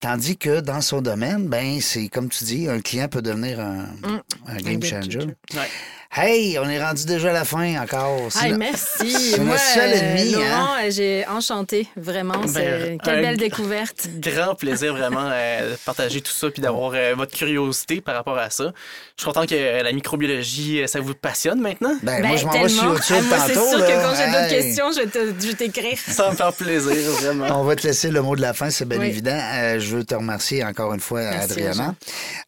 Tandis 0.00 0.36
que 0.36 0.60
dans 0.60 0.80
son 0.80 1.00
domaine, 1.02 1.46
ben 1.46 1.80
c'est 1.80 2.08
comme 2.08 2.28
tu 2.28 2.42
dis, 2.44 2.68
un 2.68 2.80
client 2.80 3.06
peut 3.06 3.22
devenir 3.22 3.60
un, 3.60 3.84
Mm. 4.02 4.22
un 4.46 4.56
game 4.56 4.82
changer. 4.82 5.12
changer. 5.12 5.26
ouais. 5.54 5.68
Hey, 6.12 6.58
on 6.58 6.68
est 6.68 6.82
rendu 6.82 7.04
déjà 7.06 7.30
à 7.30 7.32
la 7.32 7.44
fin 7.44 7.80
encore. 7.80 8.18
Hey, 8.42 8.50
no- 8.50 8.58
merci. 8.58 9.30
c'est 9.30 9.38
notre 9.38 9.60
seul 9.60 9.90
euh, 9.90 9.94
ennemi, 9.94 10.32
Laurent, 10.32 10.44
hein? 10.48 10.76
euh, 10.82 10.90
j'ai 10.90 11.24
enchanté, 11.28 11.86
vraiment. 11.96 12.34
Ben, 12.52 12.98
quelle 13.00 13.20
belle 13.22 13.36
découverte. 13.36 14.08
grand 14.18 14.56
plaisir 14.56 14.92
vraiment 14.92 15.28
euh, 15.30 15.70
de 15.70 15.76
partager 15.76 16.20
tout 16.20 16.32
ça 16.32 16.50
puis 16.50 16.60
d'avoir 16.60 16.94
euh, 16.96 17.14
votre 17.16 17.30
curiosité 17.36 18.00
par 18.00 18.16
rapport 18.16 18.36
à 18.38 18.50
ça. 18.50 18.72
Je 19.16 19.22
suis 19.22 19.32
content 19.32 19.46
que 19.46 19.54
euh, 19.54 19.84
la 19.84 19.92
microbiologie, 19.92 20.82
euh, 20.82 20.88
ça 20.88 20.98
vous 20.98 21.14
passionne 21.14 21.60
maintenant. 21.60 21.94
Ben, 22.02 22.20
Ben, 22.20 22.26
moi, 22.26 22.36
je 22.36 22.44
m'en 22.46 22.52
vais 22.60 22.68
sur. 22.68 22.84
YouTube 22.92 23.16
Ah, 23.20 23.22
moi, 23.36 23.38
c'est 23.46 23.52
tantôt. 23.54 23.68
sûr 23.68 23.78
là. 23.78 23.86
que 23.86 23.92
quand 24.02 24.14
j'ai 24.16 24.26
d'autres 24.32 24.48
questions, 24.48 24.90
je 24.92 25.00
vais 25.02 25.06
te- 25.06 25.40
je 25.40 25.46
vais 25.46 25.54
t'écrire. 25.54 25.96
Ça 26.08 26.30
me 26.32 26.34
fait 26.34 26.64
plaisir, 26.64 27.12
vraiment. 27.20 27.60
On 27.60 27.62
va 27.62 27.76
te 27.76 27.86
laisser 27.86 28.10
le 28.10 28.20
mot 28.20 28.34
de 28.34 28.40
la 28.40 28.52
fin, 28.52 28.68
c'est 28.70 28.84
bien 28.84 28.98
Oui. 28.98 29.06
évident. 29.06 29.38
Euh, 29.54 29.78
je 29.78 29.94
veux 29.94 30.04
te 30.04 30.16
remercier 30.16 30.64
encore 30.64 30.92
une 30.92 30.98
fois, 31.00 31.20
Merci, 31.20 31.52
Adriana. 31.52 31.94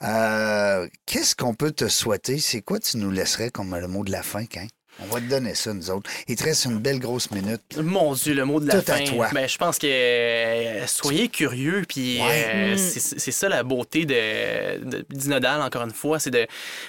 Euh, 0.02 0.88
Qu'est-ce 1.06 1.36
qu'on 1.36 1.54
peut 1.54 1.70
te 1.70 1.86
souhaiter? 1.88 2.38
C'est 2.38 2.62
quoi 2.62 2.80
tu 2.80 2.96
nous 2.96 3.10
laisserais 3.12 3.50
comme 3.52 3.76
le 3.76 3.88
mot 3.88 4.04
de 4.04 4.10
la 4.10 4.22
fin, 4.22 4.46
quand? 4.46 4.66
On 5.00 5.06
va 5.06 5.20
te 5.20 5.26
donner 5.26 5.54
ça, 5.54 5.72
nous 5.72 5.90
autres. 5.90 6.08
Il 6.28 6.36
te 6.36 6.44
reste 6.44 6.66
une 6.66 6.78
belle 6.78 6.98
grosse 7.00 7.30
minute. 7.30 7.62
Mon 7.78 8.12
Dieu, 8.14 8.34
le 8.34 8.44
mot 8.44 8.60
de 8.60 8.66
la 8.68 8.80
Tout 8.82 8.92
à 8.92 8.96
fin. 8.98 9.04
toi. 9.04 9.28
Ben, 9.32 9.48
je 9.48 9.56
pense 9.58 9.78
que 9.78 9.86
euh, 9.86 10.86
soyez 10.86 11.28
curieux, 11.28 11.82
puis 11.88 12.20
Ouais. 12.20 12.46
euh, 12.54 12.74
Mm. 12.74 12.78
c'est 12.78 13.30
ça 13.32 13.48
la 13.48 13.62
beauté 13.62 14.04
de, 14.04 14.84
de 14.84 15.04
d'Inodal, 15.10 15.60
encore 15.62 15.82
une 15.82 15.92
fois. 15.92 16.18
C'est 16.18 16.30
de. 16.30 16.46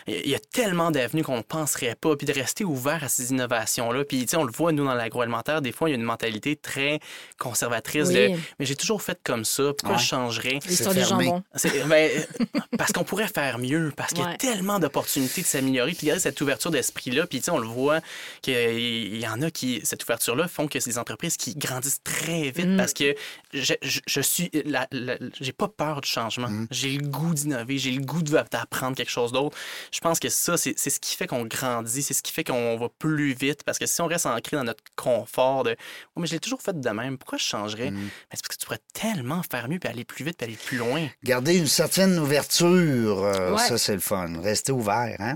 Il 0.08 0.28
y 0.30 0.36
a 0.36 0.40
tellement 0.40 0.92
d'avenues 0.92 1.24
qu'on 1.24 1.38
ne 1.38 1.42
penserait 1.42 1.96
pas, 2.00 2.16
puis 2.16 2.28
de 2.28 2.34
rester 2.34 2.64
ouvert 2.64 3.04
à 3.04 3.08
ces 3.08 3.32
innovations-là. 3.32 4.04
Puis, 4.04 4.22
tu 4.26 4.28
sais, 4.32 4.38
on 4.38 4.44
le 4.44 4.52
voit, 4.52 4.72
nous, 4.74 4.86
dans 4.86 4.94
l'agroalimentaire, 4.94 5.62
des 5.62 5.72
fois, 5.72 5.90
il 5.90 5.94
y 5.94 5.96
a 5.96 5.98
une 5.98 6.04
mentalité 6.04 6.56
très 6.56 7.00
conservatrice 7.40 8.10
Oui. 8.10 8.14
de. 8.14 8.30
Mais 8.60 8.66
j'ai 8.66 8.76
toujours 8.76 9.02
fait 9.02 9.18
comme 9.24 9.46
ça, 9.46 9.64
pourquoi 9.78 9.98
Ouais. 9.98 10.02
je 10.04 10.08
changerais? 10.08 10.60
L'histoire 10.68 10.94
du 10.94 11.04
jambon. 11.04 11.44
Ben, 11.88 12.12
parce 12.78 12.92
qu'on 12.92 13.04
pourrait 13.04 13.28
faire 13.28 13.58
mieux, 13.60 13.92
parce 13.96 14.10
qu'il 14.14 14.24
y 14.24 14.26
a 14.28 14.32
Ouais. 14.32 14.38
tellement 14.38 14.80
d'opportunités 14.80 15.42
de 15.42 15.48
s'améliorer, 15.48 15.94
puis 15.94 16.08
garder 16.08 16.22
cette 16.22 16.40
ouverture 16.42 16.72
d'esprit-là. 16.72 17.26
Puis, 17.28 17.40
tu 17.40 17.46
sais, 17.46 17.52
on 17.52 17.60
le 17.60 17.68
voit 17.68 17.93
qu'il 18.42 19.18
y 19.18 19.28
en 19.28 19.42
a 19.42 19.52
qui, 19.52 19.82
cette 19.84 20.04
ouverture-là, 20.04 20.48
font 20.48 20.68
que 20.68 20.80
c'est 20.80 20.90
des 20.92 20.98
entreprises 20.98 21.38
qui 21.38 21.56
grandissent 21.56 22.02
très 22.04 22.52
vite 22.52 22.64
Mm. 22.68 22.78
parce 22.78 22.94
que 22.94 23.14
je, 23.54 23.74
je, 23.82 24.00
je 24.08 24.22
suis. 24.22 24.50
j'ai 25.40 25.52
pas 25.54 25.68
peur 25.68 26.02
du 26.02 26.08
changement. 26.10 26.50
J'ai 26.72 26.98
le 26.98 27.08
goût 27.08 27.34
d'innover, 27.34 27.78
j'ai 27.78 27.92
le 27.92 28.02
goût 28.04 28.22
de- 28.22 28.32
d'apprendre 28.52 28.96
quelque 28.96 29.12
chose 29.12 29.32
d'autre. 29.32 29.58
Je 29.92 30.00
pense 30.00 30.20
que 30.20 30.30
ça, 30.30 30.58
c'est 30.58 30.74
c'est 30.78 30.90
ce 30.90 31.00
qui 31.00 31.16
fait 31.16 31.28
qu'on 31.28 31.46
grandit, 31.46 32.02
c'est 32.02 32.14
ce 32.14 32.24
qui 32.24 32.32
fait 32.32 32.44
qu'on 32.44 32.78
va 32.78 32.88
plus 33.00 33.34
vite 33.34 33.64
parce 33.64 33.78
que 33.80 33.86
si 33.86 34.02
on 34.02 34.08
reste 34.08 34.26
ancré 34.26 34.58
dans 34.58 34.64
notre 34.64 34.84
confort 34.96 35.64
de. 35.64 35.76
Oh, 36.16 36.20
mais 36.22 36.28
je 36.28 36.34
l'ai 36.34 36.40
toujours 36.40 36.62
fait 36.62 36.80
de 36.80 36.90
même, 36.90 37.18
pourquoi 37.18 37.38
je 37.38 37.44
changerais? 37.44 37.92
Ben, 37.92 38.10
c'est 38.32 38.42
parce 38.42 38.42
que 38.42 38.56
tu 38.56 38.66
pourrais 38.66 38.80
tellement 38.94 39.42
faire 39.50 39.68
mieux, 39.70 39.80
puis 39.80 39.90
aller 39.90 40.06
plus 40.06 40.24
vite, 40.26 40.38
puis 40.38 40.46
aller 40.48 40.58
plus 40.58 40.78
loin. 40.78 41.08
Garder 41.24 41.58
une 41.58 41.68
certaine 41.68 42.18
ouverture, 42.20 43.24
euh, 43.24 43.52
Ouais. 43.54 43.68
ça, 43.68 43.78
c'est 43.78 43.94
le 43.94 44.00
fun. 44.00 44.40
Rester 44.42 44.72
ouvert, 44.72 45.16
hein? 45.20 45.36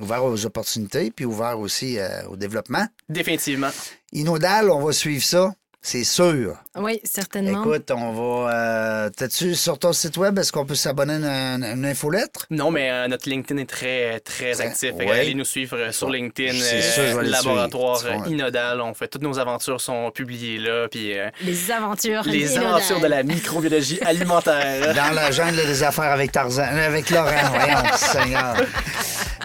Ouvert 0.00 0.24
aux 0.24 0.46
opportunités, 0.46 1.10
puis 1.10 1.24
ouvert 1.24 1.58
aussi 1.58 1.98
euh, 1.98 2.26
au 2.28 2.36
développement. 2.36 2.86
Définitivement. 3.08 3.70
Inodal, 4.12 4.70
on 4.70 4.84
va 4.84 4.92
suivre 4.92 5.24
ça. 5.24 5.52
C'est 5.90 6.04
sûr. 6.04 6.54
Oui, 6.76 7.00
certainement. 7.02 7.62
Écoute, 7.64 7.90
on 7.90 8.12
va. 8.12 8.52
Euh, 8.52 9.10
T'as-tu 9.16 9.54
sur 9.54 9.78
ton 9.78 9.94
site 9.94 10.18
web, 10.18 10.38
est-ce 10.38 10.52
qu'on 10.52 10.66
peut 10.66 10.74
s'abonner 10.74 11.14
à 11.14 11.54
une, 11.54 11.64
une 11.64 11.86
infolettre? 11.86 12.44
Non, 12.50 12.70
mais 12.70 12.90
euh, 12.90 13.08
notre 13.08 13.26
LinkedIn 13.26 13.58
est 13.62 13.64
très, 13.64 14.20
très 14.20 14.60
actif. 14.60 14.92
Ouais. 14.96 15.10
Allez 15.10 15.34
nous 15.34 15.46
suivre 15.46 15.78
euh, 15.78 15.90
sur 15.90 16.10
LinkedIn. 16.10 16.52
C'est 16.60 16.74
euh, 16.76 16.82
sûr, 16.82 17.02
je 17.12 17.16
vais 17.16 17.24
les 17.24 17.30
laboratoire 17.30 17.96
suivre. 18.00 18.22
euh, 18.26 18.28
Inodal. 18.30 18.82
On 18.82 18.92
fait 18.92 19.08
toutes 19.08 19.22
nos 19.22 19.38
aventures 19.38 19.80
sont 19.80 20.10
publiées 20.10 20.58
là. 20.58 20.88
Puis 20.90 21.16
euh, 21.18 21.30
Les 21.42 21.70
aventures. 21.70 22.22
les 22.26 22.52
inodales. 22.52 22.66
aventures 22.66 23.00
de 23.00 23.06
la 23.06 23.22
microbiologie 23.22 23.98
alimentaire. 24.04 24.94
Dans 24.94 25.14
la 25.14 25.30
jungle 25.30 25.56
des 25.66 25.82
affaires 25.82 26.12
avec 26.12 26.32
Tarzan, 26.32 26.64
euh, 26.70 26.86
avec 26.86 27.08
Laurent, 27.08 27.30
voyons, 27.50 27.78
Seigneur. 27.96 28.56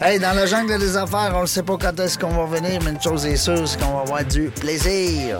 Hey, 0.01 0.19
dans 0.19 0.33
la 0.33 0.45
jungle 0.45 0.77
des 0.77 0.97
affaires, 0.97 1.31
on 1.35 1.43
ne 1.43 1.45
sait 1.47 1.63
pas 1.63 1.77
quand 1.79 1.97
est-ce 2.01 2.19
qu'on 2.19 2.31
va 2.31 2.41
revenir, 2.43 2.81
mais 2.83 2.91
une 2.91 3.01
chose 3.01 3.25
est 3.25 3.37
sûre, 3.37 3.65
c'est 3.65 3.79
qu'on 3.79 3.93
va 3.93 4.01
avoir 4.01 4.25
du 4.25 4.49
plaisir. 4.49 5.39